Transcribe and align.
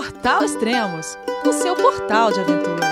Portal 0.00 0.42
Extremos, 0.42 1.18
o 1.46 1.52
seu 1.52 1.76
portal 1.76 2.32
de 2.32 2.40
aventura. 2.40 2.86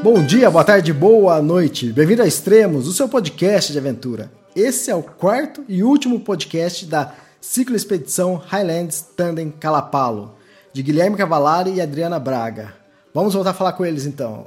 Bom 0.00 0.24
dia, 0.24 0.48
boa 0.48 0.62
tarde, 0.62 0.92
boa 0.92 1.42
noite. 1.42 1.90
Bem-vindo 1.90 2.22
a 2.22 2.28
Extremos, 2.28 2.86
o 2.86 2.92
seu 2.92 3.08
podcast 3.08 3.72
de 3.72 3.78
aventura. 3.78 4.30
Esse 4.54 4.88
é 4.88 4.94
o 4.94 5.02
quarto 5.02 5.64
e 5.68 5.82
último 5.82 6.20
podcast 6.20 6.86
da 6.86 7.12
Ciclo 7.40 7.74
Expedição 7.74 8.36
Highlands 8.36 9.04
Tandem 9.16 9.50
Calapalo, 9.50 10.36
de 10.72 10.80
Guilherme 10.80 11.16
Cavalari 11.16 11.72
e 11.72 11.80
Adriana 11.80 12.20
Braga. 12.20 12.72
Vamos 13.12 13.34
voltar 13.34 13.50
a 13.50 13.54
falar 13.54 13.72
com 13.72 13.84
eles 13.84 14.06
então. 14.06 14.46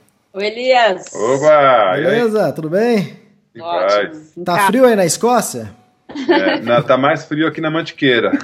Oi, 0.33 0.45
Elias. 0.45 1.13
Oba! 1.13 1.91
Beleza? 1.95 2.53
Tudo 2.53 2.69
bem? 2.69 3.17
Ótimo. 3.59 4.45
Tá 4.45 4.67
frio 4.67 4.85
aí 4.85 4.95
na 4.95 5.05
Escócia? 5.05 5.69
É, 6.29 6.61
não, 6.61 6.81
tá 6.81 6.97
mais 6.97 7.25
frio 7.25 7.45
aqui 7.47 7.59
na 7.59 7.69
Mantiqueira. 7.69 8.31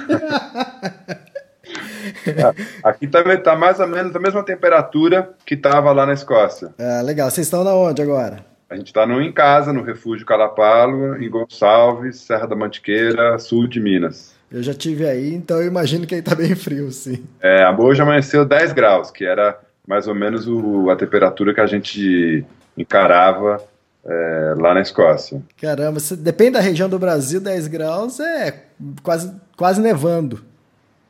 aqui 2.84 3.06
também 3.06 3.42
tá 3.42 3.56
mais 3.56 3.80
ou 3.80 3.86
menos 3.86 4.14
a 4.14 4.18
mesma 4.18 4.42
temperatura 4.42 5.30
que 5.46 5.56
tava 5.56 5.90
lá 5.92 6.04
na 6.04 6.12
Escócia. 6.12 6.74
Ah, 6.78 7.00
legal. 7.00 7.30
Vocês 7.30 7.46
estão 7.46 7.64
na 7.64 7.74
onde 7.74 8.02
agora? 8.02 8.44
A 8.68 8.76
gente 8.76 8.92
tá 8.92 9.06
no, 9.06 9.22
em 9.22 9.32
casa, 9.32 9.72
no 9.72 9.82
Refúgio 9.82 10.26
Calapalo, 10.26 11.16
em 11.16 11.30
Gonçalves, 11.30 12.20
Serra 12.20 12.46
da 12.46 12.54
Mantiqueira, 12.54 13.38
sul 13.38 13.66
de 13.66 13.80
Minas. 13.80 14.36
Eu 14.52 14.62
já 14.62 14.74
tive 14.74 15.08
aí, 15.08 15.34
então 15.34 15.58
eu 15.58 15.66
imagino 15.66 16.06
que 16.06 16.14
aí 16.14 16.20
tá 16.20 16.34
bem 16.34 16.54
frio, 16.54 16.90
sim. 16.92 17.24
É, 17.40 17.66
hoje 17.70 18.02
amanheceu 18.02 18.44
10 18.44 18.72
graus, 18.72 19.10
que 19.10 19.24
era 19.24 19.58
mais 19.88 20.06
ou 20.06 20.14
menos 20.14 20.46
o, 20.46 20.90
a 20.90 20.96
temperatura 20.96 21.54
que 21.54 21.62
a 21.62 21.66
gente 21.66 22.44
encarava 22.76 23.56
é, 24.04 24.54
lá 24.58 24.74
na 24.74 24.82
Escócia. 24.82 25.42
Caramba, 25.58 25.98
se, 25.98 26.14
depende 26.14 26.52
da 26.52 26.60
região 26.60 26.90
do 26.90 26.98
Brasil, 26.98 27.40
10 27.40 27.68
graus 27.68 28.20
é 28.20 28.66
quase, 29.02 29.34
quase 29.56 29.80
nevando. 29.80 30.44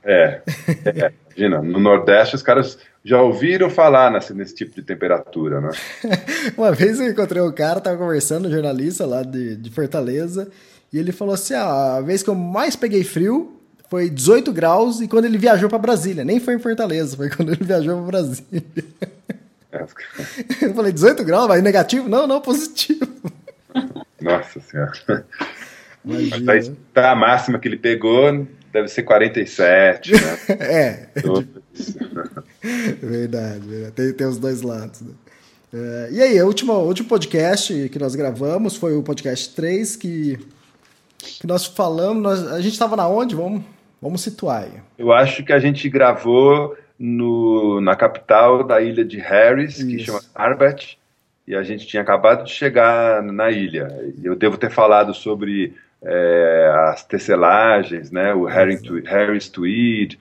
É, 0.04 0.40
é, 0.84 1.12
imagina, 1.36 1.60
no 1.60 1.80
Nordeste 1.80 2.36
os 2.36 2.42
caras 2.42 2.78
já 3.04 3.20
ouviram 3.20 3.68
falar 3.68 4.12
nesse, 4.12 4.32
nesse 4.32 4.54
tipo 4.54 4.72
de 4.76 4.82
temperatura, 4.82 5.60
né? 5.60 5.70
Uma 6.56 6.70
vez 6.70 7.00
eu 7.00 7.10
encontrei 7.10 7.42
um 7.42 7.50
cara, 7.50 7.80
tava 7.80 7.96
conversando, 7.98 8.46
um 8.46 8.50
jornalista 8.50 9.04
lá 9.04 9.24
de, 9.24 9.56
de 9.56 9.70
Fortaleza, 9.70 10.48
e 10.92 10.98
ele 10.98 11.10
falou 11.10 11.34
assim: 11.34 11.54
ah, 11.54 11.96
a 11.96 12.00
vez 12.00 12.22
que 12.22 12.30
eu 12.30 12.34
mais 12.36 12.76
peguei 12.76 13.02
frio 13.02 13.57
foi 13.90 14.10
18 14.10 14.52
graus 14.52 15.00
e 15.00 15.08
quando 15.08 15.24
ele 15.24 15.38
viajou 15.38 15.68
para 15.68 15.78
Brasília. 15.78 16.24
Nem 16.24 16.40
foi 16.40 16.54
em 16.54 16.58
Fortaleza, 16.58 17.16
foi 17.16 17.30
quando 17.30 17.52
ele 17.52 17.64
viajou 17.64 17.96
para 17.96 18.06
Brasília. 18.06 18.64
Eu 20.62 20.74
falei, 20.74 20.92
18 20.92 21.24
graus, 21.24 21.48
mas 21.48 21.62
negativo? 21.62 22.08
Não, 22.08 22.26
não, 22.26 22.40
positivo. 22.40 23.06
Nossa 24.20 24.60
senhora. 24.60 25.26
Imagina. 26.04 26.40
Mas 26.44 26.72
tá 26.92 27.10
a 27.10 27.14
máxima 27.14 27.58
que 27.58 27.68
ele 27.68 27.76
pegou 27.76 28.46
deve 28.72 28.88
ser 28.88 29.02
47, 29.02 30.12
né? 30.12 30.38
é. 30.60 31.08
verdade, 33.02 33.66
verdade. 33.66 33.92
Tem, 33.94 34.12
tem 34.12 34.26
os 34.26 34.38
dois 34.38 34.62
lados. 34.62 35.00
Né? 35.00 35.12
É, 35.72 36.08
e 36.12 36.22
aí, 36.22 36.42
o 36.42 36.46
último, 36.46 36.72
último 36.74 37.08
podcast 37.08 37.88
que 37.88 37.98
nós 37.98 38.14
gravamos 38.14 38.76
foi 38.76 38.96
o 38.96 39.02
podcast 39.02 39.54
3, 39.54 39.96
que, 39.96 40.38
que 41.18 41.46
nós 41.46 41.66
falamos. 41.66 42.22
Nós, 42.22 42.46
a 42.52 42.60
gente 42.60 42.72
estava 42.72 42.96
na 42.96 43.08
onde? 43.08 43.34
Vamos, 43.34 43.62
vamos 44.00 44.22
situar 44.22 44.64
aí. 44.64 44.72
Eu 44.98 45.12
acho 45.12 45.44
que 45.44 45.52
a 45.52 45.58
gente 45.58 45.88
gravou 45.88 46.76
no, 46.98 47.80
na 47.80 47.94
capital 47.94 48.64
da 48.64 48.80
ilha 48.80 49.04
de 49.04 49.18
Harris, 49.18 49.78
Isso. 49.78 49.86
que 49.86 49.98
chama 49.98 50.20
Arbet, 50.34 50.98
e 51.46 51.54
a 51.54 51.62
gente 51.62 51.86
tinha 51.86 52.02
acabado 52.02 52.44
de 52.44 52.50
chegar 52.50 53.22
na 53.22 53.50
ilha. 53.50 53.88
Eu 54.22 54.34
devo 54.34 54.58
ter 54.58 54.70
falado 54.70 55.14
sobre 55.14 55.74
é, 56.02 56.72
as 56.90 57.04
tecelagens, 57.04 58.10
né, 58.10 58.34
o 58.34 58.44
Harris 58.44 59.48
Tweed. 59.48 60.18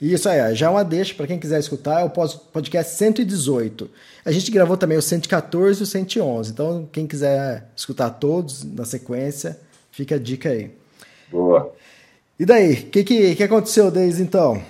Isso 0.00 0.28
aí, 0.28 0.54
já 0.54 0.66
é 0.66 0.68
uma 0.68 0.84
deixa 0.84 1.14
para 1.14 1.26
quem 1.26 1.40
quiser 1.40 1.58
escutar, 1.58 2.00
é 2.00 2.04
o 2.04 2.10
podcast 2.10 2.94
118. 2.94 3.90
A 4.24 4.30
gente 4.30 4.50
gravou 4.50 4.76
também 4.76 4.96
o 4.96 5.02
114 5.02 5.80
e 5.80 5.82
o 5.82 5.86
111, 5.86 6.52
então 6.52 6.88
quem 6.92 7.06
quiser 7.06 7.68
escutar 7.74 8.10
todos 8.10 8.62
na 8.62 8.84
sequência, 8.84 9.58
fica 9.90 10.14
a 10.14 10.18
dica 10.18 10.50
aí. 10.50 10.70
Boa. 11.30 11.67
E 12.38 12.46
daí, 12.46 12.74
o 12.74 12.90
que, 12.90 13.02
que, 13.02 13.34
que 13.34 13.42
aconteceu 13.42 13.90
desde 13.90 14.22
então? 14.22 14.62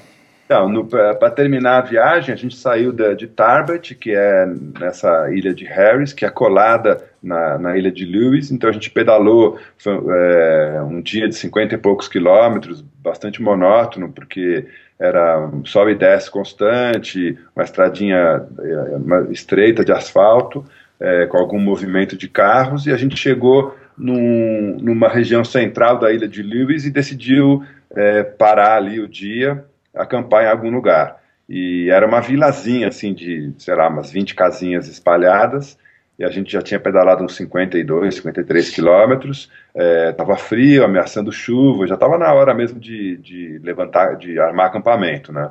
Então, 0.47 0.87
para 0.87 1.31
terminar 1.31 1.77
a 1.77 1.87
viagem, 1.87 2.33
a 2.33 2.37
gente 2.37 2.57
saiu 2.57 2.91
de, 2.91 3.15
de 3.15 3.27
Tarbet, 3.27 3.95
que 3.95 4.15
é 4.15 4.47
nessa 4.81 5.31
ilha 5.31 5.53
de 5.53 5.67
Harris, 5.67 6.15
que 6.15 6.25
é 6.25 6.31
colada 6.31 7.05
na, 7.23 7.59
na 7.59 7.77
ilha 7.77 7.93
de 7.93 8.07
Lewis. 8.07 8.51
Então 8.51 8.71
a 8.71 8.73
gente 8.73 8.91
pedalou 8.91 9.59
foi, 9.77 9.93
é, 9.93 10.81
um 10.81 11.03
dia 11.03 11.29
de 11.29 11.35
50 11.35 11.75
e 11.75 11.79
poucos 11.79 12.09
quilômetros, 12.09 12.83
bastante 13.03 13.43
monótono, 13.43 14.11
porque 14.11 14.67
era 14.99 15.51
sobe 15.67 15.93
e 15.93 15.95
desce 15.95 16.31
constante, 16.31 17.39
uma 17.55 17.63
estradinha 17.63 18.47
é, 18.59 18.97
uma 18.97 19.29
estreita 19.31 19.85
de 19.85 19.93
asfalto, 19.93 20.65
é, 20.99 21.27
com 21.27 21.37
algum 21.37 21.61
movimento 21.61 22.17
de 22.17 22.27
carros, 22.27 22.87
e 22.87 22.91
a 22.91 22.97
gente 22.97 23.19
chegou 23.19 23.77
num, 23.99 24.79
numa 24.81 25.09
região 25.09 25.45
central 25.45 25.99
da 25.99 26.13
ilha 26.13 26.29
de 26.29 26.43
Lewis 26.43 26.85
e 26.85 26.91
decidiu 26.91 27.63
é, 27.95 28.23
parar 28.23 28.77
ali 28.77 29.01
o 29.01 29.09
dia 29.09 29.65
acampar 29.95 30.45
em 30.45 30.49
algum 30.49 30.71
lugar. 30.71 31.21
E 31.49 31.89
era 31.91 32.07
uma 32.07 32.21
vilazinha, 32.21 32.89
assim, 32.89 33.13
de, 33.13 33.53
sei 33.59 33.75
lá, 33.75 33.89
umas 33.89 34.11
20 34.11 34.35
casinhas 34.35 34.87
espalhadas, 34.87 35.79
e 36.19 36.25
a 36.25 36.29
gente 36.31 36.53
já 36.53 36.61
tinha 36.61 36.81
pedalado 36.81 37.25
uns 37.25 37.37
52, 37.37 38.17
53 38.17 38.71
quilômetros, 38.71 39.51
estava 40.11 40.33
é, 40.35 40.37
frio, 40.37 40.85
ameaçando 40.85 41.33
chuva, 41.33 41.87
já 41.87 41.95
estava 41.95 42.19
na 42.19 42.33
hora 42.35 42.53
mesmo 42.53 42.79
de, 42.79 43.17
de 43.19 43.61
levantar, 43.63 44.17
de 44.17 44.39
armar 44.39 44.67
acampamento, 44.67 45.33
né? 45.33 45.51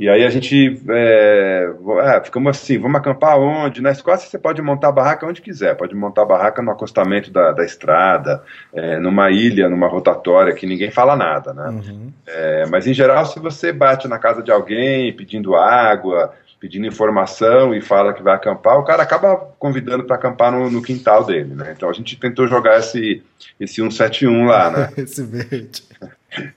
E 0.00 0.08
aí 0.08 0.24
a 0.24 0.30
gente 0.30 0.80
é, 0.88 1.70
é, 2.04 2.24
ficamos 2.24 2.56
assim, 2.56 2.78
vamos 2.78 2.98
acampar 2.98 3.38
onde? 3.38 3.82
Na 3.82 3.90
Escócia 3.90 4.26
você 4.26 4.38
pode 4.38 4.62
montar 4.62 4.90
barraca 4.90 5.26
onde 5.26 5.42
quiser, 5.42 5.76
pode 5.76 5.94
montar 5.94 6.24
barraca 6.24 6.62
no 6.62 6.70
acostamento 6.70 7.30
da, 7.30 7.52
da 7.52 7.62
estrada, 7.66 8.42
é, 8.72 8.98
numa 8.98 9.30
ilha, 9.30 9.68
numa 9.68 9.86
rotatória 9.88 10.54
que 10.54 10.66
ninguém 10.66 10.90
fala 10.90 11.14
nada, 11.14 11.52
né? 11.52 11.68
Uhum. 11.68 12.10
É, 12.26 12.64
mas 12.70 12.86
em 12.86 12.94
geral, 12.94 13.26
se 13.26 13.38
você 13.38 13.74
bate 13.74 14.08
na 14.08 14.18
casa 14.18 14.42
de 14.42 14.50
alguém 14.50 15.14
pedindo 15.14 15.54
água, 15.54 16.32
pedindo 16.58 16.86
informação 16.86 17.74
e 17.74 17.82
fala 17.82 18.14
que 18.14 18.22
vai 18.22 18.34
acampar, 18.34 18.78
o 18.78 18.84
cara 18.84 19.02
acaba 19.02 19.36
convidando 19.58 20.04
para 20.04 20.16
acampar 20.16 20.50
no, 20.50 20.70
no, 20.70 20.80
quintal 20.80 21.26
dele, 21.26 21.54
né? 21.54 21.74
Então 21.76 21.90
a 21.90 21.92
gente 21.92 22.18
tentou 22.18 22.48
jogar 22.48 22.78
esse, 22.78 23.22
esse 23.60 23.74
171 23.74 24.46
lá, 24.46 24.70
né? 24.70 24.90
esse 24.96 25.22
verde. 25.22 25.82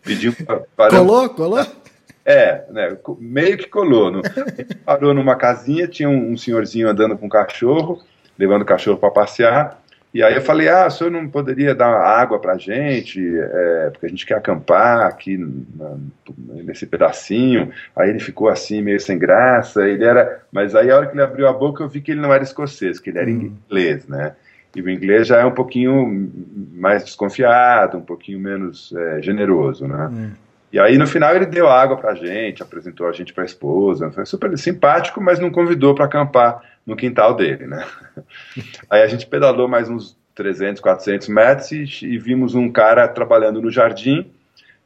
Pediu 0.02 0.34
para... 0.78 0.90
Colou, 0.90 1.30
colou? 1.30 1.83
É, 2.26 2.64
né, 2.70 2.98
meio 3.20 3.58
que 3.58 3.68
colou. 3.68 4.10
No, 4.10 4.22
parou 4.86 5.14
numa 5.14 5.36
casinha, 5.36 5.88
tinha 5.88 6.10
um, 6.10 6.32
um, 6.32 6.38
senhorzinho 6.38 6.88
andando 6.88 7.18
com 7.18 7.26
um 7.26 7.30
cachorro, 7.30 8.02
levando 8.38 8.62
o 8.62 8.66
cachorro 8.66 8.98
para 8.98 9.12
passear. 9.12 9.82
E 10.14 10.22
aí 10.22 10.36
eu 10.36 10.42
falei, 10.42 10.70
ah, 10.70 10.86
o 10.86 10.92
senhor 10.92 11.10
não 11.10 11.28
poderia 11.28 11.74
dar 11.74 11.90
água 11.90 12.40
pra 12.40 12.56
gente, 12.56 13.20
é, 13.20 13.90
porque 13.90 14.06
a 14.06 14.10
gente 14.10 14.28
quer 14.28 14.36
acampar 14.36 15.08
aqui 15.08 15.38
na, 15.38 15.98
nesse 16.64 16.86
pedacinho. 16.86 17.72
Aí 17.96 18.12
ele 18.12 18.20
ficou 18.20 18.48
assim, 18.48 18.82
meio 18.82 19.00
sem 19.00 19.18
graça, 19.18 19.88
ele 19.88 20.06
era... 20.06 20.44
Mas 20.52 20.76
aí 20.76 20.92
a 20.92 20.98
hora 20.98 21.08
que 21.08 21.16
ele 21.16 21.24
abriu 21.24 21.48
a 21.48 21.54
boca 21.54 21.84
eu 21.84 21.90
vi 21.90 22.00
que 22.00 22.12
ele 22.12 22.22
não 22.22 22.32
era 22.32 22.44
escocês, 22.44 23.00
que 23.00 23.10
ele 23.10 23.20
era 23.20 23.30
hum. 23.30 23.58
inglês, 23.68 24.08
né? 24.08 24.36
E 24.76 24.82
o 24.82 24.90
inglês 24.90 25.28
já 25.28 25.40
é 25.40 25.46
um 25.46 25.52
pouquinho 25.52 26.32
mais 26.74 27.04
desconfiado, 27.04 27.98
um 27.98 28.02
pouquinho 28.02 28.40
menos 28.40 28.94
é, 28.96 29.22
generoso, 29.22 29.88
né? 29.88 30.10
Hum. 30.12 30.32
E 30.74 30.80
aí 30.80 30.98
no 30.98 31.06
final 31.06 31.36
ele 31.36 31.46
deu 31.46 31.68
água 31.68 31.96
pra 31.96 32.16
gente, 32.16 32.64
apresentou 32.64 33.08
a 33.08 33.12
gente 33.12 33.32
pra 33.32 33.46
esposa, 33.46 34.12
foi 34.12 34.26
super 34.26 34.58
simpático, 34.58 35.22
mas 35.22 35.40
não 35.40 35.52
convidou 35.52 35.94
para 35.94 36.06
acampar 36.06 36.64
no 36.84 36.96
quintal 36.96 37.36
dele, 37.36 37.68
né? 37.68 37.86
Aí 38.90 39.04
a 39.04 39.08
gente 39.08 39.28
pedalou 39.28 39.68
mais 39.68 39.88
uns 39.88 40.18
300, 40.34 40.82
400 40.82 41.28
metros 41.28 41.72
e, 41.72 42.06
e 42.06 42.18
vimos 42.18 42.56
um 42.56 42.72
cara 42.72 43.08
trabalhando 43.08 43.62
no 43.62 43.70
jardim, 43.70 44.30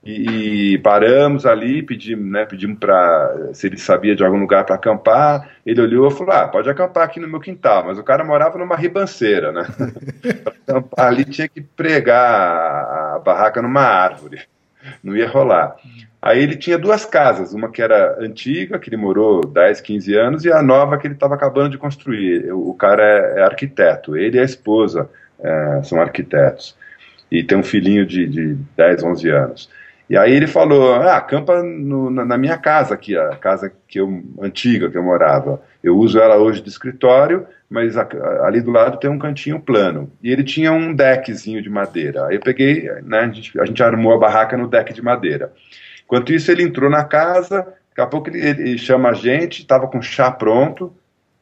e, 0.03 0.73
e 0.73 0.77
paramos 0.77 1.45
ali, 1.45 1.81
pedimos, 1.81 2.31
né, 2.31 2.45
pedimos 2.45 2.79
para 2.79 3.53
se 3.53 3.67
ele 3.67 3.77
sabia 3.77 4.15
de 4.15 4.23
algum 4.23 4.39
lugar 4.39 4.65
para 4.65 4.75
acampar. 4.75 5.49
Ele 5.65 5.81
olhou 5.81 6.07
e 6.07 6.13
falou: 6.13 6.33
Ah, 6.33 6.47
pode 6.47 6.69
acampar 6.69 7.03
aqui 7.03 7.19
no 7.19 7.27
meu 7.27 7.41
quintal. 7.41 7.83
Mas 7.85 7.97
o 7.97 8.03
cara 8.03 8.23
morava 8.23 8.57
numa 8.57 8.75
ribanceira, 8.75 9.51
né? 9.51 9.65
acampar 10.65 11.07
ali 11.07 11.25
tinha 11.25 11.47
que 11.49 11.61
pregar 11.61 12.21
a 12.21 13.19
barraca 13.19 13.61
numa 13.61 13.81
árvore, 13.81 14.41
não 15.03 15.15
ia 15.15 15.27
rolar. 15.27 15.75
Aí 16.21 16.41
ele 16.41 16.57
tinha 16.57 16.77
duas 16.77 17.05
casas, 17.05 17.53
uma 17.53 17.71
que 17.71 17.81
era 17.81 18.17
antiga, 18.19 18.79
que 18.79 18.89
ele 18.89 18.97
morou 18.97 19.45
10, 19.45 19.81
15 19.81 20.15
anos, 20.15 20.45
e 20.45 20.51
a 20.51 20.61
nova 20.61 20.97
que 20.97 21.07
ele 21.07 21.13
estava 21.13 21.35
acabando 21.35 21.69
de 21.69 21.77
construir. 21.77 22.51
O 22.51 22.73
cara 22.73 23.03
é, 23.03 23.39
é 23.39 23.43
arquiteto, 23.43 24.17
ele 24.17 24.37
e 24.37 24.39
a 24.39 24.43
esposa 24.43 25.09
é, 25.39 25.81
são 25.83 26.01
arquitetos. 26.01 26.75
E 27.31 27.43
tem 27.43 27.57
um 27.57 27.63
filhinho 27.63 28.05
de, 28.05 28.27
de 28.27 28.57
10, 28.75 29.03
11 29.03 29.29
anos. 29.29 29.69
E 30.09 30.15
aí 30.15 30.31
ele 30.31 30.47
falou, 30.47 30.93
ah, 30.93 31.17
acampa 31.17 31.61
no, 31.61 32.09
na, 32.09 32.23
na, 32.23 32.37
minha 32.37 32.57
casa 32.57 32.93
aqui, 32.93 33.17
a 33.17 33.35
casa 33.35 33.71
que 33.87 33.99
eu, 33.99 34.23
antiga 34.41 34.89
que 34.89 34.97
eu 34.97 35.03
morava. 35.03 35.61
Eu 35.83 35.97
uso 35.97 36.17
ela 36.17 36.37
hoje 36.37 36.61
de 36.61 36.69
escritório, 36.69 37.45
mas 37.69 37.97
a, 37.97 38.07
ali 38.43 38.61
do 38.61 38.71
lado 38.71 38.99
tem 38.99 39.09
um 39.09 39.19
cantinho 39.19 39.59
plano. 39.59 40.09
E 40.23 40.31
ele 40.31 40.43
tinha 40.43 40.71
um 40.71 40.93
deckzinho 40.93 41.61
de 41.61 41.69
madeira. 41.69 42.27
Aí 42.27 42.35
eu 42.35 42.41
peguei, 42.41 42.89
né, 43.03 43.19
a 43.19 43.27
gente, 43.27 43.59
a 43.59 43.65
gente 43.65 43.83
armou 43.83 44.13
a 44.13 44.17
barraca 44.17 44.55
no 44.55 44.67
deck 44.67 44.93
de 44.93 45.01
madeira. 45.01 45.51
Enquanto 46.05 46.33
isso 46.33 46.49
ele 46.49 46.63
entrou 46.63 46.89
na 46.89 47.03
casa, 47.03 47.67
daqui 47.89 48.01
a 48.01 48.07
pouco 48.07 48.29
ele, 48.29 48.39
ele 48.39 48.77
chama 48.77 49.09
a 49.09 49.13
gente, 49.13 49.59
estava 49.59 49.87
com 49.87 50.01
chá 50.01 50.31
pronto, 50.31 50.93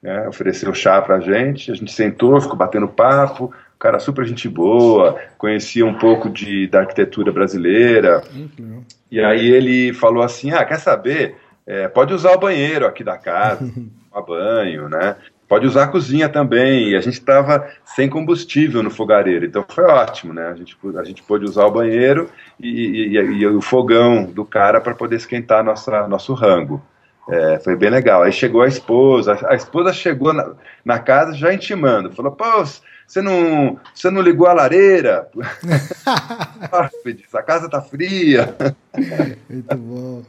né, 0.02 0.28
ofereceu 0.28 0.74
chá 0.74 1.00
pra 1.04 1.20
gente, 1.20 1.72
a 1.72 1.76
gente 1.76 1.92
sentou, 1.92 2.42
ficou 2.42 2.58
batendo 2.58 2.88
papo, 2.88 3.54
cara 3.80 4.00
super 4.00 4.26
gente 4.26 4.48
boa, 4.48 5.20
conhecia 5.38 5.86
um 5.86 5.94
pouco 5.94 6.30
de, 6.30 6.68
da 6.68 6.80
arquitetura 6.80 7.32
brasileira. 7.32 8.24
Uhum. 8.34 8.84
E 9.12 9.20
aí 9.20 9.50
ele 9.52 9.94
falou 9.94 10.24
assim: 10.24 10.52
ah, 10.52 10.64
quer 10.64 10.80
saber? 10.80 11.36
É, 11.68 11.88
pode 11.88 12.14
usar 12.14 12.34
o 12.34 12.40
banheiro 12.40 12.86
aqui 12.86 13.04
da 13.04 13.18
casa, 13.18 13.66
tomar 14.12 14.26
banho, 14.26 14.90
né? 14.90 15.16
Pode 15.48 15.68
usar 15.68 15.84
a 15.84 15.88
cozinha 15.88 16.28
também. 16.28 16.90
E 16.90 16.96
a 16.96 17.02
gente 17.02 17.14
estava 17.14 17.68
sem 17.84 18.10
combustível 18.10 18.82
no 18.82 18.90
fogareiro, 18.90 19.46
então 19.46 19.66
foi 19.68 19.84
ótimo, 19.84 20.34
né? 20.34 20.48
A 20.48 20.56
gente, 20.56 20.76
a 20.98 21.04
gente 21.04 21.24
pôde 21.24 21.46
usar 21.46 21.66
o 21.66 21.72
banheiro 21.72 22.30
e, 22.60 22.70
e, 22.70 23.18
e, 23.18 23.48
o 23.48 23.62
fogão 23.62 24.26
do 24.26 24.44
cara 24.46 24.82
para 24.82 24.96
poder 24.96 25.16
esquentar 25.16 25.64
nossa, 25.64 26.08
nosso 26.08 26.34
rango. 26.34 26.82
É, 27.28 27.60
foi 27.60 27.76
bem 27.76 27.90
legal. 27.90 28.22
Aí 28.22 28.32
chegou 28.32 28.62
a 28.62 28.68
esposa, 28.68 29.38
a 29.48 29.56
esposa 29.56 29.92
chegou 29.92 30.32
na, 30.32 30.54
na 30.84 31.00
casa 31.00 31.34
já 31.34 31.54
intimando, 31.54 32.12
falou: 32.12 32.32
pô, 32.32 32.64
você 33.08 33.22
não, 33.22 33.80
você 33.94 34.10
não 34.10 34.22
ligou 34.22 34.48
a 34.48 34.54
lareira? 34.54 35.28
a 37.34 37.44
casa 37.44 37.70
tá 37.70 37.82
fria. 37.82 38.56
Muito 39.50 39.78
bom. 39.78 40.24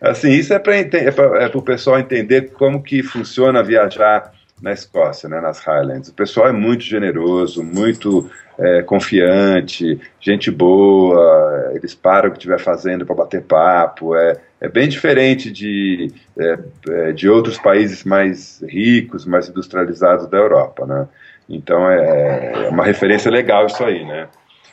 Assim, 0.00 0.30
isso 0.30 0.52
é 0.52 0.58
para 0.58 0.76
é 0.76 0.84
é 0.84 1.50
o 1.52 1.62
pessoal 1.62 1.98
entender 1.98 2.52
como 2.52 2.82
que 2.82 3.02
funciona 3.02 3.62
viajar 3.62 4.32
na 4.60 4.72
Escócia, 4.72 5.28
né, 5.28 5.40
nas 5.40 5.58
Highlands. 5.60 6.10
O 6.10 6.14
pessoal 6.14 6.48
é 6.48 6.52
muito 6.52 6.84
generoso, 6.84 7.62
muito 7.62 8.30
é, 8.58 8.82
confiante, 8.82 9.98
gente 10.20 10.50
boa, 10.50 11.72
eles 11.74 11.94
param 11.94 12.28
o 12.28 12.32
que 12.32 12.38
estiver 12.38 12.60
fazendo 12.60 13.06
para 13.06 13.14
bater 13.14 13.42
papo. 13.42 14.14
É, 14.14 14.38
é 14.60 14.68
bem 14.68 14.88
diferente 14.88 15.50
de, 15.50 16.12
é, 16.38 16.58
é, 16.88 17.12
de 17.12 17.28
outros 17.28 17.58
países 17.58 18.04
mais 18.04 18.62
ricos, 18.62 19.24
mais 19.24 19.48
industrializados 19.48 20.28
da 20.28 20.36
Europa. 20.36 20.84
Né? 20.84 21.08
Então 21.50 21.90
é, 21.90 22.66
é 22.66 22.68
uma 22.68 22.84
referência 22.84 23.30
legal 23.30 23.66
isso 23.66 23.82
aí, 23.82 24.04
né? 24.04 24.28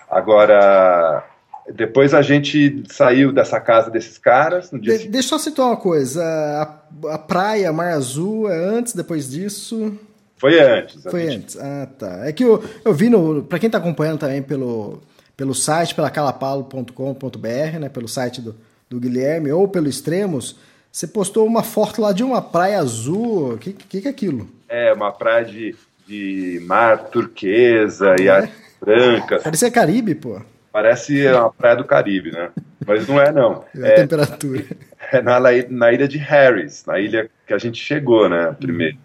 Agora, 0.08 1.26
depois 1.74 2.14
a 2.14 2.22
gente 2.22 2.84
saiu 2.88 3.34
dessa 3.34 3.60
casa 3.60 3.90
desses 3.90 4.18
caras. 4.18 4.70
De, 4.72 5.08
deixa 5.10 5.18
eu 5.18 5.24
só 5.24 5.38
citar 5.40 5.66
uma 5.66 5.76
coisa: 5.76 6.24
a, 6.24 7.16
a, 7.16 7.18
praia 7.18 7.74
Mar 7.74 7.94
Azul 7.94 8.50
é 8.50 8.56
antes, 8.56 8.94
depois 8.94 9.30
disso. 9.30 9.98
Foi 10.38 10.60
antes. 10.60 11.02
Foi 11.02 11.22
gente... 11.22 11.36
antes. 11.36 11.58
Ah, 11.58 11.88
tá. 11.98 12.28
É 12.28 12.32
que 12.32 12.44
eu, 12.44 12.64
eu 12.86 12.94
vi 12.94 13.10
no. 13.10 13.44
Para 13.44 13.58
quem 13.58 13.68
está 13.68 13.80
acompanhando 13.80 14.20
também 14.20 14.42
pelo, 14.42 15.02
pelo 15.36 15.56
site, 15.56 15.96
pela 15.96 16.12
calapalo.com.br, 16.12 17.80
né? 17.80 17.90
Pelo 17.90 18.08
site 18.08 18.40
do, 18.40 18.56
do 18.88 19.00
Guilherme, 19.00 19.52
ou 19.52 19.68
pelo 19.68 19.90
Extremos, 19.90 20.56
você 20.92 21.08
postou 21.08 21.46
uma 21.46 21.64
foto 21.64 22.02
lá 22.02 22.14
de 22.14 22.24
uma 22.24 22.42
praia 22.42 22.80
azul. 22.80 23.56
O 23.56 23.58
que, 23.58 23.74
que, 23.74 24.02
que 24.02 24.08
é 24.08 24.12
aquilo? 24.12 24.48
É, 24.70 24.94
uma 24.94 25.12
praia 25.12 25.44
de 25.44 25.76
de 26.08 26.62
mar 26.66 27.10
turquesa 27.10 28.16
é. 28.18 28.24
e 28.24 28.30
ar 28.30 28.50
branca. 28.80 29.40
Parece 29.44 29.72
Caribe, 29.72 30.16
pô. 30.16 30.42
Parece 30.72 31.28
uma 31.28 31.52
praia 31.52 31.76
do 31.76 31.84
Caribe, 31.84 32.32
né? 32.32 32.50
Mas 32.86 33.08
não 33.08 33.20
é, 33.20 33.32
não. 33.32 33.66
É 33.76 33.84
a 33.84 33.88
é, 33.88 33.96
temperatura. 33.96 34.64
É 35.10 35.22
na, 35.22 35.40
na 35.70 35.94
ilha 35.94 36.06
de 36.06 36.18
Harris, 36.18 36.84
na 36.86 37.00
ilha 37.00 37.30
que 37.46 37.54
a 37.54 37.58
gente 37.58 37.82
chegou, 37.82 38.28
né, 38.28 38.54
primeiro, 38.60 38.98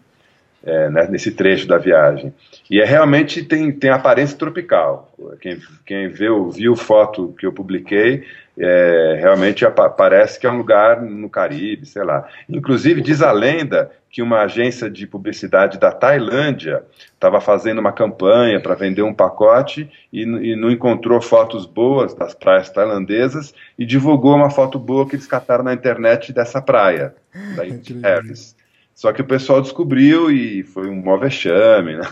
é, 0.65 0.91
né, 0.91 1.07
nesse 1.09 1.31
trecho 1.31 1.69
da 1.69 1.79
viagem. 1.79 2.35
E 2.69 2.81
é 2.81 2.85
realmente 2.85 3.45
tem, 3.45 3.71
tem 3.71 3.91
aparência 3.91 4.37
tropical. 4.37 5.15
Quem, 5.41 5.61
quem 5.87 6.09
viu, 6.09 6.51
viu 6.51 6.75
foto 6.75 7.33
que 7.39 7.47
eu 7.47 7.53
publiquei, 7.53 8.25
é, 8.59 9.17
realmente 9.19 9.65
parece 9.97 10.39
que 10.39 10.47
é 10.47 10.51
um 10.51 10.59
lugar 10.59 11.01
no 11.01 11.29
Caribe, 11.31 11.87
sei 11.87 12.05
lá. 12.05 12.29
Inclusive, 12.49 13.01
diz 13.01 13.23
a 13.23 13.33
lenda 13.33 13.91
que 14.11 14.21
uma 14.21 14.43
agência 14.43 14.91
de 14.91 15.07
publicidade 15.07 15.79
da 15.79 15.91
Tailândia 15.91 16.85
estava 17.15 17.41
fazendo 17.41 17.79
uma 17.79 17.93
campanha 17.93 18.61
para 18.61 18.75
vender 18.75 19.01
um 19.01 19.15
pacote 19.15 19.91
e, 20.13 20.23
e, 20.23 20.55
não 20.55 20.71
encontrou 20.71 21.19
fotos 21.23 21.65
boas 21.65 22.13
das 22.13 22.35
praias 22.35 22.69
tailandesas 22.69 23.55
e 23.79 23.87
divulgou 23.87 24.37
uma 24.37 24.51
foto 24.51 24.79
boa 24.79 25.09
que 25.09 25.17
eles 25.17 25.27
cataram 25.27 25.65
na 25.65 25.73
internet 25.73 26.31
dessa 26.31 26.61
praia, 26.61 27.15
da 27.57 27.63
Harris. 28.03 28.55
Só 28.95 29.13
que 29.15 29.23
o 29.23 29.27
pessoal 29.27 29.63
descobriu 29.63 30.31
e 30.31 30.63
foi 30.63 30.89
um 30.89 30.97
mó 30.97 31.17
vexame, 31.17 31.97
né? 31.97 32.07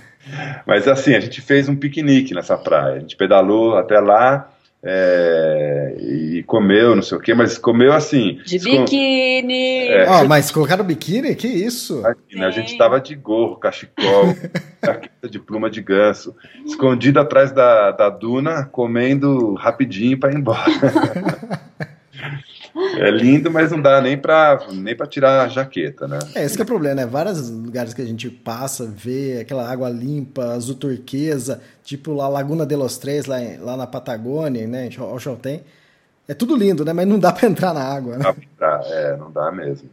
Mas 0.66 0.88
assim, 0.88 1.14
a 1.14 1.20
gente 1.20 1.40
fez 1.40 1.68
um 1.68 1.76
piquenique 1.76 2.34
nessa 2.34 2.58
praia. 2.58 2.96
A 2.96 2.98
gente 2.98 3.16
pedalou 3.16 3.76
até 3.76 4.00
lá, 4.00 4.50
é, 4.88 5.96
e 5.98 6.44
comeu, 6.44 6.94
não 6.94 7.02
sei 7.02 7.18
o 7.18 7.20
que, 7.20 7.34
mas 7.34 7.58
comeu 7.58 7.92
assim. 7.92 8.38
De 8.46 8.58
biquíni! 8.58 9.88
É. 9.88 10.06
Oh, 10.08 10.28
mas 10.28 10.52
colocaram 10.52 10.84
biquíni? 10.84 11.34
Que 11.34 11.48
isso? 11.48 12.02
a 12.06 12.50
gente 12.50 12.78
tava 12.78 13.00
de 13.00 13.16
gorro, 13.16 13.56
cachecol, 13.56 14.34
jaqueta 14.84 15.28
de 15.28 15.40
pluma 15.40 15.68
de 15.68 15.82
ganso, 15.82 16.36
escondido 16.64 17.18
atrás 17.18 17.50
da, 17.50 17.90
da 17.90 18.08
duna, 18.08 18.64
comendo 18.64 19.54
rapidinho 19.54 20.18
para 20.18 20.32
ir 20.32 20.36
embora. 20.36 20.64
É 22.98 23.10
lindo, 23.10 23.50
mas 23.50 23.70
não 23.70 23.80
dá 23.80 24.00
nem 24.00 24.18
para 24.18 24.66
nem 24.72 24.94
pra 24.94 25.06
tirar 25.06 25.42
a 25.42 25.48
jaqueta, 25.48 26.06
né? 26.06 26.18
É, 26.34 26.44
esse 26.44 26.58
é 26.58 26.62
o 26.62 26.66
problema, 26.66 26.96
né? 26.96 27.06
Vários 27.06 27.48
lugares 27.48 27.94
que 27.94 28.02
a 28.02 28.04
gente 28.04 28.28
passa, 28.28 28.86
vê 28.86 29.38
aquela 29.40 29.70
água 29.70 29.88
limpa, 29.88 30.52
azul 30.52 30.74
turquesa, 30.74 31.62
tipo 31.82 32.12
lá 32.12 32.28
Laguna 32.28 32.66
de 32.66 32.76
los 32.76 32.98
Três, 32.98 33.26
lá, 33.26 33.38
lá 33.60 33.76
na 33.76 33.86
Patagônia, 33.86 34.66
né? 34.66 34.90
O 34.98 35.36
tem. 35.36 35.62
É 36.28 36.34
tudo 36.34 36.56
lindo, 36.56 36.84
né? 36.84 36.92
Mas 36.92 37.06
não 37.06 37.18
dá 37.18 37.32
para 37.32 37.48
entrar 37.48 37.72
na 37.72 37.82
água, 37.82 38.18
né? 38.18 38.24
Não 38.24 38.34
dá, 38.58 38.80
é, 38.84 39.16
não 39.16 39.30
dá 39.30 39.50
mesmo. 39.50 39.88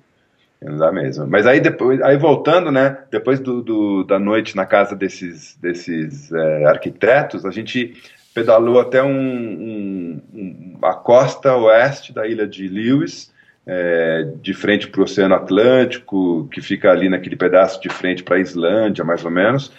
Não 0.61 0.77
dá 0.77 0.91
mesmo. 0.91 1.27
Mas 1.27 1.45
aí 1.45 1.59
depois, 1.59 2.01
aí 2.01 2.17
voltando, 2.17 2.71
né? 2.71 2.97
Depois 3.11 3.39
do, 3.39 3.61
do 3.61 4.03
da 4.03 4.17
noite 4.17 4.55
na 4.55 4.65
casa 4.65 4.95
desses, 4.95 5.57
desses 5.61 6.31
é, 6.31 6.65
arquitetos, 6.65 7.45
a 7.45 7.51
gente 7.51 7.95
pedalou 8.33 8.79
até 8.79 9.03
um, 9.03 10.21
um, 10.33 10.77
a 10.81 10.93
costa 10.93 11.55
oeste 11.55 12.11
da 12.11 12.27
ilha 12.27 12.47
de 12.47 12.67
Lewis, 12.67 13.31
é, 13.65 14.27
de 14.41 14.53
frente 14.53 14.87
para 14.87 15.01
o 15.01 15.03
Oceano 15.03 15.35
Atlântico, 15.35 16.47
que 16.51 16.61
fica 16.61 16.91
ali 16.91 17.07
naquele 17.07 17.35
pedaço 17.35 17.81
de 17.81 17.89
frente 17.89 18.23
para 18.23 18.37
a 18.37 18.39
Islândia, 18.39 19.03
mais 19.03 19.23
ou 19.23 19.31
menos. 19.31 19.71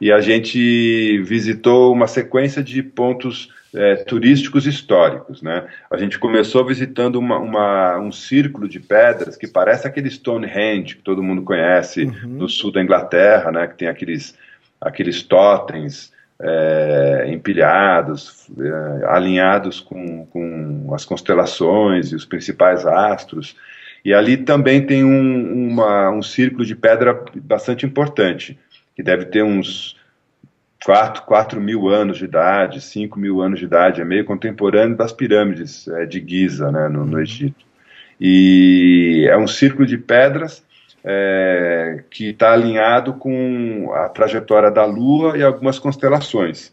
E 0.00 0.10
a 0.10 0.20
gente 0.20 1.20
visitou 1.22 1.92
uma 1.92 2.06
sequência 2.06 2.62
de 2.62 2.82
pontos 2.82 3.52
é, 3.74 3.96
turísticos 3.96 4.66
históricos. 4.66 5.42
Né? 5.42 5.66
A 5.90 5.96
gente 5.96 6.18
começou 6.18 6.64
visitando 6.64 7.16
uma, 7.16 7.38
uma, 7.38 7.98
um 7.98 8.10
círculo 8.10 8.68
de 8.68 8.80
pedras 8.80 9.36
que 9.36 9.46
parece 9.46 9.86
aquele 9.86 10.10
Stonehenge 10.10 10.96
que 10.96 11.02
todo 11.02 11.22
mundo 11.22 11.42
conhece 11.42 12.04
uhum. 12.04 12.28
no 12.28 12.48
sul 12.48 12.72
da 12.72 12.82
Inglaterra, 12.82 13.52
né? 13.52 13.66
que 13.66 13.76
tem 13.76 13.88
aqueles, 13.88 14.36
aqueles 14.80 15.22
totens 15.22 16.12
é, 16.40 17.26
empilhados, 17.28 18.46
é, 18.58 19.06
alinhados 19.06 19.80
com, 19.80 20.26
com 20.26 20.94
as 20.94 21.04
constelações 21.04 22.12
e 22.12 22.14
os 22.14 22.24
principais 22.24 22.86
astros. 22.86 23.56
E 24.04 24.14
ali 24.14 24.36
também 24.36 24.86
tem 24.86 25.04
um, 25.04 25.70
uma, 25.70 26.10
um 26.10 26.22
círculo 26.22 26.64
de 26.64 26.76
pedra 26.76 27.24
bastante 27.36 27.84
importante, 27.84 28.58
que 28.94 29.02
deve 29.02 29.26
ter 29.26 29.42
uns 29.42 29.96
4, 30.84 31.22
4 31.24 31.60
mil 31.60 31.88
anos 31.88 32.18
de 32.18 32.24
idade, 32.24 32.80
5 32.80 33.18
mil 33.18 33.42
anos 33.42 33.58
de 33.58 33.64
idade, 33.64 34.00
é 34.00 34.04
meio 34.04 34.24
contemporâneo 34.24 34.96
das 34.96 35.12
pirâmides 35.12 35.88
é, 35.88 36.06
de 36.06 36.24
Giza, 36.26 36.70
né, 36.70 36.88
no, 36.88 37.04
no 37.04 37.16
uhum. 37.16 37.20
Egito. 37.20 37.66
E 38.20 39.26
é 39.28 39.36
um 39.36 39.46
círculo 39.46 39.86
de 39.86 39.98
pedras 39.98 40.64
é, 41.10 42.04
que 42.10 42.30
está 42.30 42.52
alinhado 42.52 43.14
com 43.14 43.90
a 43.94 44.10
trajetória 44.10 44.70
da 44.70 44.84
Lua 44.84 45.38
e 45.38 45.42
algumas 45.42 45.78
constelações. 45.78 46.70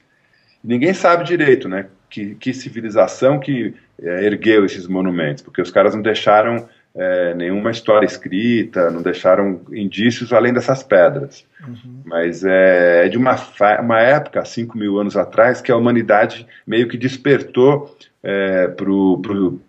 Ninguém 0.62 0.94
sabe 0.94 1.24
direito, 1.24 1.70
né? 1.70 1.86
que, 2.10 2.36
que 2.36 2.54
civilização 2.54 3.40
que 3.40 3.74
é, 4.02 4.26
ergueu 4.26 4.66
esses 4.66 4.88
monumentos, 4.88 5.44
porque 5.44 5.62
os 5.62 5.72
caras 5.72 5.96
não 5.96 6.02
deixaram 6.02 6.68
é, 6.96 7.34
nenhuma 7.34 7.72
história 7.72 8.06
escrita, 8.06 8.90
não 8.90 9.02
deixaram 9.02 9.62
indícios 9.72 10.32
além 10.32 10.54
dessas 10.54 10.82
pedras. 10.82 11.46
Uhum. 11.68 12.02
Mas 12.06 12.44
é, 12.46 13.06
é 13.06 13.10
de 13.10 13.18
uma, 13.18 13.36
uma 13.82 14.00
época, 14.00 14.46
5 14.46 14.78
mil 14.78 14.98
anos 15.00 15.18
atrás, 15.18 15.62
que 15.62 15.72
a 15.72 15.76
humanidade 15.76 16.48
meio 16.66 16.88
que 16.88 16.98
despertou 16.98 17.96
é, 18.24 18.68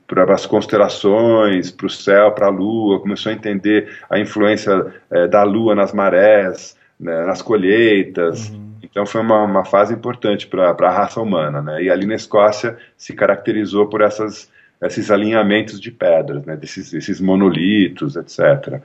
para 0.06 0.32
as 0.32 0.46
constelações, 0.46 1.70
para 1.70 1.86
o 1.86 1.90
céu, 1.90 2.30
para 2.30 2.46
a 2.46 2.50
lua, 2.50 3.00
começou 3.00 3.30
a 3.30 3.34
entender 3.34 3.98
a 4.08 4.18
influência 4.18 4.86
é, 5.10 5.26
da 5.26 5.42
lua 5.42 5.74
nas 5.74 5.92
marés, 5.92 6.76
né, 6.98 7.26
nas 7.26 7.42
colheitas. 7.42 8.50
Uhum. 8.50 8.66
Então 8.82 9.04
foi 9.04 9.20
uma, 9.20 9.42
uma 9.42 9.64
fase 9.64 9.92
importante 9.92 10.46
para 10.46 10.70
a 10.70 10.90
raça 10.90 11.20
humana. 11.20 11.60
Né? 11.60 11.82
E 11.82 11.90
ali 11.90 12.06
na 12.06 12.14
Escócia 12.14 12.78
se 12.96 13.12
caracterizou 13.12 13.88
por 13.88 14.00
essas 14.00 14.48
esses 14.82 15.10
alinhamentos 15.10 15.80
de 15.80 15.90
pedras, 15.90 16.44
né, 16.44 16.56
desses, 16.56 17.20
monolitos, 17.20 18.16
etc. 18.16 18.80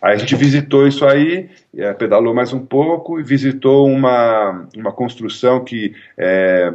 Aí 0.00 0.14
a 0.14 0.16
gente 0.16 0.36
visitou 0.36 0.86
isso 0.86 1.04
aí, 1.04 1.50
é, 1.76 1.92
pedalou 1.92 2.34
mais 2.34 2.52
um 2.52 2.64
pouco 2.64 3.18
e 3.18 3.22
visitou 3.22 3.86
uma, 3.88 4.68
uma 4.76 4.92
construção 4.92 5.64
que 5.64 5.94
é, 6.16 6.72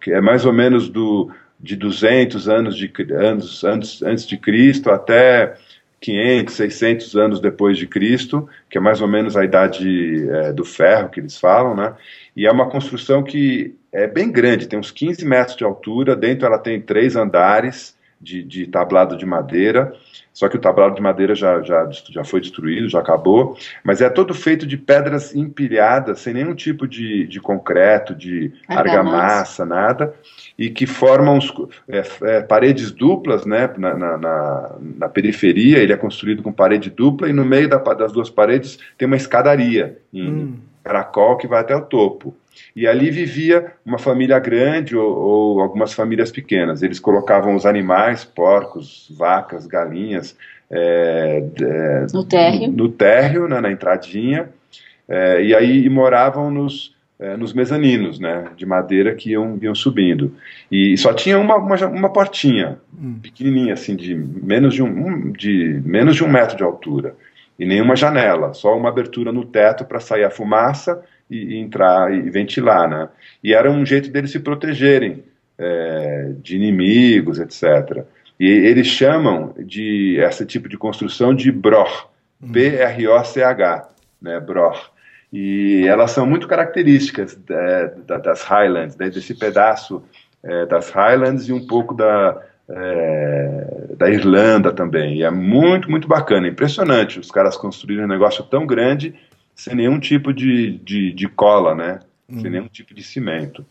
que 0.00 0.12
é 0.12 0.20
mais 0.20 0.44
ou 0.44 0.52
menos 0.52 0.88
do, 0.88 1.30
de 1.58 1.76
200 1.76 2.48
anos, 2.48 2.76
de, 2.76 2.92
anos 3.12 3.64
antes, 3.64 4.02
antes 4.02 4.26
de 4.26 4.36
Cristo 4.36 4.90
até 4.90 5.54
500, 6.00 6.54
600 6.54 7.16
anos 7.16 7.40
depois 7.40 7.76
de 7.76 7.86
Cristo, 7.86 8.48
que 8.68 8.78
é 8.78 8.80
mais 8.80 9.00
ou 9.00 9.08
menos 9.08 9.36
a 9.36 9.44
idade 9.44 10.28
é, 10.30 10.52
do 10.52 10.64
ferro 10.64 11.10
que 11.10 11.20
eles 11.20 11.38
falam, 11.38 11.74
né? 11.74 11.94
E 12.34 12.46
é 12.46 12.50
uma 12.50 12.70
construção 12.70 13.22
que 13.22 13.74
é 13.92 14.06
bem 14.06 14.30
grande, 14.30 14.68
tem 14.68 14.78
uns 14.78 14.90
15 14.90 15.24
metros 15.26 15.56
de 15.56 15.64
altura, 15.64 16.14
dentro 16.14 16.46
ela 16.46 16.58
tem 16.58 16.80
três 16.80 17.16
andares 17.16 17.98
de, 18.20 18.42
de 18.42 18.66
tablado 18.66 19.16
de 19.16 19.24
madeira, 19.24 19.92
só 20.32 20.48
que 20.48 20.56
o 20.56 20.60
tablado 20.60 20.94
de 20.94 21.02
madeira 21.02 21.34
já, 21.34 21.60
já, 21.62 21.88
já 21.90 22.24
foi 22.24 22.40
destruído, 22.40 22.88
já 22.88 23.00
acabou, 23.00 23.56
mas 23.82 24.00
é 24.00 24.08
todo 24.08 24.34
feito 24.34 24.66
de 24.66 24.76
pedras 24.76 25.34
empilhadas, 25.34 26.20
sem 26.20 26.34
nenhum 26.34 26.54
tipo 26.54 26.86
de, 26.86 27.26
de 27.26 27.40
concreto, 27.40 28.14
de 28.14 28.52
argamassa, 28.68 29.64
nada, 29.64 30.14
e 30.58 30.70
que 30.70 30.86
formam 30.86 31.38
os, 31.38 31.52
é, 31.88 32.02
é, 32.22 32.40
paredes 32.42 32.92
duplas 32.92 33.44
né, 33.46 33.70
na, 33.76 33.94
na, 33.94 34.18
na, 34.18 34.76
na, 34.80 35.08
periferia, 35.08 35.78
ele 35.78 35.92
é 35.92 35.96
construído 35.96 36.42
com 36.42 36.52
parede 36.52 36.90
dupla, 36.90 37.28
e 37.28 37.32
no 37.32 37.44
meio 37.44 37.68
da, 37.68 37.78
das 37.78 38.12
duas 38.12 38.30
paredes 38.30 38.78
tem 38.96 39.06
uma 39.06 39.16
escadaria 39.16 39.98
em 40.12 40.30
hum. 40.30 40.54
caracol 40.84 41.38
que 41.38 41.48
vai 41.48 41.60
até 41.60 41.74
o 41.74 41.82
topo. 41.82 42.36
E 42.74 42.86
ali 42.86 43.10
vivia 43.10 43.72
uma 43.84 43.98
família 43.98 44.38
grande 44.38 44.96
ou, 44.96 45.16
ou, 45.16 45.60
algumas 45.60 45.92
famílias 45.92 46.30
pequenas. 46.30 46.82
Eles 46.82 47.00
colocavam 47.00 47.54
os 47.54 47.66
animais, 47.66 48.24
porcos, 48.24 49.12
vacas, 49.16 49.66
galinhas, 49.66 50.36
é, 50.70 51.44
é, 51.60 52.06
no 52.12 52.24
térreo, 52.24 52.68
no, 52.68 52.76
no 52.76 52.88
térreo 52.88 53.48
né, 53.48 53.60
na 53.60 53.72
entradinha, 53.72 54.48
é, 55.08 55.42
e 55.42 55.54
aí 55.54 55.84
e 55.84 55.90
moravam 55.90 56.50
nos, 56.50 56.94
é, 57.18 57.36
nos 57.36 57.52
mezaninos, 57.52 58.20
né, 58.20 58.44
de 58.56 58.64
madeira 58.64 59.14
que 59.14 59.30
iam, 59.30 59.58
iam 59.60 59.74
subindo. 59.74 60.34
E 60.70 60.96
só 60.96 61.12
tinha 61.12 61.38
uma, 61.38 61.56
uma, 61.56 61.76
uma 61.86 62.12
portinha, 62.12 62.78
hum. 62.96 63.18
pequenininha, 63.20 63.74
assim, 63.74 63.96
de 63.96 64.14
menos 64.14 64.74
de, 64.74 64.82
um, 64.82 64.86
um, 64.86 65.32
de 65.32 65.82
menos 65.84 66.14
de 66.14 66.22
um 66.22 66.28
metro 66.28 66.56
de 66.56 66.62
altura. 66.62 67.16
E 67.58 67.66
nenhuma 67.66 67.94
janela, 67.96 68.54
só 68.54 68.74
uma 68.76 68.88
abertura 68.88 69.32
no 69.32 69.44
teto 69.44 69.84
para 69.84 70.00
sair 70.00 70.24
a 70.24 70.30
fumaça 70.30 71.04
e, 71.30 71.54
e, 71.54 71.56
entrar 71.58 72.12
e 72.12 72.28
ventilar, 72.28 72.88
né? 72.88 73.08
E 73.42 73.54
era 73.54 73.70
um 73.70 73.86
jeito 73.86 74.10
deles 74.10 74.32
se 74.32 74.40
protegerem 74.40 75.22
é, 75.56 76.32
de 76.42 76.56
inimigos, 76.56 77.38
etc. 77.38 78.04
E 78.38 78.46
eles 78.48 78.86
chamam 78.86 79.54
de 79.58 80.16
esse 80.18 80.46
tipo 80.46 80.68
de 80.68 80.78
construção 80.78 81.34
de 81.34 81.52
broch, 81.52 82.06
B-R-O-C-H, 82.40 83.88
né, 84.20 84.40
broch. 84.40 84.90
E 85.30 85.86
elas 85.86 86.10
são 86.10 86.26
muito 86.26 86.48
características 86.48 87.38
é, 87.48 87.92
das 88.18 88.42
Highlands, 88.42 88.96
né, 88.96 89.10
desse 89.10 89.34
pedaço 89.34 90.02
é, 90.42 90.64
das 90.66 90.90
Highlands 90.90 91.48
e 91.48 91.52
um 91.52 91.66
pouco 91.66 91.94
da, 91.94 92.42
é, 92.68 93.66
da 93.96 94.08
Irlanda 94.08 94.72
também. 94.72 95.18
E 95.18 95.22
é 95.22 95.30
muito, 95.30 95.90
muito 95.90 96.08
bacana, 96.08 96.48
impressionante. 96.48 97.20
Os 97.20 97.30
caras 97.30 97.56
construíram 97.56 98.04
um 98.04 98.08
negócio 98.08 98.42
tão 98.44 98.66
grande 98.66 99.14
sem 99.60 99.74
nenhum 99.74 100.00
tipo 100.00 100.32
de, 100.32 100.78
de, 100.78 101.12
de 101.12 101.28
cola, 101.28 101.74
né? 101.74 102.00
Sem 102.30 102.44
uhum. 102.44 102.50
nenhum 102.50 102.68
tipo 102.68 102.94
de 102.94 103.02
cimento. 103.02 103.64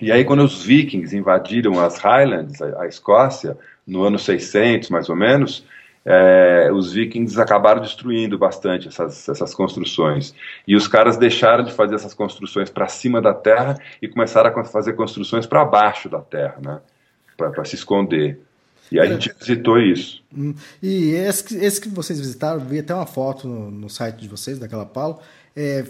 E 0.00 0.10
aí, 0.10 0.24
quando 0.24 0.42
os 0.42 0.64
vikings 0.64 1.14
invadiram 1.14 1.78
as 1.78 1.98
Highlands, 1.98 2.62
a, 2.62 2.82
a 2.82 2.86
Escócia, 2.88 3.58
no 3.86 4.04
ano 4.04 4.18
600, 4.18 4.88
mais 4.88 5.10
ou 5.10 5.16
menos, 5.16 5.66
é, 6.02 6.70
os 6.72 6.94
vikings 6.94 7.38
acabaram 7.38 7.82
destruindo 7.82 8.38
bastante 8.38 8.88
essas, 8.88 9.28
essas 9.28 9.54
construções. 9.54 10.34
E 10.66 10.74
os 10.74 10.88
caras 10.88 11.18
deixaram 11.18 11.62
de 11.62 11.72
fazer 11.72 11.94
essas 11.94 12.14
construções 12.14 12.70
para 12.70 12.88
cima 12.88 13.20
da 13.20 13.34
terra 13.34 13.76
e 14.00 14.08
começaram 14.08 14.58
a 14.58 14.64
fazer 14.64 14.94
construções 14.94 15.46
para 15.46 15.62
baixo 15.62 16.08
da 16.08 16.20
terra, 16.20 16.56
né? 16.64 16.80
Para 17.36 17.66
se 17.66 17.74
esconder. 17.74 18.40
E 18.92 19.00
a 19.00 19.06
gente 19.06 19.34
visitou 19.38 19.78
isso. 19.78 20.22
Hum. 20.36 20.54
E 20.82 21.10
esse, 21.12 21.56
esse 21.56 21.80
que 21.80 21.88
vocês 21.88 22.18
visitaram, 22.20 22.60
vi 22.60 22.78
até 22.78 22.94
uma 22.94 23.06
foto 23.06 23.48
no, 23.48 23.70
no 23.70 23.90
site 23.90 24.16
de 24.16 24.28
vocês, 24.28 24.58
daquela 24.58 24.86
Paulo. 24.86 25.20
É, 25.56 25.84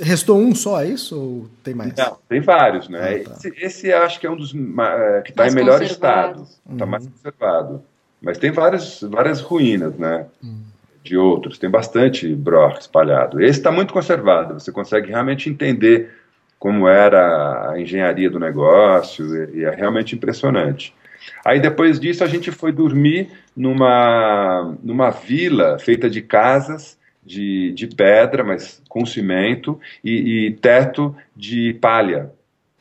restou 0.00 0.38
um 0.38 0.54
só, 0.54 0.82
é 0.82 0.88
isso? 0.88 1.18
Ou 1.18 1.50
tem 1.62 1.74
mais? 1.74 1.94
Não, 1.94 2.18
tem 2.28 2.40
vários, 2.40 2.88
né? 2.88 2.98
Ah, 2.98 3.28
tá. 3.30 3.36
esse, 3.36 3.54
esse 3.64 3.92
acho 3.92 4.20
que 4.20 4.26
é 4.26 4.30
um 4.30 4.36
dos 4.36 4.54
é, 4.54 5.22
que 5.22 5.30
está 5.30 5.48
em 5.48 5.54
melhor 5.54 5.82
estado. 5.82 6.46
Está 6.70 6.84
uhum. 6.84 6.90
mais 6.90 7.06
conservado. 7.06 7.82
Mas 8.20 8.38
tem 8.38 8.50
várias, 8.50 9.00
várias 9.02 9.40
ruínas, 9.40 9.96
né? 9.96 10.26
Uhum. 10.42 10.62
De 11.02 11.16
outros. 11.16 11.58
Tem 11.58 11.70
bastante 11.70 12.34
broch 12.34 12.78
espalhado. 12.80 13.40
Esse 13.40 13.58
está 13.60 13.70
muito 13.70 13.92
conservado. 13.92 14.54
Você 14.54 14.72
consegue 14.72 15.08
realmente 15.08 15.48
entender 15.48 16.10
como 16.58 16.88
era 16.88 17.70
a 17.70 17.80
engenharia 17.80 18.28
do 18.28 18.40
negócio 18.40 19.54
e 19.54 19.64
é 19.64 19.70
realmente 19.70 20.14
impressionante. 20.14 20.94
Aí 21.44 21.60
depois 21.60 21.98
disso 21.98 22.24
a 22.24 22.26
gente 22.26 22.50
foi 22.50 22.72
dormir 22.72 23.28
numa, 23.56 24.76
numa 24.82 25.10
vila 25.10 25.78
feita 25.78 26.08
de 26.08 26.22
casas 26.22 26.98
de, 27.28 27.72
de 27.72 27.86
pedra, 27.86 28.42
mas 28.42 28.82
com 28.88 29.04
cimento, 29.04 29.78
e, 30.02 30.46
e 30.46 30.50
teto 30.52 31.14
de 31.36 31.74
palha, 31.74 32.30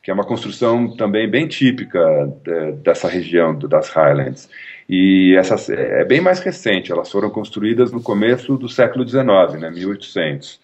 que 0.02 0.10
é 0.10 0.14
uma 0.14 0.24
construção 0.24 0.96
também 0.96 1.30
bem 1.30 1.48
típica 1.48 2.00
de, 2.44 2.72
dessa 2.84 3.10
região 3.10 3.58
das 3.58 3.90
Highlands. 3.90 4.50
E 4.90 5.36
essas 5.38 5.70
é 5.70 6.06
bem 6.06 6.22
mais 6.22 6.40
recente, 6.40 6.94
elas 6.94 7.12
foram 7.12 7.30
construídas 7.30 7.92
no 7.92 8.02
começo 8.02 8.56
do 8.56 8.70
século 8.70 9.08
XIX, 9.08 9.60
né, 9.60 9.70
1800. 9.70 10.62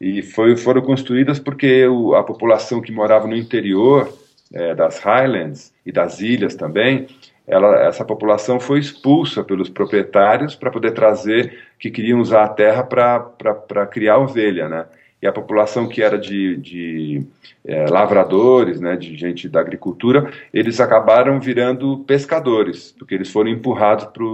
E 0.00 0.22
foi, 0.22 0.56
foram 0.56 0.80
construídas 0.80 1.38
porque 1.38 1.86
o, 1.86 2.14
a 2.14 2.24
população 2.24 2.80
que 2.80 2.90
morava 2.90 3.28
no 3.28 3.36
interior 3.36 4.12
é, 4.52 4.74
das 4.74 4.98
Highlands 4.98 5.71
e 5.84 5.92
das 5.92 6.20
ilhas 6.20 6.54
também, 6.54 7.08
ela, 7.46 7.86
essa 7.86 8.04
população 8.04 8.60
foi 8.60 8.78
expulsa 8.78 9.42
pelos 9.42 9.68
proprietários 9.68 10.54
para 10.54 10.70
poder 10.70 10.92
trazer, 10.92 11.58
que 11.78 11.90
queriam 11.90 12.20
usar 12.20 12.44
a 12.44 12.48
terra 12.48 12.84
para 12.84 13.86
criar 13.86 14.18
ovelha, 14.18 14.68
né? 14.68 14.86
E 15.20 15.26
a 15.26 15.32
população 15.32 15.86
que 15.86 16.02
era 16.02 16.18
de, 16.18 16.56
de 16.56 17.26
é, 17.64 17.86
lavradores, 17.86 18.80
né, 18.80 18.96
de 18.96 19.16
gente 19.16 19.48
da 19.48 19.60
agricultura, 19.60 20.32
eles 20.52 20.80
acabaram 20.80 21.38
virando 21.38 21.98
pescadores, 21.98 22.92
porque 22.98 23.14
eles 23.14 23.30
foram 23.30 23.48
empurrados 23.48 24.06
para 24.06 24.28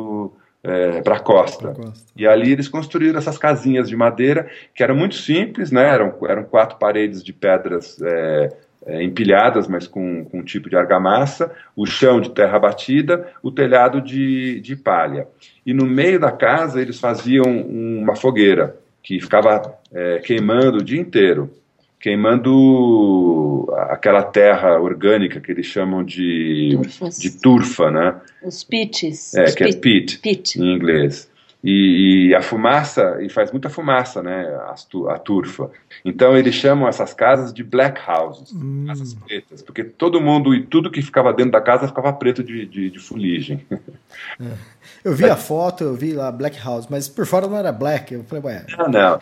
é, 0.64 1.02
a 1.04 1.20
costa. 1.20 1.74
costa. 1.74 1.92
E 2.16 2.26
ali 2.26 2.52
eles 2.52 2.68
construíram 2.68 3.18
essas 3.18 3.36
casinhas 3.36 3.86
de 3.86 3.96
madeira, 3.96 4.48
que 4.74 4.82
eram 4.82 4.96
muito 4.96 5.16
simples, 5.16 5.70
né, 5.70 5.86
eram, 5.86 6.14
eram 6.26 6.44
quatro 6.44 6.78
paredes 6.78 7.22
de 7.22 7.34
pedras 7.34 8.00
é, 8.00 8.56
é, 8.88 9.02
empilhadas, 9.02 9.68
mas 9.68 9.86
com, 9.86 10.24
com 10.24 10.38
um 10.38 10.42
tipo 10.42 10.70
de 10.70 10.76
argamassa, 10.76 11.54
o 11.76 11.84
chão 11.84 12.20
de 12.20 12.30
terra 12.30 12.58
batida, 12.58 13.30
o 13.42 13.52
telhado 13.52 14.00
de, 14.00 14.60
de 14.60 14.74
palha. 14.74 15.28
E 15.64 15.74
no 15.74 15.84
meio 15.84 16.18
da 16.18 16.32
casa 16.32 16.80
eles 16.80 16.98
faziam 16.98 17.44
uma 17.44 18.16
fogueira 18.16 18.76
que 19.02 19.20
ficava 19.20 19.78
é, 19.92 20.18
queimando 20.20 20.78
o 20.78 20.82
dia 20.82 20.98
inteiro, 20.98 21.50
queimando 22.00 23.66
aquela 23.90 24.22
terra 24.22 24.80
orgânica 24.80 25.40
que 25.40 25.52
eles 25.52 25.66
chamam 25.66 26.02
de, 26.02 26.78
de 27.18 27.40
turfa, 27.40 27.90
né? 27.90 28.16
Os 28.42 28.64
pits. 28.64 29.34
É, 29.34 29.44
Os 29.44 29.54
que 29.54 29.64
pit. 29.64 29.76
é 29.76 29.80
pit, 29.80 30.18
pit, 30.20 30.62
em 30.62 30.74
inglês. 30.74 31.30
E, 31.62 32.28
e, 32.28 32.34
a 32.36 32.40
fumaça, 32.40 33.18
e 33.20 33.28
faz 33.28 33.50
muita 33.50 33.68
fumaça, 33.68 34.22
né, 34.22 34.46
a, 34.46 34.74
a, 35.12 35.18
turfa. 35.18 35.68
Então 36.04 36.36
eles 36.36 36.54
chamam 36.54 36.86
essas 36.86 37.12
casas 37.12 37.52
de 37.52 37.64
black 37.64 38.00
houses, 38.08 38.52
hum. 38.52 38.84
casas 38.86 39.14
pretas, 39.14 39.60
porque 39.62 39.82
todo 39.82 40.20
mundo 40.20 40.54
e 40.54 40.62
tudo 40.62 40.88
que 40.88 41.02
ficava 41.02 41.32
dentro 41.32 41.50
da 41.50 41.60
casa 41.60 41.88
ficava 41.88 42.12
preto 42.12 42.44
de, 42.44 42.64
de, 42.64 42.90
de 42.90 42.98
fuligem. 42.98 43.66
É. 44.40 44.78
Eu 45.04 45.14
vi 45.14 45.26
a 45.26 45.36
foto, 45.36 45.84
eu 45.84 45.94
vi 45.94 46.12
lá 46.12 46.32
black 46.32 46.58
house, 46.58 46.86
mas 46.88 47.08
por 47.08 47.26
fora 47.26 47.46
não 47.46 47.56
era 47.56 47.70
black. 47.70 48.12
Eu 48.12 48.24
falei, 48.24 48.44
ué. 48.44 48.66
Não, 48.76 48.88
não. 48.88 49.18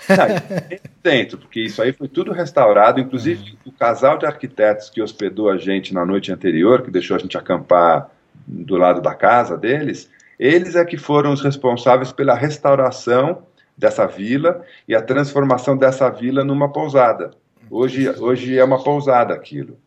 dentro, 1.03 1.39
porque 1.39 1.61
isso 1.61 1.83
aí 1.83 1.93
foi 1.93 2.09
tudo 2.09 2.33
restaurado, 2.33 3.01
inclusive 3.01 3.53
hum. 3.53 3.57
o 3.67 3.73
casal 3.73 4.17
de 4.17 4.27
arquitetos 4.27 4.89
que 4.89 5.03
hospedou 5.03 5.51
a 5.51 5.57
gente 5.57 5.93
na 5.93 6.05
noite 6.05 6.33
anterior, 6.33 6.83
que 6.83 6.91
deixou 6.91 7.17
a 7.17 7.19
gente 7.19 7.37
acampar 7.37 8.11
do 8.47 8.77
lado 8.77 9.01
da 9.01 9.15
casa 9.15 9.57
deles 9.57 10.09
eles 10.39 10.75
é 10.75 10.85
que 10.85 10.97
foram 10.97 11.33
os 11.33 11.43
responsáveis 11.43 12.13
pela 12.13 12.35
restauração 12.35 13.43
dessa 13.77 14.07
vila 14.07 14.65
e 14.89 14.95
a 14.95 15.03
transformação 15.03 15.77
dessa 15.77 16.09
vila 16.11 16.45
numa 16.45 16.73
pousada. 16.73 17.33
Hoje, 17.71 18.09
hoje 18.09 18.59
é 18.59 18.65
uma 18.65 18.83
pousada 18.83 19.35
aquilo. 19.35 19.79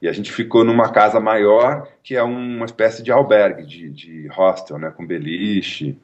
E 0.00 0.08
a 0.08 0.12
gente 0.12 0.30
ficou 0.30 0.64
numa 0.64 0.90
casa 0.90 1.18
maior, 1.18 1.88
que 2.02 2.14
é 2.14 2.22
uma 2.22 2.64
espécie 2.64 3.02
de 3.02 3.10
albergue, 3.10 3.66
de, 3.66 3.90
de 3.90 4.28
hostel, 4.28 4.78
né, 4.78 4.90
com 4.90 5.04
beliche 5.04 5.98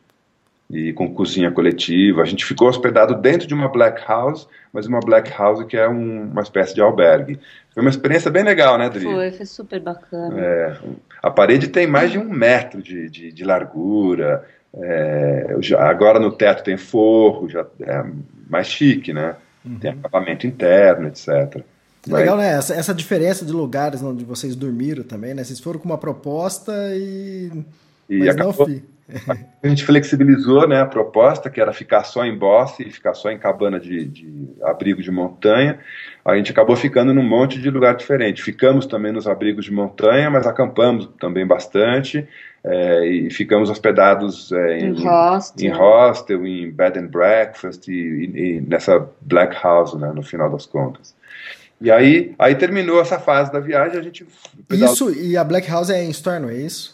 e 0.71 0.93
com 0.93 1.13
cozinha 1.13 1.51
coletiva. 1.51 2.23
A 2.23 2.25
gente 2.25 2.45
ficou 2.45 2.69
hospedado 2.69 3.15
dentro 3.15 3.47
de 3.47 3.55
uma 3.55 3.69
black 3.69 4.03
house, 4.07 4.49
mas 4.73 4.87
uma 4.87 5.01
black 5.01 5.31
house 5.31 5.65
que 5.65 5.77
é 5.77 5.89
um, 5.89 6.25
uma 6.25 6.43
espécie 6.43 6.75
de 6.75 6.81
albergue. 6.81 7.39
Foi 7.73 7.83
uma 7.83 7.91
experiência 7.91 8.31
bem 8.31 8.43
legal, 8.43 8.79
né, 8.79 8.89
Dri? 8.89 9.05
Foi, 9.05 9.31
foi 9.31 9.47
super 9.47 9.81
bacana. 9.81 10.41
É, 10.41 10.77
a 11.23 11.31
parede 11.31 11.69
tem 11.69 11.87
mais 11.87 12.13
de 12.13 12.19
um 12.19 12.29
metro 12.29 12.83
de, 12.83 13.09
de, 13.11 13.33
de 13.33 13.45
largura. 13.45 14.45
É, 14.75 15.55
agora 15.79 16.19
no 16.19 16.33
teto 16.33 16.65
tem 16.65 16.77
forro, 16.77 17.49
já 17.49 17.65
é 17.81 18.05
mais 18.49 18.67
chique, 18.67 19.13
né? 19.13 19.37
Uhum. 19.65 19.79
Tem 19.79 19.91
acabamento 19.91 20.47
interno, 20.47 21.09
etc. 21.09 21.63
Legal, 22.07 22.37
né? 22.37 22.53
Essa, 22.59 22.75
essa 22.75 22.93
diferença 22.93 23.45
de 23.45 23.53
lugares 23.53 24.03
onde 24.03 24.25
vocês 24.25 24.55
dormiram 24.55 25.03
também, 25.03 25.33
né? 25.33 25.43
Vocês 25.43 25.61
foram 25.61 25.79
com 25.79 25.87
uma 25.87 25.97
proposta 25.97 26.73
e. 26.93 27.51
e 28.11 28.19
Mas 28.19 28.29
acabou, 28.29 28.69
não 28.69 28.94
a 29.63 29.69
gente 29.69 29.85
flexibilizou 29.85 30.67
né, 30.67 30.81
a 30.81 30.87
proposta, 30.87 31.51
que 31.51 31.61
era 31.61 31.73
ficar 31.73 32.05
só 32.05 32.25
em 32.25 32.37
Bosse 32.37 32.87
e 32.87 32.91
ficar 32.91 33.13
só 33.15 33.31
em 33.31 33.39
cabana 33.39 33.79
de, 33.79 34.07
de, 34.07 34.49
abrigo 34.63 35.03
de 35.03 35.11
montanha. 35.11 35.79
A 36.25 36.37
gente 36.37 36.51
acabou 36.51 36.75
ficando 36.75 37.13
num 37.13 37.23
monte 37.23 37.61
de 37.61 37.69
lugar 37.69 37.95
diferente. 37.97 38.43
Ficamos 38.43 38.87
também 38.87 39.13
nos 39.13 39.27
abrigos 39.27 39.67
de 39.67 39.73
montanha, 39.73 40.31
mas 40.31 40.47
acampamos 40.47 41.09
também 41.21 41.47
bastante. 41.47 42.27
É, 42.67 43.07
e 43.07 43.31
ficamos 43.31 43.69
hospedados 43.69 44.51
é, 44.51 44.79
em, 44.79 44.95
em, 44.95 45.05
hostel. 45.05 45.67
em 45.67 45.77
hostel, 45.77 46.47
em 46.47 46.71
bed 46.71 46.99
and 46.99 47.09
breakfast 47.09 47.87
e, 47.89 47.93
e, 47.93 48.57
e 48.57 48.61
nessa 48.63 49.07
black 49.21 49.55
house, 49.63 49.93
né, 49.95 50.11
no 50.15 50.23
final 50.23 50.51
das 50.51 50.65
contas. 50.65 51.15
E 51.79 51.91
aí, 51.91 52.35
aí 52.39 52.55
terminou 52.55 53.03
essa 53.03 53.19
fase 53.19 53.53
da 53.53 53.61
viagem, 53.61 53.99
a 53.99 54.03
gente... 54.03 54.27
Isso, 54.71 55.11
e 55.11 55.37
a 55.37 55.45
black 55.45 55.69
house 55.71 55.91
é 55.91 56.03
em 56.03 56.09
Stornoway, 56.09 56.57
é 56.57 56.61
isso? 56.61 56.94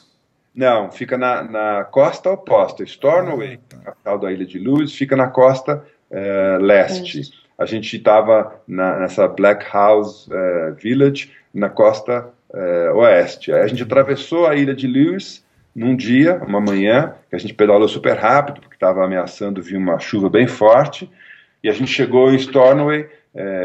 Não, 0.55 0.91
fica 0.91 1.17
na, 1.17 1.43
na 1.43 1.85
costa 1.85 2.31
oposta. 2.31 2.83
Stornoway, 2.83 3.55
ah, 3.55 3.59
tá. 3.69 3.83
capital 3.83 4.19
da 4.19 4.33
Ilha 4.33 4.45
de 4.45 4.59
Lewis, 4.59 4.95
fica 4.95 5.17
na 5.17 5.29
costa 5.29 5.85
é, 6.11 6.59
leste. 6.61 7.31
A 7.57 7.65
gente 7.65 7.97
estava 7.97 8.61
nessa 8.67 9.29
Black 9.29 9.65
House 9.73 10.29
é, 10.31 10.71
Village, 10.73 11.31
na 11.55 11.69
costa 11.69 12.29
é, 12.53 12.91
oeste. 12.93 13.53
Aí 13.53 13.61
a 13.61 13.67
gente 13.67 13.83
atravessou 13.83 14.47
a 14.47 14.57
Ilha 14.57 14.75
de 14.75 14.87
Lewis 14.87 15.45
num 15.75 15.95
dia, 15.95 16.37
uma 16.45 16.61
manhã, 16.61 17.15
que 17.29 17.37
a 17.37 17.39
gente 17.39 17.55
pedalou 17.55 17.87
super 17.87 18.17
rápido, 18.17 18.61
porque 18.61 18.75
estava 18.75 19.05
ameaçando 19.05 19.63
vir 19.63 19.77
uma 19.77 19.99
chuva 20.01 20.29
bem 20.29 20.49
forte. 20.49 21.09
E 21.63 21.69
a 21.69 21.73
gente 21.73 21.93
chegou 21.93 22.33
em 22.33 22.37
Stornoway, 22.37 23.09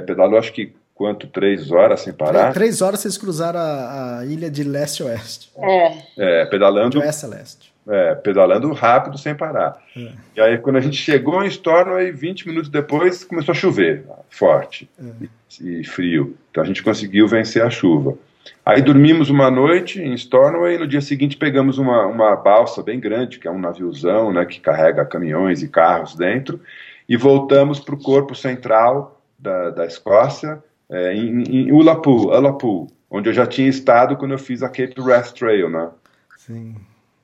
pedalou 0.05 0.37
acho 0.37 0.53
que 0.53 0.75
quanto? 0.95 1.27
Três 1.27 1.71
horas 1.71 2.01
sem 2.01 2.13
parar? 2.13 2.53
três 2.53 2.81
horas 2.81 3.01
vocês 3.01 3.17
cruzaram 3.17 3.59
a, 3.59 4.19
a 4.19 4.25
ilha 4.25 4.49
de 4.49 4.63
leste 4.63 5.03
a 5.03 5.07
oeste. 5.07 5.51
É. 5.57 5.97
É, 6.17 6.45
pedalando. 6.45 6.91
De 6.91 6.97
oeste 6.97 7.25
a 7.25 7.27
leste. 7.27 7.75
É, 7.87 8.15
pedalando 8.15 8.73
rápido 8.73 9.15
sem 9.17 9.35
parar. 9.35 9.77
É. 9.95 10.11
E 10.35 10.41
aí, 10.41 10.57
quando 10.57 10.77
a 10.77 10.81
gente 10.81 10.95
chegou 10.95 11.43
em 11.43 11.47
Stornoway, 11.47 12.11
20 12.11 12.47
minutos 12.47 12.69
depois, 12.69 13.23
começou 13.23 13.51
a 13.51 13.55
chover, 13.55 14.05
forte 14.29 14.89
é. 14.99 15.27
e, 15.61 15.81
e, 15.81 15.83
frio. 15.83 16.35
Então 16.49 16.63
a 16.63 16.65
gente 16.65 16.81
conseguiu 16.81 17.27
vencer 17.27 17.61
a 17.61 17.69
chuva. 17.69 18.17
Aí 18.65 18.81
dormimos 18.81 19.29
uma 19.29 19.51
noite 19.51 20.01
em 20.01 20.13
Stornoway 20.13 20.75
e 20.75 20.77
no 20.79 20.87
dia 20.87 21.01
seguinte 21.01 21.37
pegamos 21.37 21.77
uma, 21.77 22.05
uma 22.07 22.35
balsa 22.35 22.81
bem 22.81 22.99
grande, 22.99 23.37
que 23.37 23.47
é 23.47 23.51
um 23.51 23.59
naviozão 23.59 24.31
né, 24.31 24.45
que 24.45 24.59
carrega 24.59 25.05
caminhões 25.05 25.61
e 25.61 25.67
carros 25.67 26.15
dentro, 26.15 26.59
e 27.07 27.15
voltamos 27.17 27.79
para 27.79 27.93
o 27.93 28.01
corpo 28.01 28.33
central 28.33 29.21
da, 29.37 29.69
da 29.69 29.85
Escócia, 29.85 30.63
é, 30.89 31.13
em, 31.13 31.43
em 31.43 31.71
Ulapu, 31.71 32.27
Ulapu, 32.27 32.87
onde 33.09 33.29
eu 33.29 33.33
já 33.33 33.45
tinha 33.45 33.67
estado 33.67 34.17
quando 34.17 34.31
eu 34.31 34.39
fiz 34.39 34.61
a 34.61 34.69
Cape 34.69 34.99
Wrath 34.99 35.31
Trail, 35.31 35.69
né? 35.69 35.89
Sim. 36.37 36.75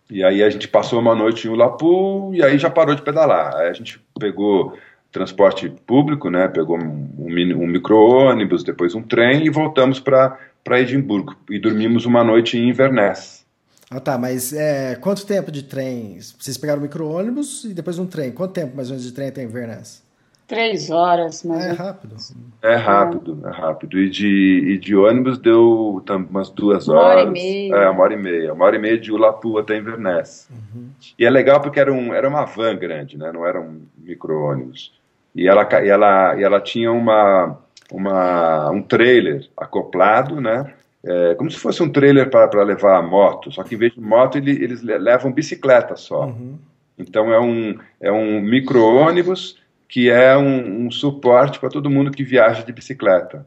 E 0.09 0.23
aí 0.23 0.43
a 0.43 0.49
gente 0.49 0.67
passou 0.67 0.99
uma 0.99 1.15
noite 1.15 1.47
em 1.47 1.51
Ulapu 1.51 2.33
e 2.33 2.43
aí 2.43 2.57
já 2.57 2.69
parou 2.69 2.95
de 2.95 3.01
pedalar. 3.01 3.55
Aí 3.55 3.69
a 3.69 3.73
gente 3.73 4.01
pegou 4.19 4.77
transporte 5.11 5.69
público, 5.85 6.29
né? 6.29 6.47
Pegou 6.47 6.77
um, 6.77 7.09
um 7.17 7.67
micro-ônibus, 7.67 8.63
depois 8.63 8.93
um 8.95 9.01
trem 9.01 9.45
e 9.45 9.49
voltamos 9.49 9.99
para 9.99 10.37
Edimburgo. 10.71 11.35
E 11.49 11.59
dormimos 11.59 12.05
uma 12.05 12.23
noite 12.23 12.57
em 12.57 12.69
Inverness. 12.69 13.45
Ah 13.89 13.99
tá, 13.99 14.17
mas 14.17 14.53
é, 14.53 14.95
quanto 14.95 15.25
tempo 15.25 15.51
de 15.51 15.63
trem? 15.63 16.17
Vocês 16.19 16.57
pegaram 16.57 16.79
o 16.79 16.83
micro-ônibus 16.83 17.65
e 17.65 17.73
depois 17.73 17.99
um 17.99 18.05
trem. 18.05 18.31
Quanto 18.31 18.53
tempo 18.53 18.75
mais 18.75 18.89
ou 18.89 18.93
menos 18.93 19.05
de 19.05 19.13
trem 19.13 19.31
tem 19.31 19.43
em 19.43 19.47
Inverness? 19.47 20.01
Três 20.51 20.89
horas, 20.91 21.45
mas. 21.45 21.63
É 21.63 21.71
rápido. 21.71 22.15
É 22.61 22.75
rápido, 22.75 23.41
é 23.45 23.49
rápido. 23.49 23.97
E 23.97 24.09
de, 24.09 24.73
e 24.73 24.77
de 24.77 24.93
ônibus 24.93 25.37
deu 25.37 26.03
umas 26.29 26.49
duas 26.49 26.89
uma 26.89 26.99
horas. 26.99 27.13
Uma 27.13 27.21
hora 27.21 27.29
e 27.29 27.31
meia. 27.31 27.75
É, 27.75 27.89
uma 27.89 28.03
hora 28.03 28.13
e 28.13 28.17
meia. 28.17 28.53
Uma 28.53 28.65
hora 28.65 28.75
e 28.75 28.79
meia 28.79 28.99
de 28.99 29.13
Ulapu 29.13 29.57
até 29.57 29.77
Inverness. 29.77 30.49
Uhum. 30.51 30.89
E 31.17 31.25
é 31.25 31.29
legal 31.29 31.61
porque 31.61 31.79
era, 31.79 31.93
um, 31.93 32.13
era 32.13 32.27
uma 32.27 32.43
van 32.43 32.75
grande, 32.75 33.17
né? 33.17 33.31
Não 33.31 33.47
era 33.47 33.61
um 33.61 33.79
micro-ônibus. 33.97 34.93
E 35.33 35.47
ela, 35.47 35.65
e, 35.81 35.87
ela, 35.87 36.35
e 36.35 36.43
ela 36.43 36.59
tinha 36.59 36.91
uma, 36.91 37.57
uma, 37.89 38.71
um 38.71 38.81
trailer 38.81 39.47
acoplado, 39.55 40.41
né? 40.41 40.73
É, 41.01 41.33
como 41.35 41.49
se 41.49 41.57
fosse 41.57 41.81
um 41.81 41.89
trailer 41.89 42.29
para 42.29 42.61
levar 42.61 42.97
a 42.97 43.01
moto, 43.01 43.53
só 43.53 43.63
que 43.63 43.75
em 43.75 43.77
vez 43.77 43.93
de 43.93 44.01
moto 44.01 44.37
ele, 44.37 44.51
eles 44.51 44.83
levam 44.83 45.31
bicicleta 45.31 45.95
só. 45.95 46.25
Uhum. 46.25 46.59
Então 46.99 47.33
é 47.33 47.39
um, 47.39 47.79
é 48.01 48.11
um 48.11 48.41
micro-ônibus 48.41 49.60
que 49.91 50.09
é 50.09 50.37
um, 50.37 50.85
um 50.85 50.89
suporte 50.89 51.59
para 51.59 51.69
todo 51.69 51.89
mundo 51.89 52.11
que 52.11 52.23
viaja 52.23 52.63
de 52.63 52.71
bicicleta. 52.71 53.45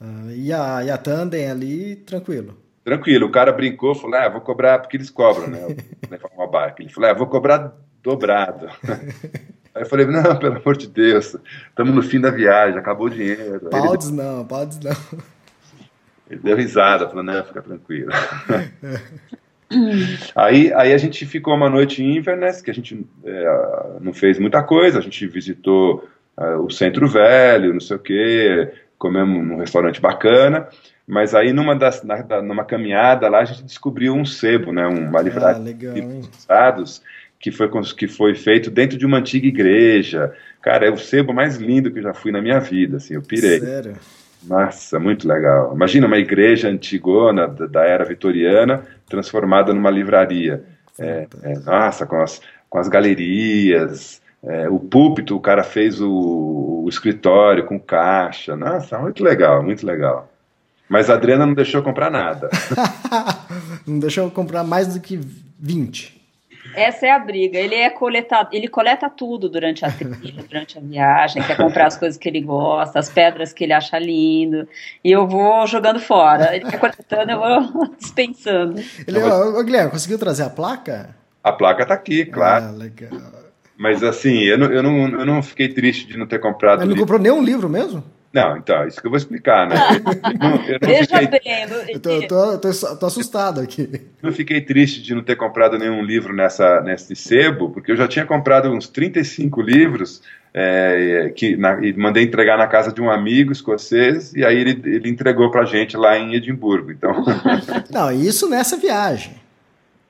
Ah, 0.00 0.26
e, 0.30 0.52
a, 0.52 0.82
e 0.82 0.90
a 0.90 0.98
tandem 0.98 1.48
ali, 1.48 1.94
tranquilo? 1.94 2.58
Tranquilo, 2.84 3.28
o 3.28 3.30
cara 3.30 3.52
brincou, 3.52 3.94
falou, 3.94 4.16
ah, 4.16 4.28
vou 4.28 4.40
cobrar, 4.40 4.80
porque 4.80 4.96
eles 4.96 5.08
cobram, 5.08 5.46
né, 5.46 5.76
uma 6.36 6.48
barca. 6.48 6.82
Ele 6.82 6.92
falou, 6.92 7.10
ah, 7.10 7.14
vou 7.14 7.28
cobrar 7.28 7.72
dobrado. 8.02 8.66
Aí 9.72 9.82
eu 9.82 9.86
falei, 9.86 10.04
não, 10.06 10.36
pelo 10.36 10.56
amor 10.56 10.76
de 10.76 10.88
Deus, 10.88 11.36
estamos 11.68 11.94
no 11.94 12.02
fim 12.02 12.20
da 12.20 12.30
viagem, 12.30 12.76
acabou 12.76 13.06
o 13.06 13.10
dinheiro. 13.10 13.70
Paudes 13.70 14.08
ele... 14.08 14.16
não, 14.16 14.44
paudes 14.44 14.80
não. 14.80 14.96
Ele 16.28 16.40
deu 16.40 16.56
risada, 16.56 17.08
falou, 17.08 17.22
não, 17.22 17.44
fica 17.44 17.62
tranquilo. 17.62 18.10
aí, 20.34 20.72
aí 20.72 20.92
a 20.92 20.98
gente 20.98 21.26
ficou 21.26 21.54
uma 21.54 21.68
noite 21.68 22.02
em 22.02 22.16
Inverness, 22.16 22.62
que 22.62 22.70
a 22.70 22.74
gente 22.74 23.06
é, 23.24 23.98
não 24.00 24.12
fez 24.12 24.38
muita 24.38 24.62
coisa, 24.62 24.98
a 24.98 25.02
gente 25.02 25.26
visitou 25.26 26.08
é, 26.38 26.56
o 26.56 26.70
Centro 26.70 27.06
Velho, 27.06 27.72
não 27.72 27.80
sei 27.80 27.96
o 27.96 28.00
quê, 28.00 28.72
comemos 28.96 29.46
num 29.46 29.58
restaurante 29.58 30.00
bacana, 30.00 30.68
mas 31.06 31.34
aí 31.34 31.52
numa, 31.52 31.76
das, 31.76 32.02
na, 32.02 32.42
numa 32.42 32.64
caminhada 32.64 33.28
lá 33.28 33.40
a 33.40 33.44
gente 33.44 33.64
descobriu 33.64 34.14
um 34.14 34.24
sebo, 34.24 34.72
né, 34.72 34.86
uma 34.86 35.20
livraria 35.20 35.76
ah, 35.90 35.92
de 35.92 36.00
usados, 36.00 37.02
que 37.38 37.52
foi, 37.52 37.70
que 37.96 38.08
foi 38.08 38.34
feito 38.34 38.70
dentro 38.70 38.98
de 38.98 39.06
uma 39.06 39.18
antiga 39.18 39.46
igreja. 39.46 40.34
Cara, 40.60 40.86
é 40.86 40.90
o 40.90 40.98
sebo 40.98 41.32
mais 41.32 41.56
lindo 41.56 41.90
que 41.90 42.00
eu 42.00 42.02
já 42.02 42.12
fui 42.12 42.32
na 42.32 42.42
minha 42.42 42.58
vida, 42.58 42.96
assim, 42.96 43.14
eu 43.14 43.22
pirei. 43.22 43.60
Sério? 43.60 43.94
Nossa, 44.46 44.98
muito 44.98 45.26
legal. 45.26 45.72
Imagina 45.74 46.06
uma 46.06 46.18
igreja 46.18 46.68
antigona 46.68 47.46
da, 47.46 47.66
da 47.66 47.84
era 47.84 48.04
vitoriana 48.04 48.84
transformada 49.08 49.72
numa 49.72 49.90
livraria. 49.90 50.64
É, 50.98 51.26
é, 51.42 51.58
nossa, 51.60 52.06
com 52.06 52.20
as, 52.20 52.40
com 52.68 52.78
as 52.78 52.88
galerias, 52.88 54.20
é, 54.42 54.68
o 54.68 54.78
púlpito, 54.78 55.36
o 55.36 55.40
cara 55.40 55.62
fez 55.62 56.00
o, 56.00 56.82
o, 56.84 56.88
escritório 56.88 57.64
com 57.64 57.78
caixa. 57.78 58.56
Nossa, 58.56 58.98
muito 58.98 59.22
legal, 59.22 59.62
muito 59.62 59.86
legal. 59.86 60.28
Mas 60.88 61.10
a 61.10 61.14
Adriana 61.14 61.46
não 61.46 61.54
deixou 61.54 61.82
comprar 61.82 62.10
nada. 62.10 62.48
não 63.86 63.98
deixou 63.98 64.30
comprar 64.30 64.64
mais 64.64 64.94
do 64.94 65.00
que 65.00 65.20
20. 65.58 66.17
Essa 66.78 67.06
é 67.06 67.10
a 67.10 67.18
briga. 67.18 67.58
Ele 67.58 67.74
é 67.74 67.90
coletado, 67.90 68.48
ele 68.52 68.68
coleta 68.68 69.10
tudo 69.10 69.48
durante 69.48 69.84
a 69.84 69.90
trilha, 69.90 70.42
durante 70.48 70.78
a 70.78 70.80
viagem, 70.80 71.42
quer 71.42 71.56
comprar 71.56 71.86
as 71.86 71.96
coisas 71.96 72.18
que 72.18 72.28
ele 72.28 72.40
gosta, 72.40 72.98
as 72.98 73.10
pedras 73.10 73.52
que 73.52 73.64
ele 73.64 73.72
acha 73.72 73.98
lindo, 73.98 74.68
e 75.02 75.10
eu 75.10 75.26
vou 75.26 75.66
jogando 75.66 75.98
fora. 75.98 76.54
Ele 76.54 76.64
vai 76.64 76.78
coletando, 76.78 77.32
eu 77.32 77.38
vou 77.38 77.88
dispensando. 77.98 78.82
Ele, 79.06 79.18
ô, 79.18 79.62
Guilherme, 79.64 79.90
conseguiu 79.90 80.18
trazer 80.18 80.44
a 80.44 80.50
placa? 80.50 81.14
A 81.42 81.52
placa 81.52 81.84
tá 81.86 81.94
aqui, 81.94 82.24
claro. 82.24 82.66
Ah, 82.66 82.70
legal. 82.70 83.10
Mas 83.76 84.02
assim, 84.02 84.42
eu 84.42 84.58
não, 84.58 84.66
eu, 84.66 84.82
não, 84.82 85.08
eu 85.20 85.26
não 85.26 85.42
fiquei 85.42 85.68
triste 85.68 86.06
de 86.06 86.16
não 86.16 86.26
ter 86.26 86.40
comprado. 86.40 86.80
Mas 86.80 86.88
não 86.88 86.96
comprou 86.96 87.18
nenhum 87.18 87.42
livro 87.42 87.68
mesmo? 87.68 88.02
Não, 88.32 88.58
então, 88.58 88.86
isso 88.86 89.00
que 89.00 89.06
eu 89.06 89.10
vou 89.10 89.16
explicar, 89.16 89.66
né? 89.66 89.76
Veja 90.80 91.18
fiquei... 91.18 91.26
bem. 91.26 92.28
Tô, 92.28 93.06
assustado 93.06 93.60
aqui. 93.60 93.88
Não 94.22 94.30
fiquei 94.32 94.60
triste 94.60 95.00
de 95.00 95.14
não 95.14 95.22
ter 95.22 95.36
comprado 95.36 95.78
nenhum 95.78 96.02
livro 96.02 96.34
nessa, 96.34 96.80
nesse 96.82 97.16
sebo, 97.16 97.70
porque 97.70 97.92
eu 97.92 97.96
já 97.96 98.06
tinha 98.06 98.26
comprado 98.26 98.68
uns 98.70 98.86
35 98.86 99.62
livros 99.62 100.22
é, 100.52 101.32
que 101.34 101.56
na, 101.56 101.82
e 101.84 101.92
mandei 101.94 102.24
entregar 102.24 102.58
na 102.58 102.66
casa 102.66 102.92
de 102.92 103.00
um 103.00 103.10
amigo 103.10 103.50
escocês 103.50 104.34
e 104.34 104.44
aí 104.44 104.58
ele, 104.58 104.80
ele 104.84 105.08
entregou 105.08 105.50
pra 105.50 105.64
gente 105.64 105.96
lá 105.96 106.18
em 106.18 106.34
Edimburgo. 106.34 106.90
Então... 106.90 107.24
Não, 107.90 108.12
isso 108.12 108.48
nessa 108.48 108.76
viagem. 108.76 109.34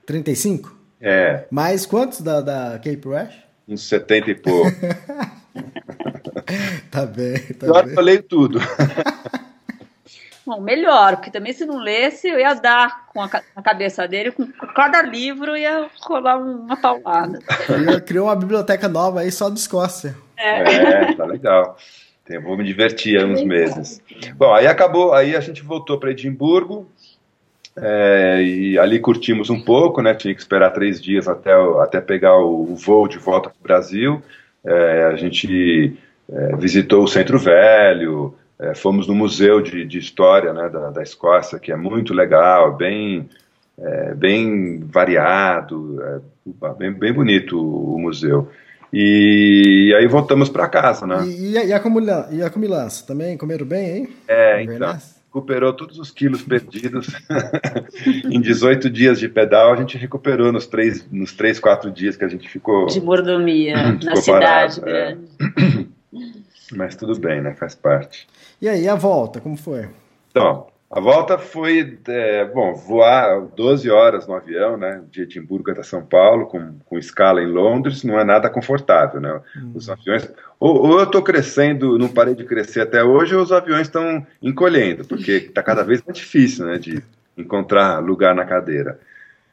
35? 0.05 0.77
É. 0.99 1.45
Mais 1.49 1.85
quantos 1.85 2.21
da, 2.21 2.41
da 2.41 2.79
Cape 2.83 3.01
Rush? 3.05 3.35
Uns 3.67 3.87
70 3.87 4.31
e 4.31 4.35
pouco. 4.35 4.71
tá 6.91 7.05
bem, 7.05 7.39
tá 7.53 7.67
eu 7.67 7.83
bem. 7.83 7.95
Eu 7.95 8.01
leio 8.01 8.23
tudo. 8.23 8.59
Bom, 10.45 10.59
melhor, 10.59 11.17
porque 11.17 11.29
também 11.29 11.53
se 11.53 11.63
não 11.63 11.77
lesse, 11.77 12.27
eu 12.27 12.39
ia 12.39 12.55
dar 12.55 13.07
com 13.13 13.21
a, 13.21 13.29
a 13.55 13.61
cabeça 13.61 14.07
dele, 14.07 14.31
com 14.31 14.47
cada 14.73 14.99
livro 15.03 15.55
ia 15.55 15.87
rolar 16.01 16.37
uma 16.39 16.75
paulada. 16.75 17.39
Ele 17.69 18.01
criou 18.01 18.25
uma 18.25 18.35
biblioteca 18.35 18.87
nova 18.87 19.19
aí 19.19 19.31
só 19.31 19.47
de 19.47 19.59
Escócia. 19.59 20.15
É, 20.35 21.09
é 21.11 21.13
tá 21.13 21.23
legal. 21.23 21.77
Eu 22.27 22.41
vou 22.41 22.57
me 22.57 22.63
divertir 22.63 23.21
há 23.21 23.25
uns 23.27 23.43
meses. 23.43 24.01
Bom, 24.35 24.51
aí 24.51 24.65
acabou, 24.65 25.13
aí 25.13 25.35
a 25.35 25.39
gente 25.39 25.61
voltou 25.61 25.99
para 25.99 26.11
Edimburgo, 26.11 26.89
é, 27.81 28.41
e 28.41 28.79
ali 28.79 28.99
curtimos 28.99 29.49
um 29.49 29.61
pouco, 29.61 30.01
né? 30.01 30.13
Tinha 30.13 30.33
que 30.33 30.41
esperar 30.41 30.71
três 30.71 31.01
dias 31.01 31.27
até, 31.27 31.53
até 31.81 32.01
pegar 32.01 32.37
o, 32.37 32.71
o 32.71 32.75
voo 32.75 33.07
de 33.07 33.17
volta 33.17 33.49
para 33.49 33.59
o 33.59 33.63
Brasil. 33.63 34.21
É, 34.65 35.03
a 35.05 35.15
gente 35.15 35.97
é, 36.31 36.55
visitou 36.55 37.03
o 37.03 37.07
Centro 37.07 37.39
Velho, 37.39 38.35
é, 38.59 38.75
fomos 38.75 39.07
no 39.07 39.15
Museu 39.15 39.61
de, 39.61 39.85
de 39.85 39.97
História 39.97 40.53
né, 40.53 40.69
da, 40.69 40.89
da, 40.89 41.01
Escócia, 41.01 41.59
que 41.59 41.71
é 41.71 41.75
muito 41.75 42.13
legal, 42.13 42.75
bem, 42.75 43.29
é, 43.77 44.13
bem 44.13 44.79
variado, 44.79 45.97
é, 46.03 46.73
bem, 46.77 46.91
bem 46.91 47.13
bonito 47.13 47.57
o, 47.57 47.95
o 47.95 47.99
museu. 47.99 48.49
E 48.91 49.93
aí 49.97 50.07
voltamos 50.07 50.49
para 50.49 50.67
casa, 50.67 51.05
né? 51.05 51.23
E, 51.25 51.51
e, 51.51 51.73
a, 51.73 51.79
comilança, 51.79 52.29
e 52.33 52.41
a 52.41 52.49
comilança, 52.49 53.05
também 53.05 53.37
comeram 53.37 53.65
bem, 53.65 53.97
hein? 53.97 54.09
É, 54.27 54.63
então 54.63 54.97
recuperou 55.39 55.73
todos 55.73 55.97
os 55.97 56.11
quilos 56.11 56.41
perdidos. 56.41 57.07
em 58.29 58.41
18 58.41 58.89
dias 58.89 59.19
de 59.19 59.29
pedal, 59.29 59.73
a 59.73 59.75
gente 59.77 59.97
recuperou 59.97 60.51
nos 60.51 60.67
três, 60.67 61.09
nos 61.11 61.33
três 61.33 61.59
quatro 61.59 61.89
dias 61.89 62.15
que 62.15 62.25
a 62.25 62.27
gente 62.27 62.47
ficou. 62.47 62.85
De 62.87 63.01
mordomia 63.01 63.93
na 64.03 64.15
cidade 64.17 64.81
parado, 64.81 64.89
é. 64.89 65.17
Mas 66.75 66.95
tudo 66.95 67.17
bem, 67.19 67.41
né? 67.41 67.55
Faz 67.55 67.73
parte. 67.73 68.27
E 68.61 68.69
aí, 68.69 68.87
a 68.87 68.95
volta, 68.95 69.39
como 69.39 69.57
foi? 69.57 69.89
Então, 70.29 70.67
a 70.91 70.99
volta 70.99 71.37
foi, 71.37 71.99
é, 72.07 72.45
bom, 72.45 72.73
voar 72.73 73.41
12 73.55 73.91
horas 73.91 74.25
no 74.25 74.33
avião, 74.33 74.75
né, 74.75 75.03
de 75.11 75.21
Edimburgo 75.21 75.69
até 75.69 75.83
São 75.83 76.03
Paulo, 76.03 76.47
com, 76.47 76.79
com 76.83 76.97
escala 76.97 77.43
em 77.43 77.45
Londres, 77.45 78.03
não 78.03 78.19
é 78.19 78.23
nada 78.23 78.49
confortável, 78.49 79.21
né, 79.21 79.39
hum. 79.55 79.73
os 79.75 79.87
aviões, 79.87 80.27
ou, 80.59 80.87
ou 80.87 80.97
eu 80.97 81.03
estou 81.03 81.21
crescendo, 81.21 81.95
não 81.99 82.07
parei 82.07 82.33
de 82.33 82.43
crescer 82.43 82.81
até 82.81 83.03
hoje, 83.03 83.35
ou 83.35 83.43
os 83.43 83.51
aviões 83.51 83.83
estão 83.83 84.25
encolhendo, 84.41 85.05
porque 85.05 85.33
está 85.33 85.61
cada 85.61 85.83
vez 85.83 86.01
mais 86.01 86.17
difícil, 86.17 86.65
né, 86.65 86.79
de 86.79 87.03
encontrar 87.37 87.99
lugar 87.99 88.33
na 88.33 88.43
cadeira. 88.43 88.99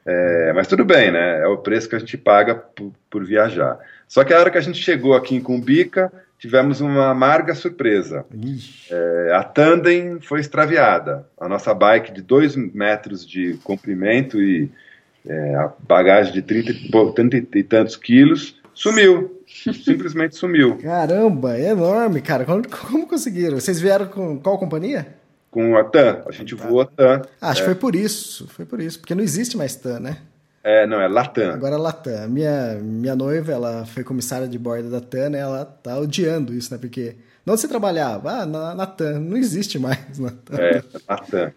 É, 0.03 0.53
mas 0.53 0.67
tudo 0.67 0.83
bem, 0.83 1.11
né, 1.11 1.41
é 1.43 1.47
o 1.47 1.57
preço 1.57 1.87
que 1.87 1.95
a 1.95 1.99
gente 1.99 2.17
paga 2.17 2.55
por, 2.55 2.91
por 3.11 3.23
viajar. 3.23 3.77
Só 4.07 4.23
que 4.23 4.33
a 4.33 4.39
hora 4.39 4.49
que 4.49 4.57
a 4.57 4.61
gente 4.61 4.81
chegou 4.81 5.13
aqui 5.13 5.35
em 5.35 5.41
Cumbica, 5.41 6.11
tivemos 6.37 6.81
uma 6.81 7.09
amarga 7.09 7.55
surpresa. 7.55 8.25
É, 8.89 9.31
a 9.33 9.43
tandem 9.43 10.19
foi 10.19 10.39
extraviada. 10.39 11.27
A 11.39 11.47
nossa 11.47 11.73
bike 11.73 12.13
de 12.13 12.21
2 12.21 12.55
metros 12.55 13.27
de 13.27 13.55
comprimento 13.63 14.41
e 14.41 14.69
é, 15.25 15.55
a 15.55 15.71
bagagem 15.87 16.33
de 16.33 16.41
30, 16.41 16.73
30 17.13 17.57
e 17.57 17.63
tantos 17.63 17.95
quilos 17.95 18.61
sumiu. 18.73 19.41
Simplesmente 19.47 20.35
sumiu. 20.35 20.77
Caramba, 20.77 21.57
é 21.57 21.69
enorme, 21.69 22.21
cara. 22.21 22.45
Como, 22.45 22.61
como 22.67 23.07
conseguiram? 23.07 23.59
Vocês 23.59 23.79
vieram 23.79 24.07
com 24.07 24.39
qual 24.39 24.57
companhia? 24.59 25.07
Com 25.49 25.75
a 25.75 25.83
TAM. 25.83 26.23
A 26.27 26.31
gente 26.31 26.53
voou 26.53 26.81
a 26.81 26.85
TAM. 26.85 27.21
Acho 27.41 27.61
que 27.61 27.69
é. 27.69 27.73
foi 27.73 27.75
por 27.75 27.95
isso. 27.95 28.47
Foi 28.49 28.65
por 28.65 28.79
isso. 28.79 28.99
Porque 28.99 29.15
não 29.15 29.23
existe 29.23 29.57
mais 29.57 29.75
TAM, 29.75 29.99
né? 29.99 30.17
É, 30.67 30.85
não, 30.85 30.99
é 30.99 31.07
Latam. 31.07 31.51
Agora 31.51 31.75
é 31.75 31.77
Latam. 31.77 32.27
Minha, 32.27 32.77
minha 32.81 33.15
noiva, 33.15 33.53
ela 33.53 33.85
foi 33.85 34.03
comissária 34.03 34.49
de 34.49 34.59
bordo 34.59 34.91
da 34.91 34.99
TAM, 34.99 35.29
né? 35.29 35.39
Ela 35.39 35.63
tá 35.63 35.97
odiando 35.97 36.53
isso, 36.53 36.73
né? 36.73 36.77
Porque 36.77 37.15
onde 37.47 37.61
você 37.61 37.69
trabalhava? 37.69 38.41
Ah, 38.41 38.45
na, 38.45 38.75
na 38.75 38.85
TAM. 38.85 39.17
Não 39.17 39.37
existe 39.37 39.79
mais 39.79 40.19
na 40.19 40.29
TAM. 40.29 40.57
É, 40.57 40.83
Latam. 41.07 41.53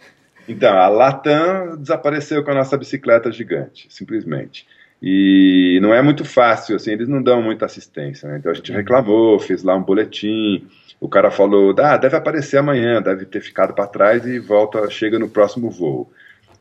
Então, 0.48 0.78
a 0.78 0.86
Latam 0.86 1.76
desapareceu 1.76 2.44
com 2.44 2.52
a 2.52 2.54
nossa 2.54 2.76
bicicleta 2.76 3.32
gigante, 3.32 3.88
simplesmente. 3.90 4.64
E 5.02 5.80
não 5.82 5.92
é 5.92 6.00
muito 6.00 6.24
fácil, 6.24 6.76
assim, 6.76 6.92
eles 6.92 7.08
não 7.08 7.20
dão 7.20 7.42
muita 7.42 7.66
assistência, 7.66 8.28
né? 8.28 8.38
Então 8.38 8.52
a 8.52 8.54
gente 8.54 8.70
reclamou, 8.70 9.40
fez 9.40 9.64
lá 9.64 9.74
um 9.74 9.82
boletim, 9.82 10.68
o 11.00 11.08
cara 11.08 11.32
falou, 11.32 11.74
ah, 11.80 11.96
deve 11.96 12.16
aparecer 12.16 12.58
amanhã, 12.58 13.02
deve 13.02 13.24
ter 13.24 13.40
ficado 13.40 13.74
para 13.74 13.88
trás 13.88 14.24
e 14.24 14.38
volta, 14.38 14.88
chega 14.88 15.18
no 15.18 15.28
próximo 15.28 15.68
voo. 15.68 16.08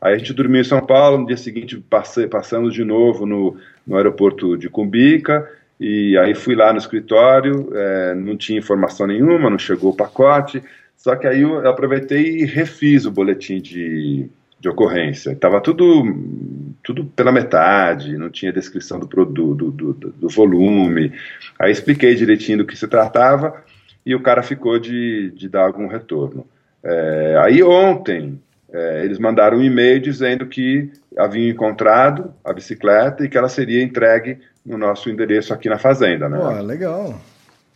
Aí 0.00 0.14
a 0.14 0.18
gente 0.18 0.32
dormiu 0.32 0.60
em 0.60 0.64
São 0.64 0.80
Paulo, 0.80 1.18
no 1.18 1.26
dia 1.26 1.36
seguinte 1.36 1.76
passei, 1.78 2.26
passamos 2.26 2.72
de 2.72 2.84
novo 2.84 3.26
no, 3.26 3.56
no 3.86 3.96
aeroporto 3.96 4.56
de 4.56 4.68
Cumbica, 4.68 5.48
e 5.78 6.16
aí 6.18 6.34
fui 6.34 6.54
lá 6.54 6.72
no 6.72 6.78
escritório, 6.78 7.70
é, 7.74 8.14
não 8.14 8.36
tinha 8.36 8.58
informação 8.58 9.06
nenhuma, 9.06 9.50
não 9.50 9.58
chegou 9.58 9.90
o 9.92 9.96
pacote, 9.96 10.62
só 10.96 11.16
que 11.16 11.26
aí 11.26 11.40
eu 11.40 11.66
aproveitei 11.66 12.40
e 12.40 12.44
refiz 12.44 13.06
o 13.06 13.10
boletim 13.10 13.58
de, 13.60 14.28
de 14.60 14.68
ocorrência. 14.68 15.32
Estava 15.32 15.58
tudo, 15.58 16.04
tudo 16.82 17.06
pela 17.06 17.32
metade, 17.32 18.18
não 18.18 18.28
tinha 18.28 18.52
descrição 18.52 19.00
do 19.00 19.08
produto, 19.08 19.70
do, 19.70 19.92
do, 19.94 20.10
do, 20.10 20.28
volume. 20.28 21.12
Aí 21.58 21.72
expliquei 21.72 22.14
direitinho 22.14 22.58
do 22.58 22.66
que 22.66 22.76
se 22.76 22.86
tratava 22.86 23.64
e 24.04 24.14
o 24.14 24.20
cara 24.20 24.42
ficou 24.42 24.78
de, 24.78 25.30
de 25.30 25.48
dar 25.48 25.62
algum 25.62 25.86
retorno. 25.86 26.46
É, 26.84 27.40
aí 27.42 27.62
ontem, 27.62 28.38
é, 28.72 29.04
eles 29.04 29.18
mandaram 29.18 29.58
um 29.58 29.62
e-mail 29.62 30.00
dizendo 30.00 30.46
que 30.46 30.90
haviam 31.16 31.50
encontrado 31.50 32.32
a 32.44 32.52
bicicleta 32.52 33.24
e 33.24 33.28
que 33.28 33.36
ela 33.36 33.48
seria 33.48 33.82
entregue 33.82 34.38
no 34.64 34.78
nosso 34.78 35.10
endereço 35.10 35.52
aqui 35.52 35.68
na 35.68 35.78
fazenda, 35.78 36.28
né? 36.28 36.38
Pô, 36.38 36.62
legal. 36.62 37.20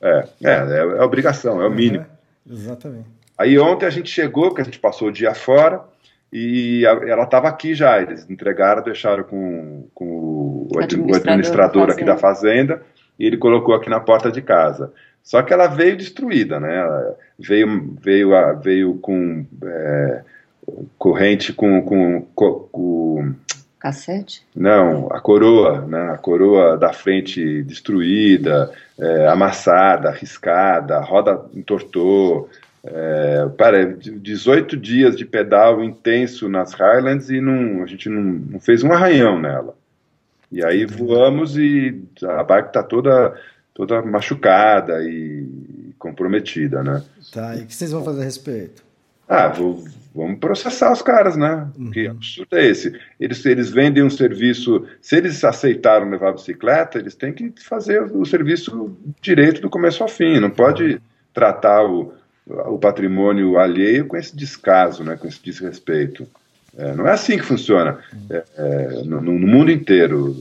É, 0.01 0.25
é, 0.43 0.51
é, 0.51 0.79
é 0.79 1.03
obrigação, 1.03 1.61
é 1.61 1.67
o 1.67 1.71
mínimo. 1.71 2.07
exatamente. 2.49 3.09
Aí 3.37 3.59
ontem 3.59 3.87
a 3.87 3.91
gente 3.91 4.09
chegou, 4.09 4.55
que 4.55 4.61
a 4.61 4.65
gente 4.65 4.79
passou 4.79 5.09
o 5.09 5.13
dia 5.13 5.35
fora, 5.35 5.83
e 6.33 6.87
a, 6.87 6.91
ela 6.91 7.25
estava 7.25 7.49
aqui 7.49 7.75
já. 7.75 8.01
Eles 8.01 8.29
entregaram, 8.31 8.83
deixaram 8.83 9.25
com, 9.25 9.89
com 9.93 10.69
o, 10.73 10.79
administrador, 10.79 11.11
o 11.11 11.17
administrador 11.17 11.91
aqui 11.91 12.05
da 12.05 12.17
fazenda, 12.17 12.83
e 13.19 13.27
ele 13.27 13.37
colocou 13.37 13.75
aqui 13.75 13.91
na 13.91 13.99
porta 13.99 14.31
de 14.31 14.43
casa. 14.43 14.93
Só 15.23 15.43
que 15.43 15.53
ela 15.53 15.67
veio 15.67 15.97
destruída, 15.97 16.61
né? 16.61 16.77
Ela 16.77 17.17
veio, 17.39 17.97
veio, 18.01 18.31
veio 18.61 18.95
com 18.99 19.47
é, 19.65 20.23
corrente 20.99 21.53
com, 21.53 21.83
com, 21.83 22.23
com, 22.35 22.69
com 22.71 23.35
cassete? 23.79 24.47
Não, 24.55 25.09
a 25.13 25.21
coroa, 25.21 25.83
né? 25.83 26.11
A 26.11 26.19
coroa 26.19 26.77
da 26.77 26.93
frente 26.93 27.63
destruída, 27.63 28.71
é, 28.99 29.27
amassada, 29.29 30.09
arriscada, 30.09 30.97
a 30.97 31.03
roda 31.03 31.45
entortou. 31.55 32.49
É, 32.87 33.49
para 33.57 33.95
18 33.95 34.77
dias 34.77 35.17
de 35.17 35.25
pedal 35.25 35.83
intenso 35.83 36.51
nas 36.51 36.75
Highlands 36.75 37.31
e 37.31 37.41
não, 37.41 37.83
a 37.83 37.87
gente 37.87 38.11
não, 38.11 38.21
não 38.23 38.61
fez 38.61 38.83
um 38.83 38.93
arranhão 38.93 39.41
nela. 39.41 39.75
E 40.53 40.63
aí 40.63 40.85
voamos 40.85 41.57
e 41.57 42.05
a 42.23 42.43
bike 42.45 42.69
está 42.69 42.83
toda, 42.83 43.35
toda 43.73 44.03
machucada 44.03 45.03
e 45.03 45.49
comprometida, 45.99 46.83
né? 46.83 47.03
Tá, 47.33 47.57
e 47.57 47.63
o 47.63 47.67
que 47.67 47.75
vocês 47.75 47.91
vão 47.91 48.05
fazer 48.05 48.21
a 48.21 48.25
respeito? 48.25 48.85
Ah, 49.27 49.49
vou, 49.49 49.83
vamos 50.15 50.39
processar 50.39 50.93
os 50.93 51.03
caras, 51.03 51.37
né? 51.37 51.69
Uhum. 51.77 51.91
Que 51.91 52.07
absurdo 52.07 52.57
é 52.57 52.67
esse? 52.67 52.99
Eles, 53.19 53.45
eles 53.45 53.71
vendem 53.71 54.03
um 54.03 54.11
serviço, 54.11 54.87
se 55.01 55.17
eles 55.17 55.43
aceitaram 55.43 56.09
levar 56.09 56.29
a 56.29 56.33
bicicleta, 56.33 56.99
eles 56.99 57.15
têm 57.15 57.33
que 57.33 57.53
fazer 57.63 58.03
o 58.03 58.25
serviço 58.25 58.97
direito 59.21 59.61
do 59.61 59.69
começo 59.69 60.03
ao 60.03 60.09
fim, 60.09 60.39
não 60.39 60.51
pode 60.51 61.01
tratar 61.33 61.85
o, 61.85 62.13
o 62.47 62.79
patrimônio 62.79 63.59
alheio 63.59 64.07
com 64.07 64.17
esse 64.17 64.37
descaso, 64.37 65.03
né, 65.03 65.17
com 65.17 65.27
esse 65.27 65.43
desrespeito. 65.43 66.27
É, 66.77 66.95
não 66.95 67.07
é 67.07 67.13
assim 67.13 67.37
que 67.37 67.45
funciona 67.45 67.99
é, 68.31 68.45
é, 68.57 68.89
no, 69.05 69.21
no, 69.21 69.33
mundo 69.33 69.71
inteiro. 69.71 70.37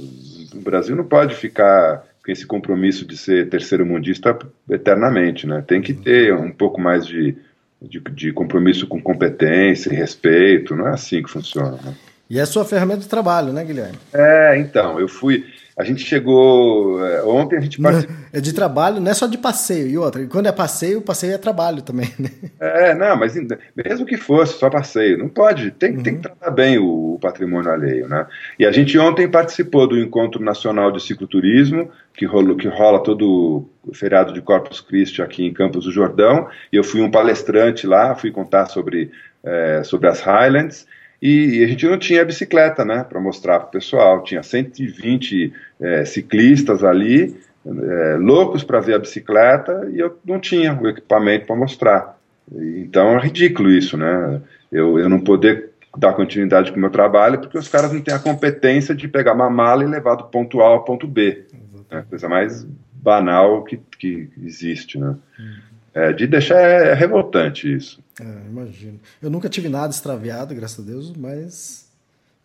O 0.53 0.61
Brasil 0.61 0.95
não 0.95 1.03
pode 1.03 1.35
ficar 1.35 2.03
com 2.23 2.31
esse 2.31 2.45
compromisso 2.45 3.05
de 3.05 3.17
ser 3.17 3.49
terceiro 3.49 3.85
mundista 3.85 4.37
eternamente, 4.69 5.45
né? 5.45 5.63
Tem 5.65 5.81
que 5.81 5.93
ter 5.93 6.33
um 6.33 6.51
pouco 6.51 6.79
mais 6.81 7.05
de 7.05 7.35
de, 7.83 7.99
de 7.99 8.31
compromisso 8.31 8.87
com 8.87 9.01
competência 9.01 9.91
e 9.91 9.95
respeito. 9.95 10.75
Não 10.75 10.87
é 10.87 10.91
assim 10.91 11.21
que 11.21 11.29
funciona. 11.29 11.77
Né? 11.83 11.93
E 12.29 12.39
é 12.39 12.41
a 12.41 12.45
sua 12.45 12.65
ferramenta 12.65 13.01
de 13.01 13.07
trabalho, 13.07 13.53
né, 13.53 13.63
Guilherme? 13.63 13.97
É, 14.13 14.57
então, 14.57 14.99
eu 14.99 15.07
fui. 15.07 15.45
A 15.77 15.83
gente 15.83 16.05
chegou. 16.05 17.03
É, 17.03 17.23
ontem 17.23 17.57
a 17.57 17.59
gente 17.59 17.81
participou. 17.81 18.15
É 18.31 18.39
de 18.39 18.53
trabalho, 18.53 19.01
não 19.01 19.11
é 19.11 19.13
só 19.13 19.25
de 19.25 19.37
passeio. 19.37 19.87
E 19.87 19.97
outra, 19.97 20.25
quando 20.27 20.47
é 20.47 20.51
passeio, 20.51 21.01
passeio 21.01 21.33
é 21.33 21.37
trabalho 21.37 21.81
também, 21.81 22.09
né? 22.17 22.29
É, 22.59 22.93
não, 22.93 23.17
mas 23.17 23.33
mesmo 23.75 24.05
que 24.05 24.17
fosse 24.17 24.57
só 24.59 24.69
passeio, 24.69 25.17
não 25.17 25.27
pode, 25.27 25.71
tem, 25.71 25.97
uhum. 25.97 26.03
tem 26.03 26.15
que 26.15 26.21
tratar 26.21 26.51
bem 26.51 26.77
o, 26.77 27.15
o, 27.15 27.19
patrimônio 27.19 27.71
alheio, 27.71 28.07
né? 28.07 28.25
E 28.57 28.65
a 28.65 28.71
gente 28.71 28.97
ontem 28.97 29.27
participou 29.27 29.87
do 29.87 29.99
Encontro 29.99 30.43
Nacional 30.43 30.91
de 30.91 31.01
Cicloturismo, 31.01 31.89
que 32.13 32.25
rola, 32.25 32.55
que 32.55 32.67
rola 32.67 33.01
todo 33.01 33.67
o 33.85 33.93
feriado 33.93 34.33
de 34.33 34.41
Corpus 34.41 34.79
Christi 34.79 35.21
aqui 35.21 35.45
em 35.45 35.53
Campos 35.53 35.85
do 35.85 35.91
Jordão, 35.91 36.47
e 36.71 36.75
eu 36.75 36.83
fui 36.83 37.01
um 37.01 37.09
palestrante 37.09 37.87
lá, 37.87 38.15
fui 38.15 38.31
contar 38.31 38.67
sobre, 38.67 39.11
é, 39.43 39.83
sobre 39.83 40.07
as 40.07 40.21
Highlands. 40.21 40.85
E, 41.25 41.63
a 41.63 41.67
gente 41.67 41.87
não 41.87 41.97
tinha 41.97 42.25
bicicleta, 42.25 42.83
né, 42.83 43.05
para 43.07 43.17
mostrar 43.17 43.57
para 43.61 43.69
o 43.69 43.71
pessoal. 43.71 44.21
Tinha 44.25 44.43
120 44.43 45.53
é, 45.79 46.03
ciclistas 46.03 46.83
ali, 46.83 47.33
é, 47.65 48.17
loucos 48.19 48.61
para 48.61 48.81
ver 48.81 48.95
a 48.95 48.99
bicicleta, 48.99 49.89
e 49.89 49.99
eu 49.99 50.19
não 50.25 50.37
tinha 50.37 50.77
o 50.77 50.85
equipamento 50.89 51.47
para 51.47 51.55
mostrar. 51.55 52.19
Então 52.51 53.17
é 53.17 53.21
ridículo 53.21 53.71
isso, 53.71 53.95
né? 53.95 54.41
Eu, 54.69 54.99
eu 54.99 55.07
não 55.07 55.21
poder 55.21 55.69
dar 55.97 56.11
continuidade 56.11 56.71
com 56.71 56.77
o 56.77 56.81
meu 56.81 56.89
trabalho 56.89 57.39
porque 57.39 57.57
os 57.57 57.69
caras 57.69 57.93
não 57.93 58.01
têm 58.01 58.13
a 58.13 58.19
competência 58.19 58.93
de 58.93 59.07
pegar 59.07 59.33
uma 59.33 59.49
mala 59.49 59.83
e 59.83 59.87
levar 59.87 60.15
do 60.15 60.25
ponto 60.25 60.59
A 60.59 60.65
ao 60.65 60.83
ponto 60.83 61.07
B. 61.07 61.45
Né? 61.89 62.03
Coisa 62.09 62.27
mais 62.27 62.67
banal 62.91 63.63
que, 63.63 63.79
que 63.97 64.29
existe, 64.43 64.99
né? 64.99 65.15
Uhum. 65.39 65.72
É, 65.93 66.11
de 66.11 66.25
deixar 66.25 66.59
é, 66.59 66.89
é 66.89 66.93
revoltante 66.93 67.71
isso. 67.71 68.03
É, 68.19 68.49
imagino. 68.49 68.99
Eu 69.21 69.29
nunca 69.29 69.47
tive 69.47 69.69
nada 69.69 69.91
extraviado, 69.91 70.55
graças 70.55 70.79
a 70.79 70.89
Deus, 70.89 71.13
mas 71.15 71.87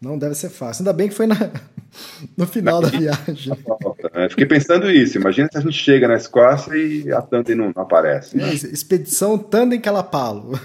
não 0.00 0.18
deve 0.18 0.34
ser 0.34 0.50
fácil. 0.50 0.82
Ainda 0.82 0.92
bem 0.92 1.08
que 1.08 1.14
foi 1.14 1.26
na, 1.26 1.36
no 2.36 2.46
final 2.46 2.80
da 2.82 2.88
viagem. 2.88 3.52
Fiquei 4.30 4.46
pensando 4.46 4.90
isso. 4.90 5.16
Imagina 5.16 5.48
se 5.50 5.58
a 5.58 5.60
gente 5.62 5.72
chega 5.72 6.06
na 6.06 6.16
Escócia 6.16 6.76
e 6.76 7.10
a 7.10 7.22
Tandem 7.22 7.56
não, 7.56 7.72
não 7.74 7.82
aparece. 7.82 8.36
Né? 8.36 8.50
É, 8.50 8.52
expedição 8.52 9.38
Tandem 9.38 9.80
Calapalo. 9.80 10.58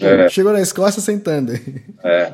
É. 0.00 0.28
Chegou 0.30 0.52
na 0.52 0.60
Escócia 0.60 1.00
sem 1.00 1.18
Tandem. 1.18 1.60
É. 2.04 2.32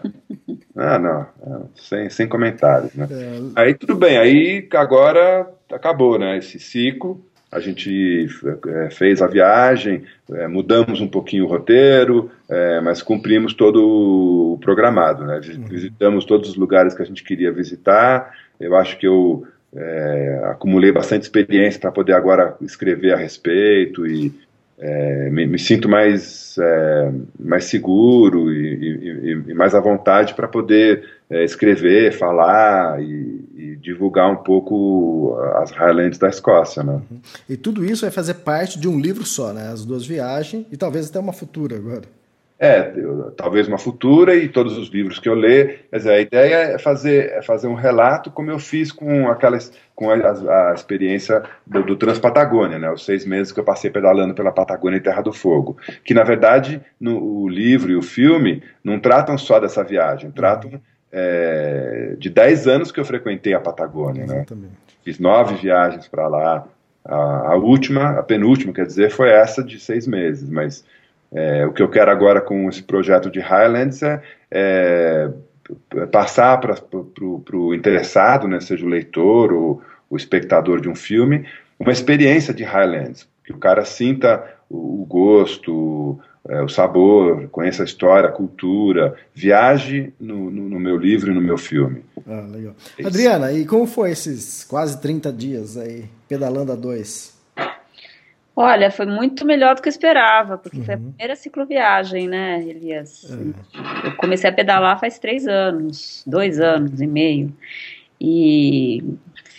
Ah, 0.75 0.99
não. 0.99 1.21
É, 1.21 1.61
sem, 1.77 2.11
sem 2.11 2.29
comentários, 2.29 2.93
né? 2.95 3.07
É. 3.09 3.63
Aí 3.63 3.75
tudo 3.75 3.95
bem. 3.95 4.19
Aí 4.19 4.69
agora 4.73 5.49
acabou, 5.71 6.19
né? 6.19 6.39
Esse 6.39 6.59
ciclo 6.59 7.25
a 7.53 7.61
gente 7.61 8.27
é, 8.67 8.91
fez 8.91 9.21
a 9.21 9.27
viagem, 9.27 10.05
é, 10.33 10.49
mudamos 10.49 11.03
um 11.03 11.07
pouquinho 11.07 11.45
o 11.45 11.49
roteiro, 11.49 12.31
é, 12.49 12.81
mas 12.81 13.03
cumprimos 13.03 13.53
todo 13.53 14.55
o 14.55 14.59
programado, 14.59 15.27
né? 15.27 15.39
Uhum. 15.47 15.65
Visitamos 15.67 16.25
todos 16.25 16.49
os 16.49 16.57
lugares 16.57 16.95
que 16.95 17.03
a 17.03 17.05
gente 17.05 17.23
queria 17.23 17.53
visitar. 17.53 18.33
Eu 18.59 18.75
acho 18.75 18.99
que 18.99 19.07
eu 19.07 19.47
é, 19.77 20.41
acumulei 20.45 20.91
bastante 20.91 21.25
experiência 21.25 21.79
para 21.79 21.93
poder 21.93 22.15
agora 22.15 22.57
escrever 22.63 23.13
a 23.13 23.19
respeito 23.19 24.07
e 24.07 24.33
é, 24.79 25.29
me, 25.31 25.47
me, 25.47 25.59
sinto 25.59 25.91
mais, 25.91 26.57
é, 26.59 27.13
mais 27.39 27.67
seguro 27.67 28.51
e, 28.51 28.75
e, 28.75 29.51
e, 29.51 29.55
mais 29.55 29.75
à 29.75 29.81
vontade 29.81 30.35
para 30.35 30.49
poder 30.49 31.05
escrever, 31.45 32.13
falar 32.13 33.03
e, 33.03 33.41
divulgar 33.83 34.31
um 34.31 34.37
pouco 34.37 35.37
as 35.57 35.73
Highlands 35.73 36.17
da 36.17 36.29
Escócia, 36.29 36.85
né? 36.85 37.01
Uhum. 37.11 37.21
E 37.49 37.57
tudo 37.57 37.85
isso 37.85 38.03
vai 38.03 38.13
fazer 38.13 38.35
parte 38.35 38.79
de 38.79 38.87
um 38.87 39.01
livro 39.01 39.27
só, 39.27 39.53
né? 39.53 39.71
As 39.73 39.85
duas 39.85 40.07
viagens 40.07 40.67
e 40.71 40.77
talvez 40.77 41.11
até 41.11 41.19
uma 41.19 41.33
futura 41.33 41.77
agora. 41.77 42.03
É, 42.65 42.93
talvez 43.37 43.67
uma 43.67 43.77
futura 43.77 44.37
e 44.37 44.49
todos 44.49 44.79
os 44.79 44.89
livros 44.89 45.19
que 45.19 45.29
eu 45.29 45.35
ler. 45.35 45.87
Quer 45.91 45.97
dizer, 45.97 46.13
a 46.13 46.21
ideia 46.21 46.55
é 46.75 46.79
fazer, 46.79 47.33
é 47.33 47.43
fazer 47.43 47.67
um 47.67 47.75
relato 47.75 48.31
como 48.31 48.53
eu 48.53 48.59
fiz 48.61 48.93
com 48.93 49.27
aquelas, 49.29 49.73
com 49.97 50.09
a, 50.09 50.15
a, 50.15 50.71
a 50.71 50.73
experiência 50.73 51.43
do, 51.67 51.83
do, 51.83 51.97
Transpatagônia, 51.97 52.79
né? 52.79 52.89
Os 52.89 53.05
seis 53.05 53.27
meses 53.27 53.53
que 53.53 53.59
eu 53.59 53.65
passei 53.65 53.91
pedalando 53.91 54.33
pela 54.33 54.53
Patagônia 54.53 54.99
e 54.99 55.01
Terra 55.01 55.23
do 55.23 55.33
Fogo. 55.33 55.77
Que 56.05 56.15
na 56.15 56.23
verdade 56.23 56.81
no, 57.01 57.21
o 57.21 57.49
livro 57.49 57.91
e 57.91 57.97
o 57.97 58.03
filme 58.03 58.63
não 58.85 59.01
tratam 59.01 59.37
só 59.37 59.59
dessa 59.59 59.83
viagem, 59.83 60.31
tratam 60.31 60.81
é, 61.13 62.17
de 62.19 62.31
10 62.31 62.67
anos 62.67 62.91
que 62.91 62.99
eu 62.99 63.05
frequentei 63.05 63.53
a 63.53 63.61
Patagônia. 63.61 64.27
Né? 64.27 64.47
Fiz 65.05 65.19
nove 65.19 65.55
viagens 65.57 66.09
para 66.09 66.27
lá. 66.27 66.67
A, 67.05 67.53
a, 67.53 67.57
última, 67.57 68.19
a 68.19 68.23
penúltima, 68.23 68.73
quer 68.73 68.87
dizer, 68.87 69.11
foi 69.11 69.29
essa 69.29 69.63
de 69.63 69.79
seis 69.79 70.07
meses. 70.07 70.49
Mas 70.49 70.85
é, 71.33 71.67
o 71.67 71.73
que 71.73 71.83
eu 71.83 71.89
quero 71.89 72.11
agora 72.11 72.41
com 72.41 72.69
esse 72.69 72.83
projeto 72.83 73.31
de 73.31 73.41
Highlands 73.41 74.03
é, 74.03 74.23
é 74.51 75.31
passar 76.11 76.59
para 76.59 76.77
o 77.55 77.75
interessado, 77.75 78.49
né, 78.49 78.61
seja 78.61 78.85
o 78.85 78.89
leitor 78.89 79.53
ou 79.53 79.83
o 80.09 80.17
espectador 80.17 80.81
de 80.81 80.89
um 80.89 80.95
filme, 80.95 81.47
uma 81.79 81.93
experiência 81.93 82.53
de 82.53 82.63
Highlands, 82.63 83.27
que 83.45 83.53
o 83.53 83.59
cara 83.59 83.85
sinta 83.85 84.45
o, 84.69 85.03
o 85.03 85.07
gosto, 85.07 86.21
o 86.45 86.69
sabor, 86.69 87.49
conheça 87.49 87.83
a 87.83 87.85
história, 87.85 88.29
a 88.29 88.33
cultura, 88.33 89.17
viaje 89.33 90.13
no, 90.19 90.51
no, 90.51 90.69
no 90.71 90.81
meu 90.81 90.97
livro 90.97 91.31
e 91.31 91.35
no 91.35 91.41
meu 91.41 91.57
filme. 91.57 92.05
Ah, 92.27 92.47
legal. 92.51 92.75
É 92.99 93.07
Adriana, 93.07 93.53
e 93.53 93.65
como 93.65 93.87
foi 93.87 94.11
esses 94.11 94.65
quase 94.65 95.01
30 95.01 95.33
dias 95.33 95.77
aí, 95.77 96.05
pedalando 96.29 96.73
a 96.73 96.75
dois? 96.75 97.41
Olha, 98.55 98.91
foi 98.91 99.07
muito 99.07 99.47
melhor 99.47 99.75
do 99.75 99.83
que 99.83 99.89
eu 99.89 99.93
esperava, 99.93 100.59
porque 100.59 100.79
uhum. 100.79 100.85
foi 100.85 100.95
a 100.95 100.99
uhum. 100.99 101.09
primeira 101.11 101.37
cicloviagem, 101.37 102.29
né, 102.29 102.63
Elias? 102.63 103.31
É. 103.31 104.09
Eu 104.09 104.17
comecei 104.17 104.51
a 104.51 104.53
pedalar 104.53 105.01
faz 105.01 105.19
três 105.19 105.47
anos, 105.47 106.23
dois 106.27 106.61
anos 106.61 107.01
e 107.01 107.07
meio. 107.07 107.55
E 108.21 109.03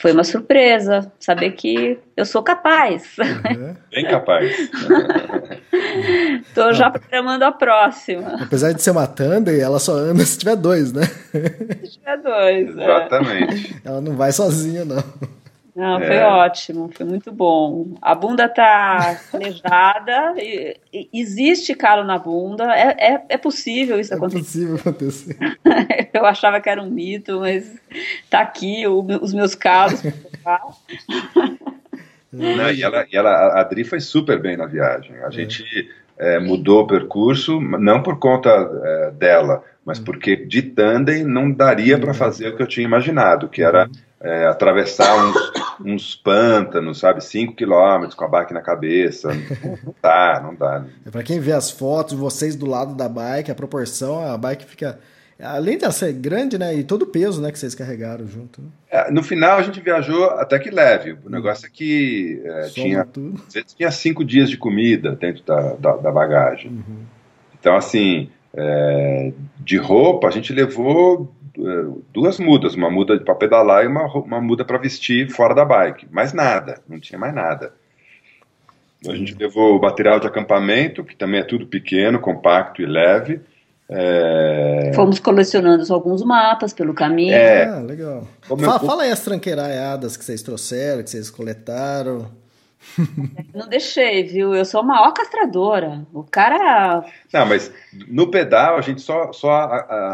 foi 0.03 0.11
uma 0.11 0.25
surpresa 0.25 1.09
saber 1.17 1.51
que 1.51 1.97
eu 2.17 2.25
sou 2.25 2.43
capaz. 2.43 3.15
Uhum. 3.17 3.73
Bem 3.89 4.05
capaz. 4.05 4.51
Tô 6.53 6.73
já 6.73 6.91
programando 6.91 7.45
a 7.45 7.53
próxima. 7.53 8.35
Apesar 8.41 8.73
de 8.73 8.83
ser 8.83 8.91
uma 8.91 9.07
tandem, 9.07 9.61
ela 9.61 9.79
só 9.79 9.93
anda 9.93 10.25
se 10.25 10.37
tiver 10.37 10.57
dois, 10.57 10.91
né? 10.91 11.03
Se 11.05 11.91
tiver 11.91 12.17
dois. 12.17 12.69
Exatamente. 12.71 13.75
É. 13.81 13.87
Ela 13.87 14.01
não 14.01 14.17
vai 14.17 14.33
sozinha, 14.33 14.83
não. 14.83 15.01
Não, 15.75 15.99
foi 15.99 16.17
é. 16.17 16.23
ótimo, 16.23 16.91
foi 16.93 17.03
muito 17.03 17.31
bom. 17.31 17.95
A 17.99 18.13
bunda 18.13 18.47
tá 18.47 19.19
calejada, 19.31 20.35
existe 21.11 21.73
calo 21.73 22.03
na 22.03 22.19
bunda, 22.19 22.65
é, 22.75 23.13
é, 23.13 23.25
é 23.29 23.37
possível 23.37 23.99
isso 23.99 24.13
é 24.13 24.17
acontecer. 24.17 24.37
É 24.37 24.43
possível 24.43 24.75
acontecer. 24.75 25.37
Eu 26.13 26.25
achava 26.25 26.61
que 26.61 26.69
era 26.69 26.81
um 26.81 26.91
mito, 26.91 27.39
mas 27.39 27.75
tá 28.29 28.41
aqui 28.41 28.85
o, 28.85 28.99
os 29.21 29.33
meus 29.33 29.55
calos. 29.55 30.03
Não, 32.31 32.71
e 32.71 32.81
ela, 32.81 33.05
e 33.11 33.15
ela, 33.15 33.29
a 33.29 33.61
Adri 33.61 33.83
foi 33.83 33.99
super 33.99 34.39
bem 34.39 34.57
na 34.57 34.65
viagem. 34.65 35.15
A 35.23 35.27
é. 35.27 35.31
gente 35.31 35.63
é, 36.17 36.39
mudou 36.39 36.81
o 36.81 36.87
percurso, 36.87 37.61
não 37.61 38.01
por 38.01 38.17
conta 38.17 38.49
é, 38.49 39.11
dela, 39.11 39.63
mas 39.85 39.99
hum. 39.99 40.03
porque 40.03 40.35
de 40.35 40.63
tandem 40.63 41.23
não 41.23 41.51
daria 41.51 41.99
para 41.99 42.11
fazer 42.13 42.49
o 42.49 42.55
que 42.55 42.63
eu 42.63 42.67
tinha 42.67 42.85
imaginado, 42.85 43.47
que 43.47 43.61
era 43.61 43.85
uhum 43.85 43.91
é, 44.23 44.47
atravessar 44.47 45.15
uns, 45.17 45.35
uns, 45.83 46.15
pântanos, 46.15 46.99
sabe, 46.99 47.23
5 47.23 47.55
quilômetros 47.55 48.15
com 48.15 48.25
a 48.25 48.27
bike 48.27 48.53
na 48.53 48.61
cabeça. 48.61 49.29
Não 49.83 49.95
dá, 50.01 50.41
não 50.43 50.55
dá. 50.55 50.85
É 51.05 51.09
para 51.09 51.23
quem 51.23 51.39
vê 51.39 51.51
as 51.51 51.71
fotos, 51.71 52.13
vocês 52.13 52.55
do 52.55 52.65
lado 52.65 52.95
da 52.95 53.07
bike, 53.07 53.51
a 53.51 53.55
proporção, 53.55 54.23
a 54.25 54.37
bike 54.37 54.65
fica. 54.65 54.99
Além 55.41 55.77
de 55.77 55.91
ser 55.91 56.13
grande, 56.13 56.57
né? 56.57 56.73
E 56.75 56.83
todo 56.83 57.01
o 57.01 57.07
peso 57.07 57.41
né, 57.41 57.51
que 57.51 57.59
vocês 57.59 57.75
carregaram 57.75 58.25
junto. 58.27 58.61
Né? 58.61 58.67
É, 58.89 59.11
no 59.11 59.23
final 59.23 59.57
a 59.57 59.61
gente 59.63 59.81
viajou 59.81 60.25
até 60.25 60.57
que 60.59 60.69
leve. 60.69 61.17
O 61.25 61.29
negócio 61.29 61.65
é 61.65 61.69
que 61.69 62.41
é, 62.45 62.61
tinha, 62.69 63.05
tinha 63.75 63.91
cinco 63.91 64.23
dias 64.23 64.49
de 64.49 64.57
comida 64.57 65.13
dentro 65.13 65.43
da, 65.43 65.73
da, 65.73 65.97
da 65.97 66.11
bagagem. 66.11 66.71
Uhum. 66.71 67.03
Então, 67.59 67.75
assim, 67.75 68.29
é, 68.53 69.33
de 69.59 69.77
roupa 69.77 70.27
a 70.27 70.31
gente 70.31 70.53
levou 70.53 71.33
duas 72.11 72.39
mudas, 72.39 72.75
uma 72.75 72.89
muda 72.89 73.19
para 73.19 73.35
pedalar 73.35 73.83
e 73.83 73.87
uma, 73.87 74.05
uma 74.05 74.41
muda 74.41 74.65
para 74.65 74.77
vestir 74.77 75.29
fora 75.29 75.53
da 75.53 75.63
bike. 75.63 76.07
Mais 76.11 76.33
nada, 76.33 76.81
não 76.87 76.99
tinha 76.99 77.19
mais 77.19 77.33
nada. 77.33 77.73
A 79.07 79.15
gente 79.15 79.35
levou 79.35 79.77
o 79.77 79.81
material 79.81 80.19
de 80.19 80.27
acampamento, 80.27 81.03
que 81.03 81.15
também 81.15 81.41
é 81.41 81.43
tudo 81.43 81.67
pequeno, 81.67 82.19
compacto 82.19 82.81
e 82.81 82.85
leve. 82.85 83.41
É... 83.89 84.91
Fomos 84.95 85.19
colecionando 85.19 85.93
alguns 85.93 86.23
mapas 86.23 86.73
pelo 86.73 86.93
caminho. 86.93 87.33
É... 87.33 87.65
Ah, 87.65 87.79
legal. 87.79 88.27
Fala, 88.41 88.79
fala 88.79 89.03
aí 89.03 89.11
as 89.11 89.19
tranqueiraiadas 89.19 90.15
que 90.15 90.23
vocês 90.23 90.41
trouxeram, 90.41 91.03
que 91.03 91.09
vocês 91.09 91.29
coletaram. 91.29 92.31
Não 93.53 93.67
deixei, 93.67 94.23
viu? 94.23 94.53
Eu 94.53 94.65
sou 94.65 94.81
a 94.81 94.83
maior 94.83 95.11
castradora. 95.13 96.05
O 96.13 96.23
cara. 96.23 97.03
Não, 97.31 97.45
mas 97.45 97.71
no 98.07 98.29
pedal 98.29 98.77
a 98.77 98.81
gente 98.81 99.01
só, 99.01 99.31
só 99.31 99.51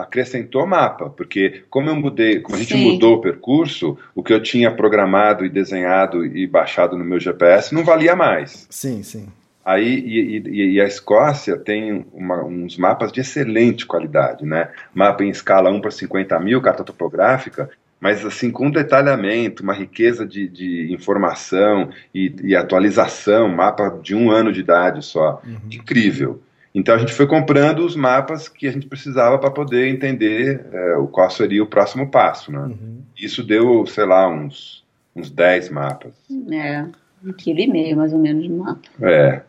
acrescentou 0.01 0.65
mapa, 0.65 1.09
porque 1.09 1.63
como 1.69 1.89
eu 1.89 1.95
mudei, 1.95 2.39
como 2.39 2.55
a 2.55 2.59
gente 2.59 2.73
Sim. 2.73 2.93
mudou 2.93 3.15
o 3.15 3.21
percurso, 3.21 3.97
o 4.15 4.23
que 4.23 4.33
eu 4.33 4.41
tinha 4.41 4.71
programado 4.71 5.45
e 5.45 5.49
desenhado 5.49 6.25
e 6.25 6.45
baixado 6.47 6.97
no 6.97 7.03
meu 7.03 7.19
GPS 7.19 7.73
não 7.73 7.83
valia 7.83 8.15
mais. 8.15 8.67
Sim, 8.69 9.03
sim. 9.03 9.27
Aí, 9.63 9.99
e, 9.99 10.37
e, 10.37 10.73
e 10.73 10.81
a 10.81 10.85
Escócia 10.85 11.55
tem 11.57 12.05
uma, 12.11 12.43
uns 12.43 12.77
mapas 12.77 13.11
de 13.11 13.19
excelente 13.19 13.85
qualidade, 13.85 14.43
né? 14.43 14.69
Mapa 14.93 15.23
em 15.23 15.29
escala 15.29 15.69
1 15.69 15.81
para 15.81 15.91
50 15.91 16.39
mil, 16.39 16.61
carta 16.61 16.83
topográfica, 16.83 17.69
mas 17.99 18.25
assim 18.25 18.49
com 18.49 18.71
detalhamento, 18.71 19.63
uma 19.63 19.73
riqueza 19.73 20.25
de, 20.25 20.47
de 20.47 20.93
informação 20.93 21.89
e, 22.13 22.33
e, 22.43 22.55
atualização, 22.55 23.49
mapa 23.49 23.89
de 24.01 24.15
um 24.15 24.31
ano 24.31 24.51
de 24.51 24.61
idade 24.61 25.03
só, 25.03 25.41
uhum. 25.45 25.57
incrível. 25.71 26.41
Então 26.73 26.95
a 26.95 26.97
gente 26.97 27.13
foi 27.13 27.27
comprando 27.27 27.79
os 27.79 27.95
mapas 27.95 28.47
que 28.47 28.67
a 28.67 28.71
gente 28.71 28.87
precisava 28.87 29.37
para 29.37 29.51
poder 29.51 29.87
entender 29.87 30.65
é, 30.71 30.95
o 30.97 31.07
qual 31.07 31.29
seria 31.29 31.63
o 31.63 31.67
próximo 31.67 32.09
passo, 32.09 32.51
né? 32.51 32.59
Uhum. 32.59 33.01
Isso 33.17 33.43
deu, 33.43 33.85
sei 33.87 34.05
lá, 34.05 34.29
uns 34.29 34.79
uns 35.15 35.29
10 35.29 35.69
mapas. 35.69 36.13
É, 36.51 36.85
um 37.25 37.33
quilo 37.33 37.59
e 37.59 37.67
meio 37.67 37.97
mais 37.97 38.13
ou 38.13 38.19
menos 38.19 38.43
de 38.43 38.49
mapa. 38.49 38.81
É. 39.01 39.41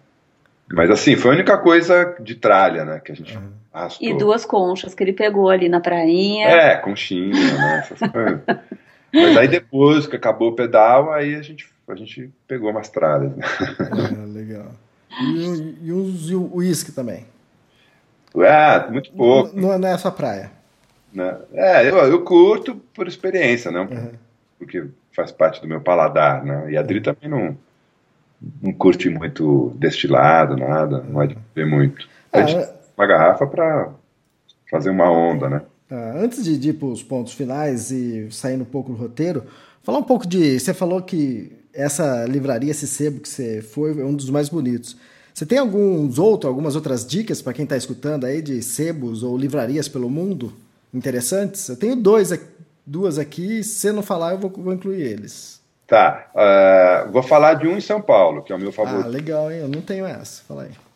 Mas 0.72 0.90
assim, 0.90 1.16
foi 1.16 1.32
a 1.32 1.34
única 1.34 1.56
coisa 1.58 2.16
de 2.20 2.34
tralha, 2.34 2.84
né, 2.84 3.00
que 3.04 3.12
a 3.12 3.14
gente 3.14 3.36
uhum. 3.36 3.50
E 4.00 4.14
duas 4.14 4.44
conchas 4.44 4.94
que 4.94 5.02
ele 5.02 5.12
pegou 5.12 5.48
ali 5.48 5.68
na 5.68 5.80
prainha. 5.80 6.48
É, 6.48 6.76
conchinha, 6.76 7.33
né, 7.33 7.78
essas 7.78 7.98
coisas. 8.11 8.40
Mas 9.12 9.37
aí 9.37 9.48
depois 9.48 10.06
que 10.06 10.16
acabou 10.16 10.50
o 10.50 10.54
pedal, 10.54 11.12
aí 11.12 11.35
a 11.37 11.42
gente, 11.42 11.68
a 11.88 11.94
gente 11.94 12.30
pegou 12.48 12.70
umas 12.70 12.88
tralhas. 12.88 13.35
Né? 13.37 13.44
É, 14.12 14.26
legal. 14.26 14.72
E, 15.20 15.76
e 15.83 15.92
o 15.92 16.54
uísque 16.54 16.92
também? 16.92 17.26
É, 18.37 18.90
muito 18.90 19.12
pouco. 19.12 19.56
Não, 19.56 19.78
não 19.78 19.88
é 19.88 19.92
essa 19.92 20.11
praia? 20.11 20.50
Né? 21.12 21.37
É, 21.52 21.88
eu, 21.88 21.96
eu 21.96 22.22
curto 22.22 22.76
por 22.94 23.09
experiência, 23.09 23.70
não? 23.70 23.83
Uhum. 23.87 24.12
Porque 24.59 24.87
faz 25.12 25.33
parte 25.33 25.61
do 25.61 25.66
meu 25.66 25.80
paladar, 25.80 26.44
né? 26.44 26.70
E 26.70 26.76
a 26.76 26.83
Dri 26.83 27.00
também 27.00 27.28
não, 27.28 27.56
não 28.62 28.72
curte 28.72 29.09
muito 29.09 29.72
destilado, 29.76 30.56
nada, 30.56 31.02
não 31.02 31.14
vai 31.14 31.28
beber 31.28 31.66
muito. 31.66 32.09
A 32.33 32.42
gente 32.42 32.62
ah, 32.62 32.79
uma 33.00 33.06
garrafa 33.06 33.46
para 33.46 33.92
fazer 34.70 34.90
uma 34.90 35.10
onda, 35.10 35.48
né? 35.48 35.62
Tá, 35.88 36.12
antes 36.18 36.44
de, 36.44 36.68
ir 36.68 36.74
para 36.74 36.88
os 36.88 37.02
pontos 37.02 37.32
finais 37.32 37.90
e 37.90 38.30
saindo 38.30 38.62
um 38.62 38.66
pouco 38.66 38.92
do 38.92 38.98
roteiro, 38.98 39.44
falar 39.82 39.98
um 39.98 40.04
pouco 40.04 40.26
de. 40.26 40.60
Você 40.60 40.74
falou 40.74 41.00
que 41.00 41.50
essa 41.72 42.26
livraria, 42.26 42.70
esse 42.70 42.86
sebo 42.86 43.20
que 43.20 43.28
você 43.28 43.62
foi, 43.62 43.98
é 43.98 44.04
um 44.04 44.14
dos 44.14 44.28
mais 44.28 44.48
bonitos. 44.48 44.96
Você 45.32 45.46
tem 45.46 45.58
alguns 45.58 46.18
outros, 46.18 46.48
algumas 46.48 46.76
outras 46.76 47.06
dicas 47.06 47.40
para 47.40 47.54
quem 47.54 47.62
está 47.62 47.76
escutando 47.76 48.26
aí 48.26 48.42
de 48.42 48.62
sebos 48.62 49.22
ou 49.22 49.38
livrarias 49.38 49.88
pelo 49.88 50.10
mundo 50.10 50.52
interessantes? 50.92 51.68
Eu 51.68 51.76
tenho 51.76 51.96
dois 51.96 52.38
duas 52.84 53.18
aqui. 53.18 53.62
Se 53.64 53.74
você 53.76 53.92
não 53.92 54.02
falar, 54.02 54.32
eu 54.32 54.38
vou, 54.38 54.50
vou 54.50 54.74
incluir 54.74 55.00
eles. 55.00 55.60
Tá. 55.86 56.26
Uh, 56.34 57.10
vou 57.10 57.22
falar 57.22 57.54
de 57.54 57.66
um 57.66 57.76
em 57.76 57.80
São 57.80 58.00
Paulo, 58.00 58.42
que 58.42 58.52
é 58.52 58.56
o 58.56 58.58
meu 58.58 58.70
favorito. 58.70 59.06
Ah, 59.06 59.08
legal, 59.08 59.50
hein? 59.50 59.60
Eu 59.60 59.68
não 59.68 59.80
tenho 59.80 60.04
essa. 60.04 60.42
Fala 60.46 60.64
aí. 60.64 60.89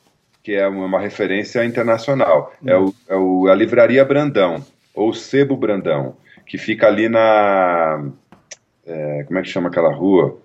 Que 0.44 0.54
é 0.54 0.68
uma 0.68 1.00
referência 1.00 1.64
internacional. 1.64 2.52
Hum. 2.62 2.68
É, 2.68 2.76
o, 2.78 2.94
é 3.08 3.16
o, 3.16 3.48
a 3.48 3.54
Livraria 3.54 4.04
Brandão, 4.04 4.62
ou 4.94 5.12
Sebo 5.12 5.56
Brandão, 5.56 6.14
que 6.46 6.56
fica 6.56 6.86
ali 6.86 7.08
na. 7.08 8.04
É, 8.86 9.24
como 9.26 9.38
é 9.38 9.42
que 9.42 9.48
chama 9.48 9.68
aquela 9.68 9.92
rua? 9.92 10.38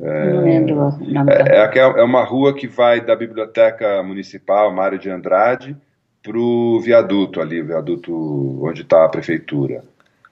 É, 0.00 0.32
não 0.32 0.42
lembro 0.42 0.74
o 0.74 0.78
nome 0.78 1.32
é, 1.32 1.64
é, 1.66 1.78
é 1.78 2.02
uma 2.02 2.24
rua 2.24 2.54
que 2.54 2.66
vai 2.66 3.00
da 3.00 3.14
Biblioteca 3.14 4.02
Municipal, 4.02 4.72
Mário 4.72 4.98
de 4.98 5.10
Andrade, 5.10 5.76
para 6.22 6.38
o 6.38 6.80
viaduto 6.80 7.40
ali, 7.40 7.60
o 7.60 7.66
viaduto 7.66 8.64
onde 8.64 8.82
está 8.82 9.04
a 9.04 9.08
prefeitura. 9.08 9.84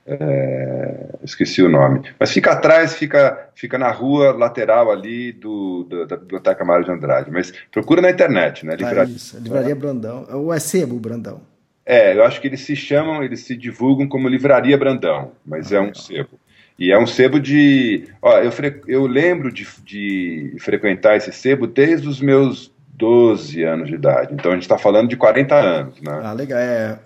É, 0.07 1.07
esqueci 1.23 1.62
o 1.62 1.69
nome. 1.69 2.03
Mas 2.19 2.33
fica 2.33 2.53
atrás, 2.53 2.95
fica, 2.95 3.49
fica 3.55 3.79
na 3.79 3.91
rua 3.91 4.33
lateral 4.33 4.91
ali 4.91 5.33
do, 5.33 5.85
do 5.85 6.07
da 6.07 6.17
Biblioteca 6.17 6.65
Mário 6.65 6.85
de 6.85 6.91
Andrade. 6.91 7.31
Mas 7.31 7.53
procura 7.71 8.03
na 8.03 8.11
internet, 8.11 8.67
né? 8.67 8.75
Livraria, 8.75 9.03
ah, 9.03 9.17
isso, 9.17 9.38
Livraria 9.38 9.75
Brandão. 9.75 10.27
Ou 10.31 10.53
é 10.53 10.59
Sebo 10.59 10.99
Brandão? 10.99 11.41
É, 11.85 12.17
eu 12.17 12.25
acho 12.25 12.41
que 12.41 12.47
eles 12.47 12.61
se 12.61 12.77
chamam, 12.77 13.23
eles 13.23 13.41
se 13.41 13.57
divulgam 13.57 14.09
como 14.09 14.29
Livraria 14.29 14.79
Brandão, 14.79 15.33
mas 15.45 15.73
ah, 15.73 15.77
é 15.77 15.81
um 15.81 15.87
legal. 15.87 16.03
sebo. 16.03 16.41
E 16.79 16.91
é 16.91 16.99
um 16.99 17.07
sebo 17.07 17.38
de. 17.38 18.09
Ó, 18.21 18.38
eu, 18.38 18.51
fre, 18.51 18.81
eu 18.88 19.07
lembro 19.07 19.53
de, 19.53 19.67
de 19.85 20.57
frequentar 20.59 21.17
esse 21.17 21.33
sebo 21.33 21.67
desde 21.67 22.09
os 22.09 22.21
meus 22.21 22.73
12 22.95 23.62
anos 23.62 23.88
de 23.88 23.95
idade. 23.95 24.35
Então 24.35 24.51
a 24.51 24.55
gente 24.55 24.62
está 24.62 24.79
falando 24.79 25.09
de 25.09 25.17
40 25.17 25.55
anos, 25.55 26.01
né? 26.01 26.21
Ah, 26.23 26.33
legal. 26.33 26.59
É, 26.59 26.99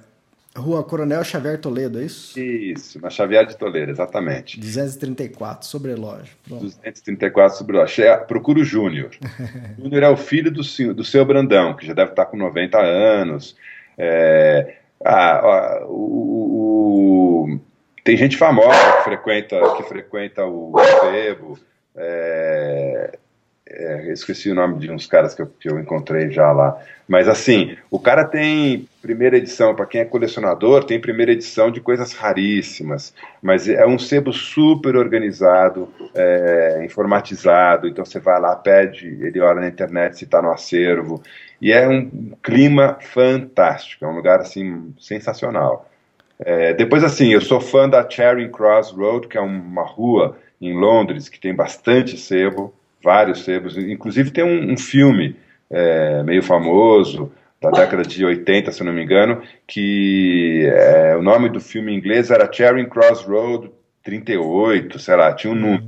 Rua 0.57 0.83
Coronel 0.83 1.23
Xavier 1.23 1.61
Toledo, 1.61 2.01
é 2.01 2.05
isso? 2.05 2.39
Isso, 2.39 3.01
na 3.01 3.11
Xavier 3.11 3.47
de 3.47 3.57
Toledo, 3.57 3.91
exatamente. 3.91 4.59
234, 4.59 5.67
sobrelógio. 5.67 6.35
Pronto. 6.47 6.63
234, 6.63 7.59
sobrelógio. 7.59 8.05
É, 8.05 8.17
procura 8.17 8.61
o 8.61 8.65
Júnior. 8.65 9.11
Júnior 9.79 10.03
é 10.03 10.09
o 10.09 10.17
filho 10.17 10.51
do, 10.51 10.63
do 10.95 11.05
seu 11.05 11.25
Brandão, 11.25 11.75
que 11.75 11.87
já 11.87 11.93
deve 11.93 12.11
estar 12.11 12.27
com 12.27 12.37
90 12.37 12.79
anos. 12.79 13.57
É, 13.99 14.77
ah, 15.05 15.85
o, 15.87 17.49
o, 17.53 17.61
tem 18.03 18.17
gente 18.17 18.37
famosa 18.37 18.93
que 18.99 19.05
frequenta, 19.05 19.77
que 19.77 19.83
frequenta 19.83 20.45
o 20.45 20.73
Sebo. 21.01 21.59
É, 21.95 23.19
é, 23.77 24.13
esqueci 24.13 24.51
o 24.51 24.55
nome 24.55 24.79
de 24.79 24.91
uns 24.91 25.07
caras 25.07 25.35
que 25.35 25.43
eu, 25.43 25.47
que 25.47 25.69
eu 25.69 25.79
encontrei 25.79 26.31
já 26.31 26.51
lá. 26.51 26.81
Mas 27.07 27.29
assim, 27.29 27.77
o 27.91 28.01
cara 28.01 28.25
tem 28.25 28.89
primeira 29.03 29.37
edição, 29.37 29.75
para 29.75 29.87
quem 29.87 30.01
é 30.01 30.05
colecionador, 30.05 30.83
tem 30.85 31.01
primeira 31.01 31.33
edição 31.33 31.71
de 31.71 31.81
coisas 31.81 32.13
raríssimas. 32.13 33.15
Mas 33.43 33.69
é 33.69 33.87
um 33.87 33.99
sebo 33.99 34.33
super 34.33 34.97
organizado, 34.97 35.89
é, 36.15 36.83
informatizado. 36.85 37.87
Então 37.87 38.05
você 38.05 38.19
vai 38.19 38.41
lá, 38.41 38.57
pede, 38.57 39.07
ele 39.21 39.41
olha 39.41 39.61
na 39.61 39.69
internet 39.69 40.19
se 40.19 40.25
está 40.25 40.41
no 40.41 40.51
acervo. 40.51 41.23
E 41.61 41.73
é 41.73 41.87
um 41.87 42.33
clima 42.43 42.99
fantástico, 43.01 44.05
é 44.05 44.09
um 44.09 44.17
lugar 44.17 44.41
assim 44.41 44.95
sensacional. 44.99 45.89
É, 46.39 46.75
depois, 46.75 47.03
assim, 47.03 47.33
eu 47.33 47.41
sou 47.41 47.61
fã 47.61 47.89
da 47.89 48.09
Charing 48.09 48.51
Cross 48.51 48.91
Road, 48.91 49.29
que 49.29 49.39
é 49.39 49.41
uma 49.41 49.85
rua 49.85 50.37
em 50.61 50.75
Londres 50.79 51.29
que 51.29 51.41
tem 51.41 51.55
bastante 51.55 52.19
sebo 52.19 52.75
vários 53.07 53.45
sebos, 53.45 53.79
inclusive 53.79 54.33
tem 54.33 54.43
um, 54.43 54.73
um 54.73 54.77
filme 54.77 55.37
é, 55.71 56.25
meio 56.25 56.43
famoso 56.43 57.33
da 57.63 57.71
década 57.71 58.03
de 58.03 58.25
80, 58.25 58.73
se 58.73 58.83
não 58.83 58.93
me 58.93 59.01
engano, 59.01 59.43
que 59.65 60.69
é, 60.69 61.17
o 61.17 61.23
nome 61.23 61.49
do 61.49 61.61
filme 61.61 61.93
em 61.93 61.97
inglês 61.97 62.33
era 62.33 62.53
Charing 62.53 62.89
Cross 62.89 63.23
Road 63.23 63.71
38, 64.03 64.99
sei 64.99 65.15
lá, 65.15 65.33
tinha 65.33 65.53
um 65.53 65.57
número, 65.57 65.85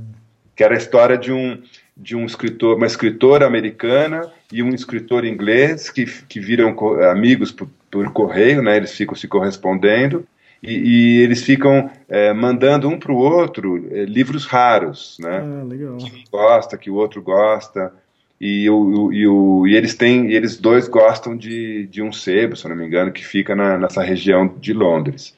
que 0.55 0.63
era 0.63 0.75
a 0.75 0.77
história 0.77 1.17
de 1.17 1.33
um 1.33 1.61
de 2.01 2.15
um 2.15 2.25
escritor, 2.25 2.77
uma 2.77 2.87
escritora 2.87 3.45
americana 3.45 4.21
e 4.53 4.63
um 4.63 4.69
escritor 4.69 5.25
inglês 5.25 5.89
que, 5.89 6.05
que 6.05 6.39
viram 6.39 6.73
amigos 7.11 7.51
por, 7.51 7.67
por 7.91 8.13
correio, 8.13 8.61
né? 8.61 8.77
Eles 8.77 8.95
ficam 8.95 9.15
se 9.15 9.27
correspondendo 9.27 10.25
e, 10.61 10.73
e 10.73 11.21
eles 11.21 11.43
ficam 11.43 11.89
é, 12.07 12.33
mandando 12.33 12.87
um 12.87 12.99
para 12.99 13.11
o 13.11 13.17
outro 13.17 13.87
é, 13.91 14.03
livros 14.03 14.45
raros, 14.45 15.17
né? 15.19 15.41
Ah, 15.41 15.63
legal. 15.63 15.97
Que 15.97 16.05
um 16.05 16.23
gosta, 16.31 16.77
que 16.77 16.89
o 16.89 16.95
outro 16.95 17.21
gosta. 17.21 17.93
E, 18.39 18.69
o, 18.69 19.11
e, 19.11 19.27
o, 19.27 19.67
e 19.67 19.75
eles 19.75 19.95
têm, 19.95 20.31
eles 20.31 20.57
dois 20.57 20.87
gostam 20.87 21.35
de, 21.35 21.87
de 21.87 22.01
um 22.01 22.11
sebo, 22.11 22.55
se 22.55 22.67
não 22.67 22.75
me 22.75 22.85
engano, 22.85 23.11
que 23.11 23.25
fica 23.25 23.55
na, 23.55 23.77
nessa 23.77 24.01
região 24.01 24.47
de 24.47 24.73
Londres. 24.73 25.37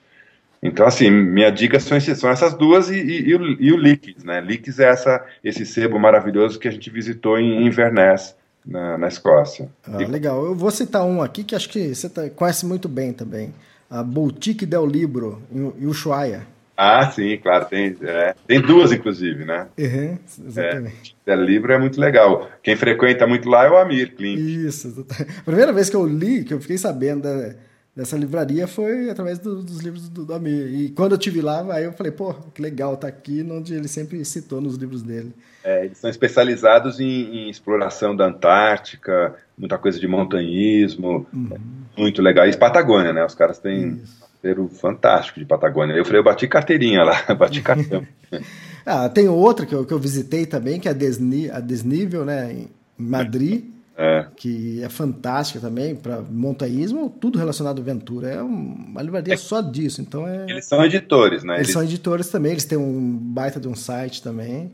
Então, 0.61 0.85
assim, 0.85 1.09
minha 1.09 1.49
dica 1.49 1.79
são, 1.79 1.99
são 1.99 2.29
essas 2.29 2.53
duas 2.53 2.89
e, 2.89 2.95
e, 2.95 3.29
e, 3.29 3.35
o, 3.35 3.61
e 3.61 3.71
o 3.73 3.77
Leaks, 3.77 4.23
né? 4.23 4.39
Leaks 4.39 4.79
é 4.79 4.89
essa, 4.89 5.25
esse 5.43 5.65
sebo 5.65 5.99
maravilhoso 5.99 6.59
que 6.59 6.67
a 6.67 6.71
gente 6.71 6.89
visitou 6.91 7.39
em 7.39 7.65
Inverness, 7.65 8.35
na, 8.63 8.97
na 8.97 9.07
Escócia. 9.07 9.69
Ah, 9.83 9.97
legal. 9.97 10.45
Eu 10.45 10.53
vou 10.53 10.69
citar 10.69 11.03
um 11.03 11.23
aqui 11.23 11.43
que 11.43 11.55
acho 11.55 11.69
que 11.69 11.95
você 11.95 12.07
tá, 12.07 12.29
conhece 12.29 12.65
muito 12.65 12.87
bem 12.87 13.11
também 13.11 13.51
a 13.91 14.01
Boutique 14.01 14.65
del 14.65 14.85
Libro, 14.85 15.43
em 15.53 15.85
Ushuaia. 15.85 16.47
Ah, 16.77 17.11
sim, 17.11 17.37
claro, 17.37 17.65
tem, 17.65 17.95
é, 18.01 18.33
tem 18.47 18.61
duas, 18.61 18.91
inclusive, 18.91 19.43
né? 19.45 19.67
Uhum, 19.77 20.17
exatamente. 20.47 21.15
É, 21.27 21.35
del 21.35 21.45
Libro 21.45 21.73
é 21.73 21.77
muito 21.77 21.99
legal. 21.99 22.49
Quem 22.63 22.75
frequenta 22.75 23.27
muito 23.27 23.49
lá 23.49 23.65
é 23.65 23.69
o 23.69 23.77
Amir 23.77 24.15
Klink. 24.15 24.65
Isso, 24.65 25.05
a 25.39 25.43
primeira 25.43 25.73
vez 25.73 25.89
que 25.89 25.95
eu 25.95 26.07
li, 26.07 26.43
que 26.45 26.53
eu 26.53 26.61
fiquei 26.61 26.77
sabendo 26.77 27.23
da, 27.23 27.53
dessa 27.95 28.17
livraria 28.17 28.67
foi 28.67 29.09
através 29.09 29.39
do, 29.39 29.61
dos 29.61 29.79
livros 29.79 30.07
do, 30.09 30.25
do 30.25 30.33
Amir. 30.33 30.67
E 30.73 30.89
quando 30.89 31.13
eu 31.13 31.17
tive 31.17 31.41
lá, 31.41 31.65
aí 31.73 31.83
eu 31.83 31.93
falei, 31.93 32.11
pô, 32.11 32.33
que 32.53 32.61
legal, 32.61 32.95
tá 32.97 33.07
aqui, 33.07 33.45
onde 33.49 33.73
ele 33.73 33.87
sempre 33.87 34.23
citou 34.23 34.61
nos 34.61 34.75
livros 34.75 35.01
dele. 35.01 35.33
É, 35.63 35.85
eles 35.85 35.97
são 35.97 36.09
especializados 36.09 36.99
em, 36.99 37.05
em, 37.05 37.49
exploração 37.49 38.15
da 38.15 38.25
Antártica, 38.25 39.35
muita 39.57 39.77
coisa 39.77 39.99
de 39.99 40.07
montanhismo, 40.07 41.27
uhum. 41.31 41.57
muito 41.97 42.21
legal. 42.21 42.47
E 42.47 42.57
Patagônia, 42.57 43.13
né? 43.13 43.23
Os 43.23 43.35
caras 43.35 43.59
têm 43.59 44.01
um 44.43 44.67
fantástico 44.67 45.39
de 45.39 45.45
Patagônia. 45.45 45.93
Eu 45.93 46.05
falei, 46.05 46.19
eu 46.19 46.23
bati 46.23 46.47
carteirinha 46.47 47.03
lá, 47.03 47.21
bati 47.35 47.61
cartão. 47.61 48.05
ah, 48.85 49.07
tem 49.09 49.27
outra 49.27 49.65
que 49.65 49.75
eu, 49.75 49.85
que 49.85 49.93
eu 49.93 49.99
visitei 49.99 50.45
também, 50.45 50.79
que 50.79 50.87
é 50.87 50.91
a, 50.91 50.95
Desni, 50.95 51.51
a 51.51 51.59
Desnível, 51.59 52.25
né? 52.25 52.51
Em 52.51 52.69
Madrid. 52.97 53.65
É. 54.03 54.25
que 54.35 54.81
é 54.81 54.89
fantástica 54.89 55.59
também 55.59 55.95
para 55.95 56.21
montanhismo, 56.21 57.07
tudo 57.07 57.37
relacionado 57.37 57.77
à 57.77 57.81
aventura. 57.81 58.29
É 58.29 58.41
uma 58.41 58.99
livraria 58.99 59.35
é. 59.35 59.37
só 59.37 59.61
disso. 59.61 60.01
Então 60.01 60.27
é... 60.27 60.49
Eles 60.49 60.65
são 60.65 60.83
editores, 60.83 61.43
né? 61.43 61.53
Eles, 61.53 61.67
eles, 61.67 61.73
são 61.73 61.83
editores 61.83 62.27
também, 62.29 62.53
eles 62.53 62.65
têm 62.65 62.79
um 62.79 63.15
baita 63.15 63.59
de 63.59 63.67
um 63.67 63.75
site 63.75 64.23
também. 64.23 64.71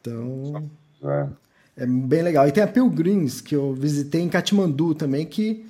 Então. 0.00 0.70
É. 1.02 1.82
é. 1.82 1.86
bem 1.86 2.22
legal. 2.22 2.46
E 2.46 2.52
tem 2.52 2.62
a 2.62 2.68
Pilgrims, 2.68 3.40
que 3.40 3.56
eu 3.56 3.74
visitei 3.74 4.20
em 4.20 4.28
Katmandu 4.28 4.94
também, 4.94 5.26
que 5.26 5.66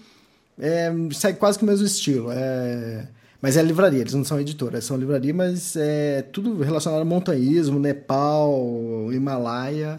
é, 0.59 0.93
segue 1.13 1.39
quase 1.39 1.59
que 1.59 1.65
o 1.65 1.67
mesmo 1.67 1.87
estilo. 1.87 2.31
É 2.31 3.09
Mas 3.41 3.57
é 3.57 3.63
livraria, 3.63 4.01
eles 4.01 4.13
não 4.13 4.25
são 4.25 4.39
editoras, 4.39 4.85
são 4.85 4.99
livraria, 4.99 5.33
mas 5.33 5.75
é 5.75 6.21
tudo 6.21 6.61
relacionado 6.61 7.01
ao 7.01 7.07
montanhismo, 7.07 7.79
Nepal, 7.79 9.11
Himalaia, 9.11 9.99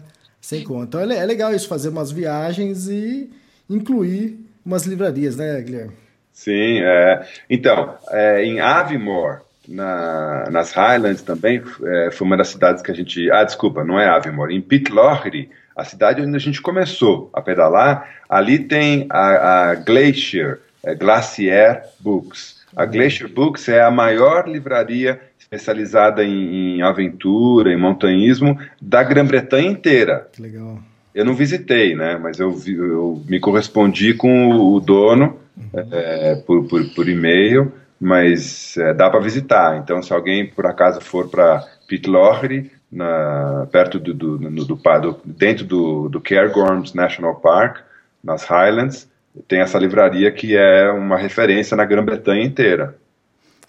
sem 0.50 0.64
conta. 0.64 0.98
Então 1.04 1.12
é, 1.12 1.18
é 1.18 1.24
legal 1.24 1.54
isso, 1.54 1.68
fazer 1.68 1.90
umas 1.90 2.10
viagens 2.10 2.88
e 2.88 3.30
incluir 3.68 4.36
umas 4.66 4.84
livrarias, 4.84 5.36
né, 5.36 5.60
Guilherme? 5.60 5.92
Sim, 6.32 6.80
é. 6.80 7.26
Então, 7.48 7.94
é, 8.10 8.44
em 8.44 8.60
Avimore, 8.60 9.42
na, 9.68 10.48
nas 10.50 10.72
Highlands 10.72 11.22
também, 11.22 11.62
é, 11.84 12.10
foi 12.10 12.26
uma 12.26 12.36
das 12.36 12.48
cidades 12.48 12.82
que 12.82 12.90
a 12.90 12.94
gente. 12.94 13.30
Ah, 13.30 13.44
desculpa, 13.44 13.84
não 13.84 13.98
é 13.98 14.08
Avimore, 14.08 14.54
em 14.54 14.60
Pitlochry, 14.60 15.50
a 15.76 15.84
cidade 15.84 16.20
onde 16.20 16.34
a 16.34 16.40
gente 16.40 16.60
começou 16.60 17.30
a 17.32 17.40
pedalar, 17.40 18.08
ali 18.28 18.58
tem 18.58 19.06
a, 19.08 19.70
a 19.70 19.74
Glacier, 19.76 20.60
é, 20.82 20.94
Glacier 20.94 21.84
Books. 22.00 22.59
A 22.76 22.84
Glacier 22.84 23.28
Books 23.28 23.68
é 23.68 23.82
a 23.82 23.90
maior 23.90 24.48
livraria 24.48 25.20
especializada 25.38 26.24
em, 26.24 26.76
em 26.76 26.82
aventura, 26.82 27.72
em 27.72 27.76
montanhismo 27.76 28.58
da 28.80 29.02
Grã-Bretanha 29.02 29.70
inteira. 29.70 30.28
Que 30.32 30.42
legal. 30.42 30.78
Eu 31.14 31.24
não 31.24 31.34
visitei, 31.34 31.96
né? 31.96 32.16
Mas 32.16 32.38
eu, 32.38 32.52
vi, 32.52 32.74
eu 32.74 33.22
me 33.28 33.40
correspondi 33.40 34.14
com 34.14 34.50
o, 34.50 34.74
o 34.74 34.80
dono 34.80 35.38
uhum. 35.56 35.88
é, 35.90 36.36
por, 36.46 36.68
por, 36.68 36.84
por 36.94 37.08
e-mail, 37.08 37.72
mas 38.00 38.76
é, 38.76 38.94
dá 38.94 39.10
para 39.10 39.20
visitar. 39.20 39.76
Então, 39.78 40.00
se 40.02 40.12
alguém 40.12 40.46
por 40.46 40.66
acaso 40.66 41.00
for 41.00 41.28
para 41.28 41.66
Pitlochry, 41.88 42.70
na, 42.90 43.66
perto 43.70 43.98
do, 43.98 44.14
do, 44.14 44.38
do, 44.38 44.64
do, 44.64 45.20
dentro 45.24 45.64
do, 45.64 46.08
do 46.08 46.20
Cairngorms 46.20 46.94
National 46.94 47.36
Park, 47.36 47.78
nas 48.22 48.44
Highlands, 48.44 49.08
tem 49.46 49.60
essa 49.60 49.78
livraria 49.78 50.30
que 50.30 50.56
é 50.56 50.90
uma 50.90 51.16
referência 51.16 51.76
na 51.76 51.84
Grã-Bretanha 51.84 52.44
inteira. 52.44 52.96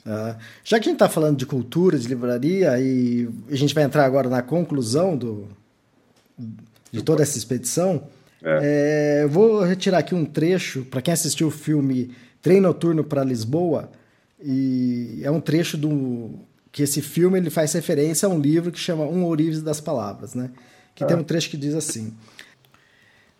Ah, 0.05 0.36
já 0.64 0.80
que 0.80 0.88
a 0.88 0.91
gente 0.91 0.95
está 0.95 1.09
falando 1.09 1.38
de 1.38 1.45
cultura, 1.45 1.97
de 1.97 2.07
livraria, 2.07 2.80
e 2.80 3.30
a 3.49 3.55
gente 3.55 3.74
vai 3.74 3.84
entrar 3.84 4.05
agora 4.05 4.30
na 4.30 4.41
conclusão 4.41 5.16
do, 5.16 5.47
de 6.91 7.03
toda 7.03 7.22
essa 7.22 7.38
expedição, 7.38 8.03
é. 8.43 9.20
É, 9.20 9.24
eu 9.24 9.30
vou 9.30 9.64
retirar 9.64 9.99
aqui 9.99 10.16
um 10.16 10.26
trecho 10.26 10.84
para 10.86 11.01
quem 11.01 11.14
assistiu 11.14 11.47
o 11.47 11.51
filme 11.51 12.12
Trem 12.41 12.59
Noturno 12.59 13.03
para 13.03 13.24
Lisboa, 13.24 13.91
e 14.43 15.22
é 15.24 15.30
um 15.30 15.39
trecho 15.39 15.78
do 15.78 16.32
que 16.72 16.82
esse 16.82 17.01
filme 17.01 17.38
ele 17.38 17.51
faz 17.51 17.74
referência 17.74 18.26
a 18.26 18.30
um 18.30 18.39
livro 18.39 18.72
que 18.72 18.80
chama 18.80 19.03
Um 19.03 19.24
Ourives 19.26 19.62
das 19.62 19.80
Palavras, 19.80 20.34
né? 20.34 20.49
Que 20.95 21.05
tem 21.05 21.16
um 21.16 21.24
trecho 21.24 21.49
que 21.49 21.57
diz 21.57 21.76
assim: 21.76 22.14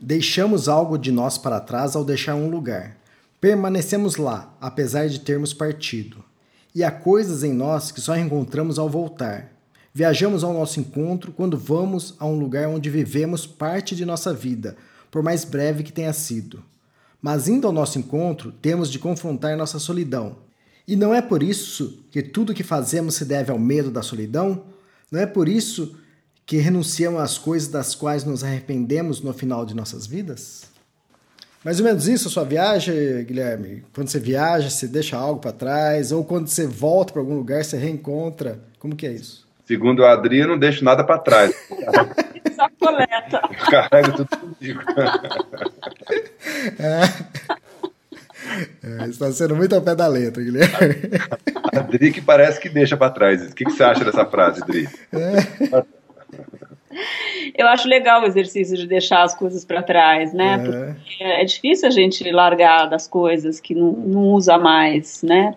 Deixamos 0.02 0.68
algo 0.68 0.97
de 0.97 1.12
nós 1.12 1.38
para 1.38 1.60
trás 1.60 1.95
ao 1.95 2.04
deixar 2.04 2.34
um 2.34 2.49
lugar. 2.49 2.97
Permanecemos 3.39 4.16
lá, 4.16 4.52
apesar 4.60 5.08
de 5.08 5.20
termos 5.20 5.54
partido. 5.54 6.24
E 6.74 6.84
há 6.84 6.89
coisas 6.89 7.43
em 7.43 7.54
nós 7.54 7.91
que 7.91 8.02
só 8.02 8.18
encontramos 8.18 8.80
ao 8.80 8.89
voltar. 8.89 9.52
Viajamos 9.93 10.43
ao 10.43 10.54
nosso 10.54 10.80
encontro 10.80 11.32
quando 11.32 11.56
vamos 11.56 12.16
a 12.18 12.26
um 12.26 12.39
lugar 12.39 12.68
onde 12.68 12.89
vivemos 12.89 13.45
parte 13.45 13.95
de 13.95 14.04
nossa 14.04 14.34
vida, 14.34 14.76
por 15.12 15.22
mais 15.22 15.45
breve 15.45 15.84
que 15.84 15.93
tenha 15.93 16.14
sido. 16.14 16.64
Mas 17.22 17.47
indo 17.47 17.68
ao 17.68 17.74
nosso 17.74 17.99
encontro, 17.99 18.52
temos 18.52 18.89
de 18.89 18.97
confrontar 18.97 19.56
nossa 19.56 19.78
solidão, 19.78 20.38
e 20.88 20.95
não 20.95 21.14
é 21.14 21.22
por 21.22 21.43
isso 21.43 21.99
que 22.10 22.22
tudo 22.22 22.54
que 22.54 22.64
fazemos 22.64 23.16
se 23.16 23.26
deve 23.26 23.52
ao 23.52 23.60
medo 23.60 23.91
da 23.91 24.02
solidão? 24.02 24.64
Não 25.12 25.20
é 25.20 25.26
por 25.26 25.47
isso 25.47 25.95
que 26.52 26.58
renunciamos 26.58 27.22
às 27.22 27.38
coisas 27.38 27.70
das 27.70 27.95
quais 27.95 28.26
nos 28.26 28.43
arrependemos 28.43 29.22
no 29.22 29.32
final 29.34 29.66
de 29.66 29.74
nossas 29.74 30.06
vidas? 30.06 30.64
Mais 31.64 31.80
ou 31.80 31.86
menos 31.86 32.10
isso 32.10 32.28
a 32.28 32.32
sua 32.32 32.43
viagem, 32.43 33.24
Guilherme? 33.24 33.86
Quando 33.95 34.10
você 34.10 34.20
viaja, 34.20 34.70
você 34.70 34.86
deixa 34.86 35.16
algo 35.16 35.39
para 35.39 35.54
trás? 35.54 36.12
Ou 36.12 36.26
quando 36.26 36.47
você 36.47 36.68
volta 36.68 37.14
para 37.14 37.22
algum 37.22 37.36
lugar, 37.36 37.64
você 37.64 37.78
reencontra? 37.78 38.60
Como 38.80 38.97
que 38.97 39.08
é 39.08 39.14
isso? 39.14 39.47
Segundo 39.66 40.04
a 40.04 40.12
Adri, 40.12 40.39
eu 40.39 40.47
não 40.49 40.60
deixo 40.60 40.84
nada 40.84 41.06
para 41.06 41.20
trás. 41.20 41.56
Só 42.54 42.68
coleta. 42.78 43.41
Carrego 43.70 44.12
tudo 44.18 44.38
comigo. 44.38 44.82
é. 46.80 47.62
É, 48.84 49.08
está 49.08 49.32
sendo 49.32 49.56
muito 49.56 49.74
ao 49.74 49.82
pé 49.82 49.95
da 49.95 50.08
letra, 50.08 50.43
Guilherme. 50.43 50.95
A 51.74 51.80
Dri 51.80 52.12
que 52.12 52.20
parece 52.20 52.60
que 52.60 52.68
deixa 52.68 52.97
para 52.97 53.10
trás. 53.10 53.41
O 53.49 53.56
que, 53.56 53.64
que, 53.64 53.72
você 53.72 53.84
acha 53.84 54.04
dessa 54.04 54.26
frase, 54.26 54.60
Dri? 54.66 54.89
É. 55.14 56.01
Eu 57.55 57.67
acho 57.67 57.88
legal 57.88 58.21
o 58.21 58.25
exercício 58.25 58.77
de 58.77 58.86
deixar 58.86 59.23
as 59.23 59.36
coisas 59.36 59.63
para 59.63 59.82
trás, 59.82 60.34
né? 60.34 60.55
É. 60.55 60.93
Porque 60.93 61.23
é 61.23 61.43
difícil 61.45 61.88
a 61.88 61.91
gente 61.91 62.29
largar 62.32 62.88
das 62.88 63.07
coisas 63.07 63.59
que 63.59 63.73
não, 63.73 63.91
não 63.91 64.21
usa 64.34 64.57
mais, 64.57 65.23
né? 65.23 65.55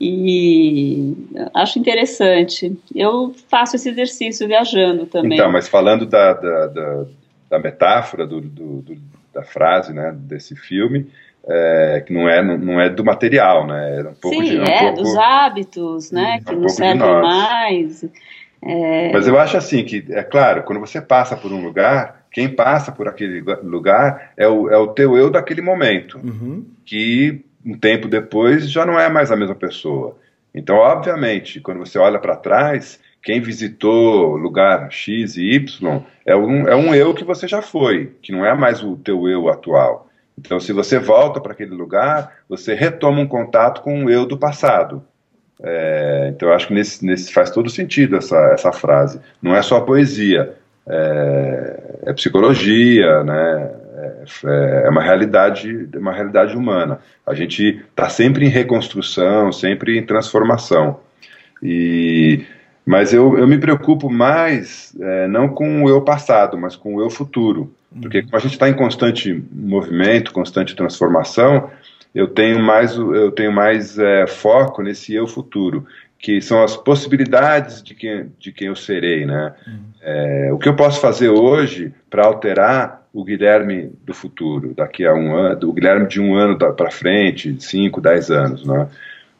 E 0.00 1.14
acho 1.54 1.78
interessante. 1.78 2.76
Eu 2.94 3.32
faço 3.48 3.76
esse 3.76 3.88
exercício 3.88 4.46
viajando 4.46 5.06
também. 5.06 5.38
Então, 5.38 5.50
mas 5.50 5.68
falando 5.68 6.04
da, 6.04 6.32
da, 6.32 6.66
da, 6.66 7.04
da 7.50 7.58
metáfora, 7.58 8.26
do, 8.26 8.40
do, 8.40 8.82
do, 8.82 8.96
da 9.32 9.42
frase, 9.42 9.92
né, 9.92 10.12
desse 10.14 10.56
filme, 10.56 11.06
é, 11.46 12.02
que 12.06 12.12
não 12.12 12.28
é, 12.28 12.42
não 12.42 12.80
é 12.80 12.88
do 12.88 13.04
material, 13.04 13.66
né? 13.66 14.00
É 14.00 14.08
um 14.08 14.14
pouco 14.14 14.36
Sim, 14.36 14.50
de, 14.50 14.58
um 14.58 14.64
é, 14.64 14.80
pouco, 14.80 15.02
dos 15.02 15.16
hábitos, 15.16 16.10
né? 16.10 16.40
que 16.44 16.54
um 16.54 16.60
não 16.60 16.68
servem 16.68 16.98
mais. 16.98 18.04
É... 18.64 19.12
Mas 19.12 19.26
eu 19.26 19.38
acho 19.38 19.56
assim 19.56 19.84
que, 19.84 20.04
é 20.10 20.22
claro, 20.22 20.62
quando 20.62 20.80
você 20.80 21.00
passa 21.00 21.36
por 21.36 21.52
um 21.52 21.62
lugar, 21.62 22.26
quem 22.30 22.48
passa 22.48 22.90
por 22.90 23.06
aquele 23.06 23.40
lugar 23.62 24.32
é 24.36 24.48
o, 24.48 24.70
é 24.70 24.76
o 24.76 24.88
teu 24.88 25.16
eu 25.16 25.30
daquele 25.30 25.60
momento, 25.60 26.18
uhum. 26.18 26.64
que 26.84 27.44
um 27.64 27.76
tempo 27.78 28.08
depois 28.08 28.70
já 28.70 28.84
não 28.84 28.98
é 28.98 29.08
mais 29.08 29.30
a 29.30 29.36
mesma 29.36 29.54
pessoa. 29.54 30.16
Então, 30.54 30.76
obviamente, 30.76 31.60
quando 31.60 31.78
você 31.78 31.98
olha 31.98 32.18
para 32.18 32.36
trás, 32.36 33.00
quem 33.22 33.40
visitou 33.40 34.36
lugar 34.36 34.90
X 34.92 35.36
e 35.36 35.54
Y 35.54 36.02
é 36.24 36.36
um, 36.36 36.68
é 36.68 36.76
um 36.76 36.94
eu 36.94 37.14
que 37.14 37.24
você 37.24 37.48
já 37.48 37.62
foi, 37.62 38.12
que 38.22 38.32
não 38.32 38.44
é 38.44 38.54
mais 38.54 38.82
o 38.82 38.96
teu 38.96 39.28
eu 39.28 39.48
atual. 39.48 40.08
Então, 40.38 40.60
se 40.60 40.72
você 40.72 40.98
volta 40.98 41.40
para 41.40 41.52
aquele 41.52 41.74
lugar, 41.74 42.32
você 42.48 42.74
retoma 42.74 43.20
um 43.20 43.26
contato 43.26 43.82
com 43.82 44.04
o 44.04 44.10
eu 44.10 44.26
do 44.26 44.36
passado. 44.36 45.02
É, 45.62 46.32
então, 46.34 46.48
eu 46.48 46.54
acho 46.54 46.68
que 46.68 46.74
nesse, 46.74 47.04
nesse 47.04 47.32
faz 47.32 47.50
todo 47.50 47.70
sentido 47.70 48.16
essa, 48.16 48.36
essa 48.52 48.72
frase. 48.72 49.20
Não 49.42 49.54
é 49.54 49.62
só 49.62 49.80
poesia, 49.80 50.54
é, 50.86 51.80
é 52.06 52.12
psicologia, 52.12 53.22
né? 53.24 53.70
É, 53.96 54.84
é, 54.84 54.90
uma 54.90 55.02
realidade, 55.02 55.88
uma 55.94 56.12
realidade 56.12 56.56
humana. 56.56 56.98
A 57.26 57.34
gente 57.34 57.82
está 57.90 58.08
sempre 58.08 58.44
em 58.44 58.48
reconstrução, 58.48 59.52
sempre 59.52 59.96
em 59.96 60.04
transformação. 60.04 61.00
E 61.62 62.44
mas 62.86 63.14
eu, 63.14 63.38
eu 63.38 63.46
me 63.46 63.56
preocupo 63.56 64.10
mais 64.10 64.94
é, 65.00 65.26
não 65.26 65.48
com 65.48 65.84
o 65.84 65.88
eu 65.88 66.02
passado, 66.02 66.58
mas 66.58 66.76
com 66.76 66.96
o 66.96 67.00
eu 67.00 67.08
futuro. 67.08 67.72
Porque 68.00 68.22
como 68.22 68.36
a 68.36 68.40
gente 68.40 68.52
está 68.52 68.68
em 68.68 68.74
constante 68.74 69.42
movimento, 69.52 70.32
constante 70.32 70.76
transformação, 70.76 71.70
eu 72.14 72.28
tenho 72.28 72.62
mais, 72.62 72.94
eu 72.94 73.32
tenho 73.32 73.52
mais 73.52 73.98
é, 73.98 74.26
foco 74.26 74.82
nesse 74.82 75.12
eu 75.12 75.26
futuro, 75.26 75.84
que 76.18 76.40
são 76.40 76.62
as 76.62 76.76
possibilidades 76.76 77.82
de 77.82 77.94
quem, 77.94 78.32
de 78.38 78.52
quem 78.52 78.68
eu 78.68 78.76
serei. 78.76 79.26
Né? 79.26 79.52
É, 80.00 80.50
o 80.52 80.58
que 80.58 80.68
eu 80.68 80.76
posso 80.76 81.00
fazer 81.00 81.28
hoje 81.28 81.92
para 82.08 82.24
alterar 82.24 83.04
o 83.12 83.22
Guilherme 83.24 83.92
do 84.04 84.14
futuro, 84.14 84.72
daqui 84.74 85.04
a 85.04 85.12
um 85.12 85.36
ano, 85.36 85.68
o 85.68 85.72
Guilherme 85.72 86.06
de 86.08 86.20
um 86.20 86.34
ano 86.34 86.56
para 86.56 86.90
frente, 86.90 87.54
cinco, 87.60 88.00
dez 88.00 88.30
anos. 88.30 88.64
Né? 88.64 88.88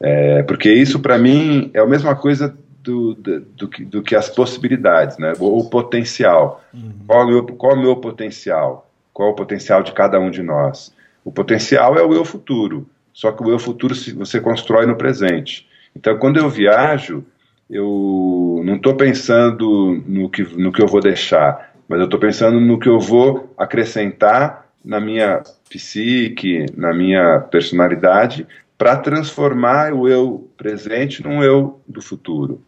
É, 0.00 0.42
porque 0.42 0.72
isso, 0.72 1.00
para 1.00 1.16
mim, 1.16 1.70
é 1.72 1.80
a 1.80 1.86
mesma 1.86 2.14
coisa 2.14 2.54
do, 2.82 3.14
do, 3.14 3.40
do, 3.40 3.68
que, 3.68 3.84
do 3.84 4.02
que 4.02 4.14
as 4.14 4.28
possibilidades, 4.28 5.16
né? 5.16 5.32
o, 5.38 5.60
o 5.60 5.70
potencial. 5.70 6.62
Uhum. 6.74 6.92
Qual, 7.06 7.24
o 7.24 7.28
meu, 7.28 7.46
qual 7.46 7.74
o 7.74 7.80
meu 7.80 7.96
potencial? 7.96 8.90
Qual 9.12 9.30
o 9.30 9.34
potencial 9.34 9.82
de 9.82 9.92
cada 9.92 10.20
um 10.20 10.30
de 10.30 10.42
nós? 10.42 10.92
O 11.24 11.32
potencial 11.32 11.96
é 11.96 12.02
o 12.02 12.12
eu 12.12 12.24
futuro, 12.24 12.86
só 13.12 13.32
que 13.32 13.42
o 13.42 13.50
eu 13.50 13.58
futuro 13.58 13.94
você 13.94 14.40
constrói 14.40 14.86
no 14.86 14.96
presente. 14.96 15.66
Então, 15.96 16.18
quando 16.18 16.38
eu 16.38 16.50
viajo, 16.50 17.24
eu 17.70 18.60
não 18.64 18.76
estou 18.76 18.94
pensando 18.94 20.02
no 20.06 20.28
que, 20.28 20.42
no 20.42 20.72
que 20.72 20.82
eu 20.82 20.86
vou 20.86 21.00
deixar, 21.00 21.72
mas 21.88 21.98
eu 21.98 22.04
estou 22.04 22.20
pensando 22.20 22.60
no 22.60 22.78
que 22.78 22.88
eu 22.88 23.00
vou 23.00 23.52
acrescentar 23.56 24.66
na 24.84 25.00
minha 25.00 25.42
psique, 25.70 26.66
na 26.76 26.92
minha 26.92 27.40
personalidade, 27.40 28.46
para 28.76 28.96
transformar 28.96 29.94
o 29.94 30.08
eu 30.08 30.50
presente 30.56 31.22
num 31.22 31.42
eu 31.42 31.80
do 31.88 32.02
futuro. 32.02 32.60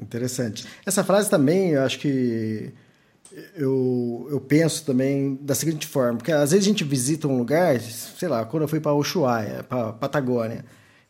Interessante. 0.00 0.66
Essa 0.86 1.04
frase 1.04 1.28
também, 1.28 1.72
eu 1.72 1.82
acho 1.82 1.98
que 1.98 2.72
eu, 3.56 4.28
eu 4.30 4.40
penso 4.40 4.84
também 4.84 5.38
da 5.40 5.54
seguinte 5.54 5.86
forma, 5.86 6.18
porque 6.18 6.32
às 6.32 6.50
vezes 6.50 6.66
a 6.66 6.68
gente 6.68 6.84
visita 6.84 7.28
um 7.28 7.38
lugar, 7.38 7.80
sei 7.80 8.28
lá, 8.28 8.44
quando 8.44 8.62
eu 8.62 8.68
fui 8.68 8.80
para 8.80 8.94
Ushuaia, 8.94 9.64
para 9.68 9.92
Patagônia. 9.92 10.64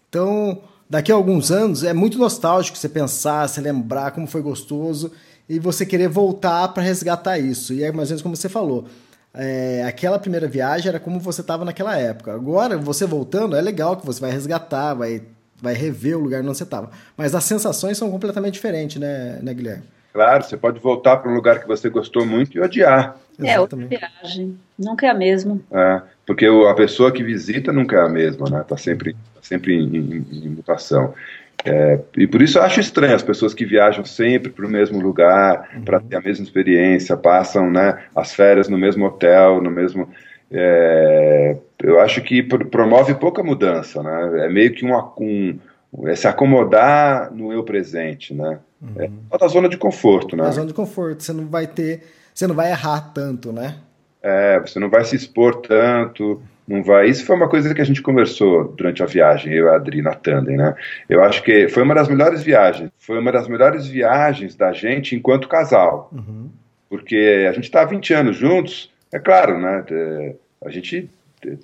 Então, 0.08 0.62
daqui 0.88 1.10
a 1.10 1.14
alguns 1.14 1.50
anos 1.50 1.84
é 1.84 1.92
muito 1.92 2.18
nostálgico 2.18 2.76
você 2.76 2.88
pensar, 2.88 3.48
você 3.48 3.60
lembrar 3.60 4.10
como 4.12 4.26
foi 4.26 4.42
gostoso 4.42 5.12
e 5.48 5.58
você 5.58 5.86
querer 5.86 6.08
voltar 6.08 6.68
para 6.68 6.82
resgatar 6.82 7.38
isso. 7.38 7.72
E 7.72 7.82
é 7.82 7.90
mais 7.90 8.08
ou 8.08 8.12
menos 8.12 8.22
como 8.22 8.36
você 8.36 8.48
falou. 8.48 8.86
É, 9.34 9.82
aquela 9.86 10.18
primeira 10.18 10.46
viagem 10.46 10.88
era 10.88 11.00
como 11.00 11.18
você 11.18 11.40
estava 11.40 11.64
naquela 11.64 11.96
época. 11.96 12.34
Agora, 12.34 12.76
você 12.76 13.06
voltando, 13.06 13.56
é 13.56 13.60
legal 13.60 13.96
que 13.96 14.04
você 14.04 14.20
vai 14.20 14.30
resgatar, 14.30 14.94
vai 14.94 15.22
vai 15.62 15.74
rever 15.74 16.18
o 16.18 16.20
lugar 16.20 16.40
onde 16.40 16.48
você 16.48 16.64
estava. 16.64 16.90
Mas 17.16 17.36
as 17.36 17.44
sensações 17.44 17.96
são 17.96 18.10
completamente 18.10 18.54
diferentes, 18.54 19.00
né, 19.00 19.38
né 19.40 19.54
Guilherme? 19.54 19.84
Claro, 20.12 20.44
você 20.44 20.56
pode 20.56 20.78
voltar 20.78 21.16
para 21.16 21.30
um 21.30 21.34
lugar 21.34 21.60
que 21.60 21.66
você 21.66 21.88
gostou 21.88 22.26
muito 22.26 22.56
e 22.56 22.60
odiar. 22.60 23.16
É, 23.42 23.58
outra 23.58 23.78
viagem. 23.78 24.58
Nunca 24.78 25.06
é 25.06 25.10
a 25.10 25.14
mesma. 25.14 25.58
É, 25.72 26.02
porque 26.26 26.46
a 26.46 26.74
pessoa 26.74 27.10
que 27.10 27.22
visita 27.22 27.72
nunca 27.72 27.96
é 27.96 28.02
a 28.02 28.08
mesma, 28.08 28.48
né? 28.50 28.60
Está 28.60 28.76
sempre, 28.76 29.14
tá 29.14 29.40
sempre 29.40 29.74
em, 29.74 29.96
em, 29.96 30.26
em 30.30 30.48
mutação. 30.50 31.14
É, 31.64 32.00
e 32.16 32.26
por 32.26 32.42
isso 32.42 32.58
eu 32.58 32.62
acho 32.62 32.80
estranho 32.80 33.14
as 33.14 33.22
pessoas 33.22 33.54
que 33.54 33.64
viajam 33.64 34.04
sempre 34.04 34.50
para 34.50 34.66
o 34.66 34.70
mesmo 34.70 35.00
lugar, 35.00 35.70
uhum. 35.74 35.82
para 35.82 36.00
ter 36.00 36.16
a 36.16 36.20
mesma 36.20 36.44
experiência, 36.44 37.16
passam 37.16 37.70
né, 37.70 38.02
as 38.14 38.34
férias 38.34 38.68
no 38.68 38.76
mesmo 38.76 39.06
hotel, 39.06 39.62
no 39.62 39.70
mesmo. 39.70 40.08
É, 40.50 41.56
eu 41.82 42.00
acho 42.00 42.20
que 42.20 42.42
promove 42.42 43.14
pouca 43.14 43.42
mudança, 43.42 44.02
né? 44.02 44.44
É 44.44 44.48
meio 44.48 44.72
que 44.74 44.84
um, 44.84 44.94
um 45.18 45.58
é 46.06 46.16
se 46.16 46.26
acomodar 46.26 47.32
no 47.32 47.52
eu 47.52 47.62
presente, 47.62 48.32
né? 48.32 48.58
Uhum. 48.80 49.20
É 49.30 49.38
da 49.38 49.46
zona 49.46 49.68
de 49.68 49.76
conforto, 49.76 50.36
né? 50.36 50.44
A 50.46 50.50
zona 50.50 50.66
de 50.66 50.74
conforto, 50.74 51.22
você 51.22 51.32
não 51.32 51.46
vai 51.46 51.66
ter, 51.66 52.02
você 52.34 52.46
não 52.46 52.54
vai 52.54 52.70
errar 52.70 53.12
tanto, 53.12 53.52
né? 53.52 53.76
É, 54.22 54.58
você 54.60 54.78
não 54.78 54.88
vai 54.88 55.04
se 55.04 55.16
expor 55.16 55.56
tanto, 55.56 56.40
não 56.66 56.82
vai. 56.82 57.08
Isso 57.08 57.26
foi 57.26 57.36
uma 57.36 57.48
coisa 57.48 57.74
que 57.74 57.80
a 57.80 57.84
gente 57.84 58.00
conversou 58.00 58.68
durante 58.68 59.02
a 59.02 59.06
viagem, 59.06 59.52
eu 59.52 59.66
e 59.66 59.68
a 59.68 59.74
Adri 59.74 60.00
na 60.00 60.14
Tandem, 60.14 60.56
né? 60.56 60.74
Eu 61.08 61.22
acho 61.22 61.42
que 61.42 61.68
foi 61.68 61.82
uma 61.82 61.94
das 61.94 62.08
melhores 62.08 62.42
viagens, 62.42 62.90
foi 62.98 63.18
uma 63.18 63.32
das 63.32 63.48
melhores 63.48 63.86
viagens 63.86 64.54
da 64.54 64.72
gente 64.72 65.14
enquanto 65.14 65.48
casal, 65.48 66.08
uhum. 66.12 66.48
porque 66.88 67.46
a 67.48 67.52
gente 67.52 67.64
está 67.64 67.82
há 67.82 67.86
20 67.86 68.14
anos 68.14 68.36
juntos, 68.36 68.90
é 69.12 69.18
claro, 69.18 69.58
né? 69.58 69.84
A 70.64 70.70
gente 70.70 71.10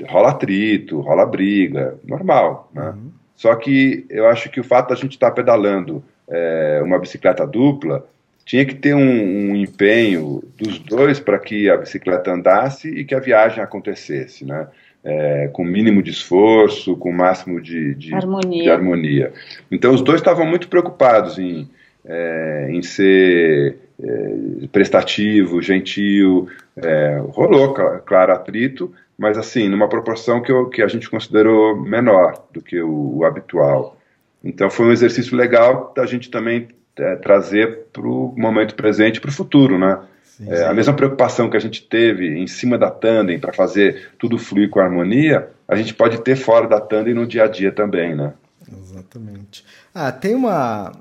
rola 0.08 0.30
atrito, 0.30 1.00
rola 1.00 1.24
briga, 1.24 1.96
normal, 2.04 2.68
né? 2.74 2.90
Uhum. 2.90 3.17
Só 3.38 3.54
que 3.54 4.04
eu 4.10 4.26
acho 4.26 4.50
que 4.50 4.58
o 4.58 4.64
fato 4.64 4.88
da 4.88 4.96
gente 4.96 5.12
estar 5.12 5.28
tá 5.28 5.32
pedalando 5.32 6.02
é, 6.26 6.80
uma 6.82 6.98
bicicleta 6.98 7.46
dupla, 7.46 8.04
tinha 8.44 8.64
que 8.64 8.74
ter 8.74 8.94
um, 8.94 9.52
um 9.52 9.54
empenho 9.54 10.42
dos 10.56 10.80
dois 10.80 11.20
para 11.20 11.38
que 11.38 11.70
a 11.70 11.76
bicicleta 11.76 12.32
andasse 12.32 12.88
e 12.88 13.04
que 13.04 13.14
a 13.14 13.20
viagem 13.20 13.62
acontecesse, 13.62 14.44
né? 14.44 14.66
É, 15.04 15.48
com 15.52 15.62
o 15.62 15.66
mínimo 15.66 16.02
de 16.02 16.10
esforço, 16.10 16.96
com 16.96 17.10
o 17.10 17.16
máximo 17.16 17.60
de, 17.60 17.94
de, 17.94 18.12
harmonia. 18.12 18.62
de 18.64 18.70
harmonia. 18.70 19.32
Então 19.70 19.94
os 19.94 20.02
dois 20.02 20.20
estavam 20.20 20.44
muito 20.44 20.68
preocupados 20.68 21.38
em, 21.38 21.70
é, 22.04 22.68
em 22.72 22.82
ser 22.82 23.78
é, 24.02 24.66
prestativo, 24.72 25.62
gentil. 25.62 26.48
É, 26.76 27.22
rolou, 27.28 27.72
claro, 28.04 28.32
atrito, 28.32 28.92
mas 29.18 29.36
assim, 29.36 29.68
numa 29.68 29.88
proporção 29.88 30.40
que, 30.40 30.52
eu, 30.52 30.68
que 30.68 30.80
a 30.80 30.86
gente 30.86 31.10
considerou 31.10 31.76
menor 31.76 32.44
do 32.52 32.62
que 32.62 32.80
o, 32.80 33.16
o 33.16 33.24
habitual. 33.24 33.96
Então 34.44 34.70
foi 34.70 34.86
um 34.86 34.92
exercício 34.92 35.36
legal 35.36 35.92
da 35.96 36.06
gente 36.06 36.30
também 36.30 36.68
é, 36.96 37.16
trazer 37.16 37.86
para 37.92 38.06
o 38.06 38.32
momento 38.36 38.76
presente 38.76 39.20
para 39.20 39.30
o 39.30 39.32
futuro, 39.32 39.76
né? 39.76 39.98
Sim, 40.22 40.48
é, 40.48 40.66
a 40.66 40.72
mesma 40.72 40.94
preocupação 40.94 41.50
que 41.50 41.56
a 41.56 41.60
gente 41.60 41.82
teve 41.82 42.38
em 42.38 42.46
cima 42.46 42.78
da 42.78 42.90
tandem 42.90 43.40
para 43.40 43.52
fazer 43.52 44.12
tudo 44.18 44.38
fluir 44.38 44.70
com 44.70 44.78
harmonia, 44.78 45.50
a 45.66 45.74
gente 45.74 45.92
pode 45.92 46.22
ter 46.22 46.36
fora 46.36 46.68
da 46.68 46.80
tandem 46.80 47.12
no 47.12 47.26
dia 47.26 47.44
a 47.44 47.48
dia 47.48 47.72
também, 47.72 48.14
né? 48.14 48.32
Exatamente. 48.70 49.64
Ah, 49.92 50.12
tem 50.12 50.36
uma... 50.36 50.92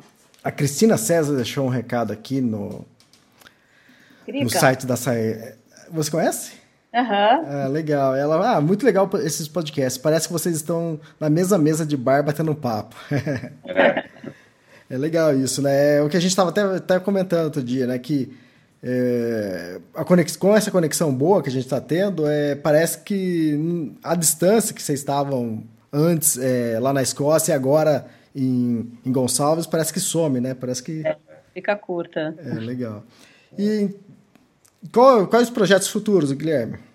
A 0.43 0.51
Cristina 0.51 0.97
César 0.97 1.36
deixou 1.36 1.65
um 1.65 1.70
recado 1.70 2.11
aqui 2.11 2.41
no, 2.41 2.84
no 4.28 4.49
site 4.49 4.88
da 4.88 4.95
Sae. 4.95 5.53
Você 5.91 6.09
conhece? 6.09 6.56
Aham. 6.97 7.39
Uhum. 7.39 7.45
Ah, 7.47 7.67
legal. 7.67 8.15
Ela, 8.15 8.55
ah, 8.55 8.61
muito 8.61 8.83
legal 8.83 9.07
esses 9.23 9.47
podcasts. 9.47 9.99
Parece 9.99 10.27
que 10.27 10.33
vocês 10.33 10.55
estão 10.55 10.99
na 11.19 11.29
mesma 11.29 11.57
mesa 11.57 11.85
de 11.85 11.95
bar 11.95 12.23
batendo 12.23 12.51
um 12.51 12.55
papo. 12.55 12.95
É. 14.89 14.95
é 14.95 14.97
legal 14.97 15.35
isso, 15.35 15.61
né? 15.61 15.97
É 15.97 16.01
o 16.01 16.09
que 16.09 16.17
a 16.17 16.19
gente 16.19 16.31
estava 16.31 16.49
até, 16.49 16.61
até 16.61 16.99
comentando 16.99 17.45
outro 17.45 17.61
dia, 17.61 17.85
né? 17.85 17.99
Que 17.99 18.35
é, 18.81 19.79
a 19.93 20.03
conex, 20.05 20.35
com 20.35 20.55
essa 20.55 20.71
conexão 20.71 21.13
boa 21.13 21.43
que 21.43 21.49
a 21.49 21.51
gente 21.51 21.65
está 21.65 21.81
tendo, 21.81 22.27
é, 22.27 22.55
parece 22.55 22.99
que 22.99 23.93
a 24.01 24.15
distância 24.15 24.73
que 24.73 24.81
vocês 24.81 24.99
estavam 24.99 25.63
antes 25.91 26.37
é, 26.37 26.79
lá 26.79 26.93
na 26.93 27.01
Escócia 27.01 27.51
e 27.51 27.55
agora 27.55 28.07
em, 28.35 28.91
em 29.05 29.11
Gonçalves 29.11 29.67
parece 29.67 29.93
que 29.93 29.99
some, 29.99 30.39
né? 30.39 30.53
Parece 30.53 30.81
que. 30.81 31.05
É, 31.05 31.17
fica 31.53 31.75
curta. 31.75 32.33
É, 32.39 32.53
legal. 32.53 33.03
E 33.57 33.89
qual, 34.91 35.27
quais 35.27 35.47
os 35.47 35.53
projetos 35.53 35.87
futuros, 35.87 36.31
Guilherme? 36.31 36.86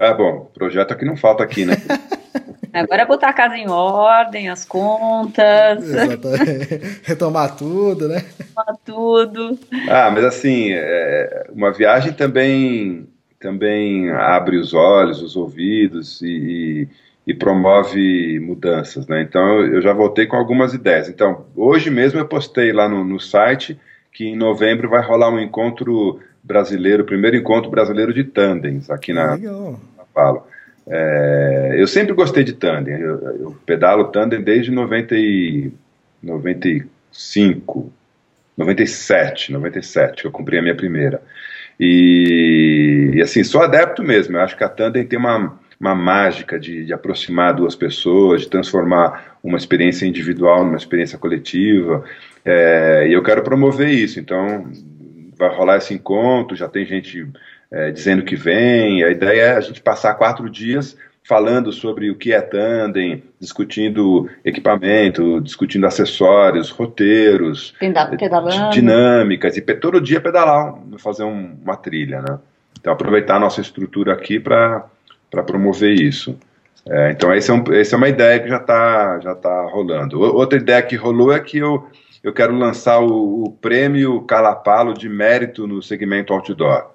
Ah, 0.00 0.14
bom, 0.14 0.50
projeto 0.54 0.92
aqui 0.92 1.04
não 1.04 1.14
falta 1.14 1.44
aqui, 1.44 1.66
né? 1.66 1.74
Agora 2.72 3.02
é 3.02 3.06
botar 3.06 3.28
a 3.28 3.32
casa 3.34 3.54
em 3.58 3.68
ordem, 3.68 4.48
as 4.48 4.64
contas. 4.64 5.84
Exatamente. 5.84 7.00
Retomar 7.04 7.54
tudo, 7.54 8.08
né? 8.08 8.24
Retomar 8.38 8.76
tudo. 8.82 9.58
Ah, 9.90 10.10
mas 10.10 10.24
assim, 10.24 10.70
é, 10.72 11.48
uma 11.52 11.70
viagem 11.70 12.14
também, 12.14 13.06
também 13.38 14.10
abre 14.10 14.56
os 14.56 14.72
olhos, 14.72 15.20
os 15.20 15.36
ouvidos 15.36 16.22
e, 16.22 16.88
e, 17.26 17.34
promove 17.34 18.40
mudanças, 18.40 19.06
né? 19.06 19.20
Então 19.20 19.60
eu 19.66 19.82
já 19.82 19.92
voltei 19.92 20.26
com 20.26 20.36
algumas 20.36 20.72
ideias. 20.72 21.10
Então, 21.10 21.44
hoje 21.54 21.90
mesmo 21.90 22.18
eu 22.18 22.26
postei 22.26 22.72
lá 22.72 22.88
no, 22.88 23.04
no 23.04 23.20
site 23.20 23.78
que 24.12 24.24
em 24.24 24.36
novembro 24.36 24.88
vai 24.88 25.04
rolar 25.04 25.28
um 25.28 25.38
encontro 25.38 26.20
brasileiro, 26.42 27.02
o 27.02 27.06
primeiro 27.06 27.36
encontro 27.36 27.70
brasileiro 27.70 28.14
de 28.14 28.24
tandens 28.24 28.88
aqui 28.88 29.12
na, 29.12 29.34
Legal. 29.34 29.78
Na 30.14 30.22
Palo. 30.22 30.46
É, 30.86 31.76
eu 31.76 31.86
sempre 31.86 32.12
gostei 32.14 32.42
de 32.42 32.52
tandem, 32.52 32.98
eu, 32.98 33.20
eu, 33.20 33.56
pedalo 33.64 34.04
tandem 34.06 34.42
desde 34.42 34.70
90 34.70 35.14
e, 35.16 35.72
95, 36.22 37.92
97, 38.56 39.52
97, 39.52 40.22
que 40.22 40.26
eu 40.26 40.32
cumpri 40.32 40.58
a 40.58 40.62
minha 40.62 40.74
primeira. 40.74 41.22
E, 41.78 43.12
e, 43.14 43.22
assim, 43.22 43.42
sou 43.44 43.62
adepto 43.62 44.02
mesmo, 44.02 44.36
eu 44.36 44.40
acho 44.40 44.56
que 44.56 44.64
a 44.64 44.68
tandem 44.68 45.06
tem 45.06 45.18
uma, 45.18 45.58
uma 45.78 45.94
mágica 45.94 46.58
de, 46.58 46.84
de 46.84 46.92
aproximar 46.92 47.54
duas 47.54 47.74
pessoas, 47.74 48.42
de 48.42 48.50
transformar 48.50 49.38
uma 49.42 49.56
experiência 49.56 50.06
individual 50.06 50.64
numa 50.64 50.76
experiência 50.76 51.16
coletiva, 51.16 52.04
é, 52.44 53.06
e 53.08 53.12
eu 53.12 53.22
quero 53.22 53.42
promover 53.42 53.88
isso, 53.88 54.20
então 54.20 54.70
vai 55.38 55.48
rolar 55.48 55.78
esse 55.78 55.94
encontro, 55.94 56.54
já 56.54 56.68
tem 56.68 56.84
gente 56.84 57.26
é, 57.72 57.90
dizendo 57.90 58.24
que 58.24 58.36
vem. 58.36 59.04
A 59.04 59.10
ideia 59.10 59.42
é 59.42 59.56
a 59.56 59.60
gente 59.60 59.80
passar 59.80 60.14
quatro 60.14 60.48
dias 60.50 60.96
falando 61.22 61.72
sobre 61.72 62.10
o 62.10 62.16
que 62.16 62.32
é 62.32 62.40
tandem, 62.40 63.22
discutindo 63.38 64.28
equipamento, 64.44 65.40
discutindo 65.40 65.86
acessórios, 65.86 66.70
roteiros, 66.70 67.74
Pedalando. 67.78 68.70
dinâmicas, 68.70 69.56
e 69.56 69.60
todo 69.60 70.00
dia 70.00 70.20
pedalar, 70.20 70.74
fazer 70.98 71.22
um, 71.22 71.56
uma 71.62 71.76
trilha, 71.76 72.20
né? 72.22 72.38
Então 72.80 72.92
aproveitar 72.92 73.36
a 73.36 73.40
nossa 73.40 73.60
estrutura 73.60 74.12
aqui 74.12 74.40
para 74.40 74.88
promover 75.46 75.92
isso. 75.92 76.36
É, 76.88 77.10
então 77.10 77.30
essa 77.30 77.52
é, 77.52 77.54
um, 77.54 77.62
é 77.70 77.96
uma 77.96 78.08
ideia 78.08 78.40
que 78.40 78.48
já 78.48 78.56
está 78.56 79.20
já 79.20 79.34
tá 79.34 79.62
rolando. 79.70 80.20
Outra 80.20 80.58
ideia 80.58 80.82
que 80.82 80.96
rolou 80.96 81.32
é 81.32 81.38
que 81.38 81.58
eu 81.58 81.86
eu 82.22 82.34
quero 82.34 82.54
lançar 82.54 83.00
o, 83.00 83.44
o 83.44 83.52
prêmio 83.52 84.20
Calapalo 84.22 84.92
de 84.92 85.08
mérito 85.08 85.66
no 85.66 85.82
segmento 85.82 86.34
outdoor. 86.34 86.90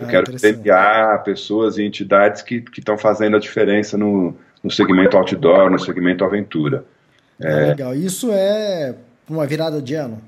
Eu 0.00 0.06
ah, 0.06 0.10
quero 0.10 0.32
premiar 0.32 1.22
pessoas 1.22 1.76
e 1.76 1.82
entidades 1.82 2.40
que 2.40 2.64
estão 2.78 2.96
fazendo 2.96 3.36
a 3.36 3.40
diferença 3.40 3.98
no, 3.98 4.34
no 4.64 4.70
segmento 4.70 5.16
outdoor, 5.16 5.70
no 5.70 5.78
segmento 5.78 6.24
aventura. 6.24 6.84
Ah, 7.42 7.48
é, 7.48 7.66
legal. 7.66 7.94
Isso 7.94 8.30
é 8.32 8.94
uma 9.28 9.46
virada 9.46 9.80
de 9.82 9.94
ano? 9.94 10.18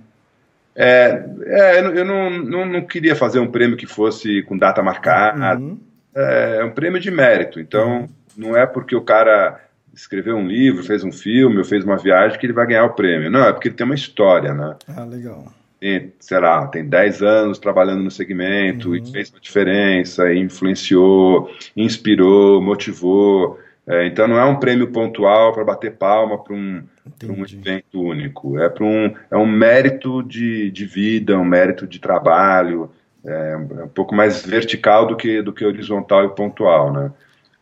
É, 0.76 1.24
é 1.44 1.80
eu 1.80 2.04
não, 2.04 2.30
não, 2.30 2.66
não, 2.66 2.80
queria 2.82 3.16
fazer 3.16 3.38
um 3.38 3.50
prêmio 3.50 3.76
que 3.76 3.86
fosse 3.86 4.42
com 4.42 4.56
data 4.56 4.82
marcada. 4.82 5.58
Uhum. 5.58 5.78
É, 6.14 6.58
é 6.60 6.64
um 6.64 6.70
prêmio 6.70 7.00
de 7.00 7.10
mérito. 7.10 7.58
Então, 7.58 8.00
uhum. 8.00 8.08
não 8.36 8.56
é 8.56 8.66
porque 8.66 8.94
o 8.94 9.02
cara 9.02 9.58
escreveu 9.94 10.36
um 10.36 10.46
livro, 10.46 10.84
fez 10.84 11.04
um 11.04 11.12
filme 11.12 11.58
ou 11.58 11.64
fez 11.64 11.84
uma 11.84 11.96
viagem 11.96 12.38
que 12.38 12.44
ele 12.44 12.52
vai 12.52 12.66
ganhar 12.66 12.84
o 12.84 12.94
prêmio. 12.94 13.30
Não, 13.30 13.46
é 13.46 13.52
porque 13.52 13.68
ele 13.68 13.74
tem 13.74 13.86
uma 13.86 13.94
história, 13.94 14.52
né? 14.54 14.76
Ah, 14.88 15.04
legal. 15.04 15.52
E, 15.82 16.10
sei 16.20 16.38
lá, 16.38 16.64
tem 16.68 16.88
10 16.88 17.22
anos 17.22 17.58
trabalhando 17.58 18.04
no 18.04 18.10
segmento 18.10 18.90
uhum. 18.90 18.94
e 18.94 19.10
fez 19.10 19.30
uma 19.30 19.40
diferença, 19.40 20.32
influenciou, 20.32 21.50
inspirou, 21.76 22.62
motivou. 22.62 23.58
É, 23.84 24.06
então 24.06 24.28
não 24.28 24.38
é 24.38 24.44
um 24.44 24.60
prêmio 24.60 24.92
pontual 24.92 25.52
para 25.52 25.64
bater 25.64 25.96
palma 25.96 26.38
para 26.38 26.54
um, 26.54 26.84
um 27.24 27.42
evento 27.42 28.00
único. 28.00 28.56
É, 28.60 28.72
um, 28.80 29.12
é 29.28 29.36
um 29.36 29.44
mérito 29.44 30.22
de, 30.22 30.70
de 30.70 30.86
vida, 30.86 31.36
um 31.36 31.44
mérito 31.44 31.84
de 31.84 31.98
trabalho. 31.98 32.88
É, 33.24 33.52
é 33.80 33.84
um 33.84 33.88
pouco 33.88 34.14
mais 34.14 34.46
vertical 34.46 35.04
do 35.08 35.16
que, 35.16 35.42
do 35.42 35.52
que 35.52 35.64
horizontal 35.64 36.24
e 36.26 36.28
pontual, 36.28 36.92
né? 36.92 37.10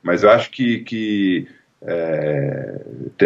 Mas 0.02 0.22
eu 0.22 0.30
acho 0.30 0.50
que, 0.50 0.80
que 0.80 1.48
é, 1.82 2.80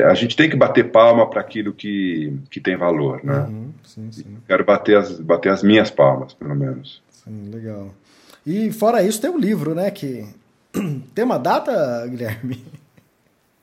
a 0.05 0.15
gente 0.15 0.37
tem 0.37 0.49
que 0.49 0.57
bater 0.57 0.91
palma 0.91 1.29
para 1.29 1.41
aquilo 1.41 1.73
que, 1.73 2.39
que 2.51 2.61
tem 2.61 2.77
valor, 2.77 3.25
né? 3.25 3.47
Uhum, 3.49 3.73
sim, 3.83 4.13
sim. 4.13 4.37
Quero 4.47 4.65
bater 4.65 4.97
as, 4.97 5.19
bater 5.19 5.51
as 5.51 5.63
minhas 5.63 5.91
palmas, 5.91 6.35
pelo 6.35 6.55
menos. 6.55 7.03
Sim, 7.11 7.51
legal. 7.53 7.93
E 8.47 8.71
fora 8.71 9.03
isso, 9.03 9.21
tem 9.21 9.31
o 9.31 9.35
um 9.35 9.39
livro, 9.39 9.75
né? 9.75 9.91
Que 9.91 10.25
tem 11.15 11.25
uma 11.25 11.39
data, 11.39 12.07
Guilherme? 12.07 12.65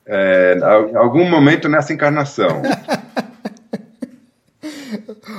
É, 0.04 0.58
em 0.58 0.96
algum 0.96 1.28
momento 1.28 1.68
nessa 1.68 1.92
encarnação. 1.92 2.60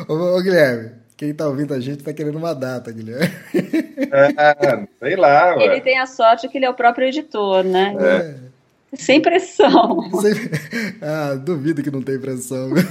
Ô, 0.08 0.14
ô, 0.14 0.41
Guilherme, 0.41 0.91
quem 1.16 1.34
tá 1.34 1.47
ouvindo 1.47 1.74
a 1.74 1.80
gente 1.80 2.04
tá 2.04 2.12
querendo 2.12 2.38
uma 2.38 2.56
data, 2.56 2.91
Guilherme. 2.91 3.30
É, 3.54 4.88
sei 4.99 5.16
lá, 5.16 5.56
ué. 5.56 5.66
Ele 5.66 5.82
tem 5.82 5.99
a 5.99 6.06
sorte 6.06 6.47
que 6.47 6.58
ele 6.58 6.66
é 6.66 6.70
o 6.70 6.74
próprio 6.74 7.08
editor, 7.08 7.64
né? 7.64 7.95
É. 7.99 8.36
Sem 8.95 9.21
pressão. 9.21 10.09
Sempre- 10.21 10.59
Ah, 11.01 11.35
duvido 11.35 11.81
que 11.83 11.91
não 11.91 12.01
tem 12.01 12.17
pressão. 12.19 12.69
meu. 12.69 12.83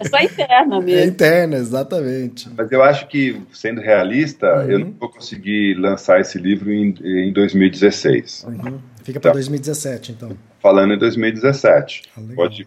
É 0.00 0.08
só 0.08 0.18
interna 0.18 0.76
É 0.78 0.80
mesmo. 0.80 1.08
interna, 1.10 1.56
exatamente. 1.56 2.48
Mas 2.56 2.70
eu 2.72 2.82
acho 2.82 3.06
que, 3.08 3.40
sendo 3.52 3.80
realista, 3.80 4.46
Uhum. 4.64 4.70
eu 4.70 4.78
não 4.80 4.94
vou 4.98 5.08
conseguir 5.10 5.74
lançar 5.74 6.20
esse 6.20 6.38
livro 6.38 6.72
em, 6.72 6.94
em 7.02 7.32
2016. 7.32 8.44
Uhum. 8.48 8.78
Fica 9.04 9.20
pra 9.20 9.30
Tá. 9.30 9.34
2017, 9.34 10.12
então. 10.12 10.36
Falando 10.60 10.94
em 10.94 10.98
2017. 10.98 12.02
Ah. 12.16 12.20
Pode, 12.34 12.66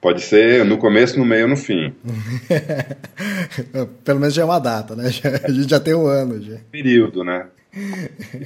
pode 0.00 0.22
ser 0.22 0.64
no 0.64 0.78
começo, 0.78 1.18
no 1.18 1.24
meio 1.24 1.42
ou 1.44 1.48
no 1.50 1.56
fim. 1.56 1.92
Pelo 4.04 4.20
menos 4.20 4.34
já 4.34 4.42
é 4.42 4.44
uma 4.44 4.58
data, 4.58 4.94
né? 4.96 5.10
Já- 5.10 5.30
a 5.44 5.50
gente 5.50 5.68
já 5.70 5.80
tem 5.80 5.94
um 5.94 6.06
ano 6.06 6.40
já. 6.42 6.56
Período, 6.70 7.22
né? 7.24 7.46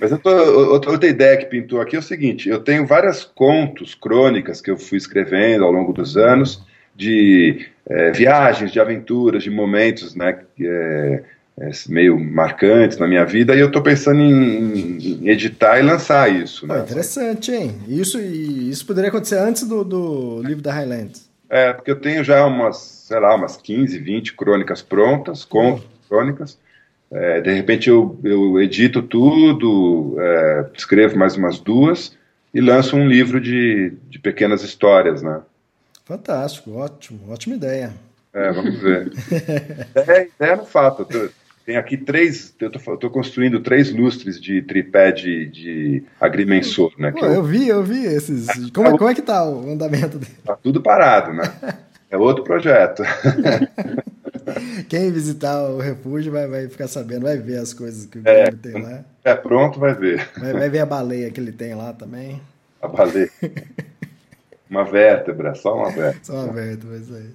Mas 0.00 0.10
eu 0.12 0.18
tô, 0.18 0.30
outra 0.70 1.06
ideia 1.06 1.36
que 1.36 1.46
pintou 1.46 1.80
aqui 1.80 1.96
é 1.96 1.98
o 1.98 2.02
seguinte: 2.02 2.48
eu 2.48 2.60
tenho 2.60 2.86
vários 2.86 3.24
contos, 3.24 3.94
crônicas 3.94 4.60
que 4.60 4.70
eu 4.70 4.76
fui 4.76 4.98
escrevendo 4.98 5.64
ao 5.64 5.72
longo 5.72 5.92
dos 5.92 6.16
anos 6.16 6.62
de 6.94 7.66
eh, 7.88 8.10
viagens, 8.12 8.70
de 8.70 8.78
aventuras, 8.78 9.42
de 9.42 9.50
momentos, 9.50 10.14
né, 10.14 10.38
eh, 10.60 11.22
eh, 11.58 11.70
meio 11.88 12.18
marcantes 12.18 12.98
na 12.98 13.06
minha 13.06 13.24
vida. 13.24 13.54
E 13.54 13.60
eu 13.60 13.68
estou 13.68 13.82
pensando 13.82 14.20
em, 14.20 14.98
em 14.98 15.28
editar 15.28 15.78
e 15.78 15.82
lançar 15.82 16.30
isso. 16.30 16.66
Né? 16.66 16.78
interessante, 16.80 17.52
hein? 17.52 17.78
Isso, 17.88 18.20
e 18.20 18.70
isso 18.70 18.86
poderia 18.86 19.08
acontecer 19.08 19.38
antes 19.38 19.66
do, 19.66 19.82
do 19.82 20.42
livro 20.42 20.62
da 20.62 20.72
Highlands. 20.72 21.30
É, 21.48 21.72
porque 21.72 21.90
eu 21.90 21.96
tenho 21.96 22.22
já 22.22 22.46
umas, 22.46 22.76
sei 22.76 23.18
lá, 23.18 23.34
umas 23.34 23.56
15, 23.56 23.98
20 23.98 24.34
crônicas 24.34 24.82
prontas, 24.82 25.44
contos, 25.44 25.86
crônicas. 26.08 26.58
É, 27.12 27.40
de 27.40 27.52
repente 27.52 27.88
eu, 27.88 28.18
eu 28.22 28.60
edito 28.60 29.02
tudo, 29.02 30.16
é, 30.20 30.66
escrevo 30.76 31.18
mais 31.18 31.36
umas 31.36 31.58
duas 31.58 32.16
e 32.54 32.60
lanço 32.60 32.96
um 32.96 33.08
livro 33.08 33.40
de, 33.40 33.92
de 34.08 34.18
pequenas 34.18 34.62
histórias, 34.62 35.22
né? 35.22 35.40
Fantástico, 36.04 36.72
ótimo, 36.72 37.20
ótima 37.28 37.56
ideia. 37.56 37.92
É, 38.32 38.52
vamos 38.52 38.80
ver. 38.80 39.12
é, 39.94 40.28
ideia 40.36 40.56
no 40.56 40.64
fato. 40.64 41.06
Tem 41.66 41.76
aqui 41.76 41.96
três, 41.96 42.54
eu 42.60 42.68
estou 42.68 43.10
construindo 43.10 43.60
três 43.60 43.92
lustres 43.92 44.40
de 44.40 44.62
tripé 44.62 45.12
de, 45.12 45.46
de 45.46 46.04
agrimensor, 46.20 46.92
né? 46.98 47.12
Pô, 47.12 47.24
eu 47.24 47.34
eu, 47.34 47.44
vi, 47.44 47.68
eu 47.68 47.82
vi 47.82 48.04
esses. 48.06 48.70
Como, 48.70 48.88
é- 48.88 48.98
como 48.98 49.08
é 49.10 49.14
que 49.14 49.22
tá 49.22 49.44
o 49.44 49.70
andamento 49.70 50.18
dele? 50.18 50.32
tá 50.44 50.56
tudo 50.56 50.80
parado, 50.82 51.32
né? 51.32 51.42
É 52.12 52.16
outro 52.18 52.42
projeto. 52.42 53.04
Quem 54.88 55.10
visitar 55.10 55.62
o 55.62 55.78
refúgio 55.78 56.32
vai, 56.32 56.46
vai 56.46 56.68
ficar 56.68 56.88
sabendo, 56.88 57.22
vai 57.22 57.38
ver 57.38 57.58
as 57.58 57.72
coisas 57.72 58.06
que 58.06 58.18
o 58.18 58.20
É. 58.20 58.50
Guilherme 58.50 58.58
tem 58.58 58.82
lá. 58.82 59.04
É 59.24 59.34
pronto, 59.34 59.78
vai 59.78 59.94
ver. 59.94 60.28
Vai, 60.38 60.52
vai 60.52 60.70
ver 60.70 60.80
a 60.80 60.86
baleia 60.86 61.30
que 61.30 61.40
ele 61.40 61.52
tem 61.52 61.74
lá 61.74 61.92
também. 61.92 62.40
A 62.80 62.88
baleia. 62.88 63.30
Uma 64.70 64.84
vértebra, 64.84 65.54
só 65.54 65.74
uma 65.76 65.90
vértebra. 65.90 66.20
Só 66.22 66.48
aberto, 66.48 66.86
mas 66.88 67.12
aí. 67.12 67.30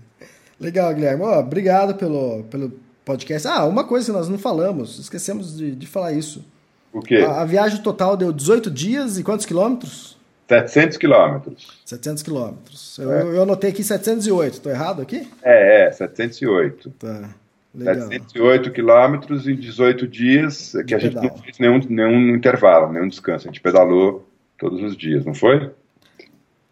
Legal, 0.59 0.93
Guilherme. 0.93 1.23
Ó, 1.23 1.39
obrigado 1.39 1.95
pelo, 1.95 2.43
pelo 2.45 2.71
podcast. 3.03 3.47
Ah, 3.47 3.65
uma 3.65 3.83
coisa 3.83 4.05
que 4.05 4.11
nós 4.17 4.29
não 4.29 4.37
falamos, 4.37 4.97
esquecemos 4.99 5.57
de, 5.57 5.75
de 5.75 5.85
falar 5.85 6.13
isso. 6.13 6.45
O 6.93 7.01
quê? 7.01 7.17
A, 7.17 7.41
a 7.41 7.45
viagem 7.45 7.81
total 7.83 8.15
deu 8.15 8.31
18 8.31 8.71
dias 8.71 9.17
e 9.17 9.23
quantos 9.23 9.45
quilômetros? 9.45 10.14
700 10.47 10.97
quilômetros. 10.97 11.79
700 11.85 12.23
quilômetros. 12.23 12.97
Eu, 12.99 13.11
eu 13.33 13.43
anotei 13.43 13.71
aqui 13.71 13.83
708, 13.83 14.61
tô 14.61 14.69
errado 14.69 15.01
aqui? 15.01 15.27
É, 15.43 15.87
é, 15.87 15.91
708. 15.91 16.89
Tá, 16.91 17.29
legal. 17.73 18.07
708 18.09 18.71
quilômetros 18.71 19.47
em 19.47 19.55
18 19.55 20.07
dias, 20.07 20.73
que 20.87 20.93
a 20.93 20.97
De 20.97 21.05
gente 21.05 21.15
não 21.15 21.35
fez 21.37 21.57
nenhum, 21.59 21.79
nenhum 21.89 22.35
intervalo, 22.35 22.91
nenhum 22.93 23.07
descanso. 23.07 23.47
A 23.47 23.51
gente 23.51 23.61
pedalou 23.61 24.27
todos 24.57 24.81
os 24.83 24.95
dias, 24.95 25.25
não 25.25 25.33
foi? 25.33 25.71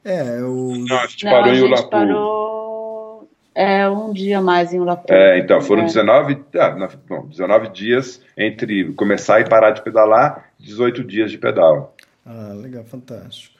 É, 0.05 0.39
eu... 0.39 0.75
Não, 0.87 0.99
a 0.99 1.07
gente 1.07 1.23
Não, 1.25 1.31
parou 1.31 1.45
a 1.47 1.49
em 1.51 1.55
gente 1.55 1.65
Ulapu. 1.67 1.89
parou 1.89 3.29
é, 3.55 3.89
um 3.89 4.11
dia 4.13 4.41
mais 4.41 4.73
em 4.73 4.79
Ulapu. 4.79 5.11
É, 5.11 5.39
então, 5.39 5.61
foram 5.61 5.83
É. 5.83 5.85
19, 5.85 6.43
ah, 6.55 6.75
na- 6.75 6.89
bom, 7.07 7.25
19 7.27 7.69
dias 7.69 8.21
entre 8.37 8.91
começar 8.93 9.39
e 9.41 9.47
parar 9.47 9.71
de 9.71 9.81
pedalar, 9.81 10.49
18 10.59 11.03
dias 11.03 11.31
de 11.31 11.37
pedal. 11.37 11.95
Ah, 12.25 12.51
legal, 12.55 12.83
fantástico. 12.83 13.53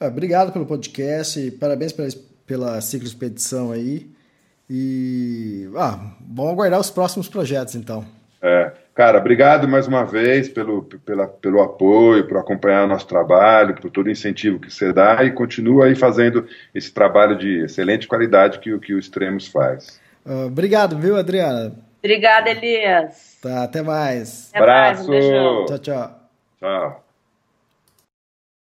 Ah, 0.00 0.06
obrigado 0.06 0.52
pelo 0.52 0.66
podcast, 0.66 1.38
e 1.40 1.50
parabéns 1.50 1.92
pela, 1.92 2.08
pela 2.46 2.80
ciclo 2.80 3.06
expedição 3.06 3.72
aí. 3.72 4.08
E 4.70 5.68
ah, 5.76 5.98
vamos 6.20 6.52
aguardar 6.52 6.78
os 6.80 6.90
próximos 6.90 7.28
projetos 7.28 7.74
então. 7.74 8.04
É, 8.40 8.70
cara, 8.94 9.18
obrigado 9.18 9.66
mais 9.66 9.88
uma 9.88 10.04
vez 10.04 10.48
pelo, 10.48 10.82
pela, 10.82 11.26
pelo 11.26 11.60
apoio, 11.62 12.28
por 12.28 12.36
acompanhar 12.36 12.84
o 12.84 12.86
nosso 12.88 13.06
trabalho, 13.08 13.74
por 13.74 13.90
todo 13.90 14.06
o 14.06 14.10
incentivo 14.10 14.60
que 14.60 14.70
você 14.72 14.92
dá 14.92 15.24
e 15.24 15.32
continua 15.32 15.86
aí 15.86 15.96
fazendo 15.96 16.46
esse 16.74 16.92
trabalho 16.92 17.36
de 17.36 17.64
excelente 17.64 18.06
qualidade 18.06 18.58
que, 18.60 18.72
o- 18.72 18.78
que 18.78 18.94
o 18.94 18.98
Extremos 18.98 19.48
faz. 19.48 19.98
Ah, 20.24 20.44
obrigado, 20.46 20.96
viu, 20.98 21.16
Adriana? 21.16 21.72
Obrigada, 21.98 22.50
Elias. 22.50 23.36
Tá, 23.42 23.64
até 23.64 23.82
mais. 23.82 24.50
Até 24.54 24.64
mais, 24.64 24.98
um 25.00 25.02
Abraço. 25.02 25.10
beijão. 25.10 25.64
Tchau, 25.66 25.78
tchau. 25.78 26.20
Tchau. 26.60 27.07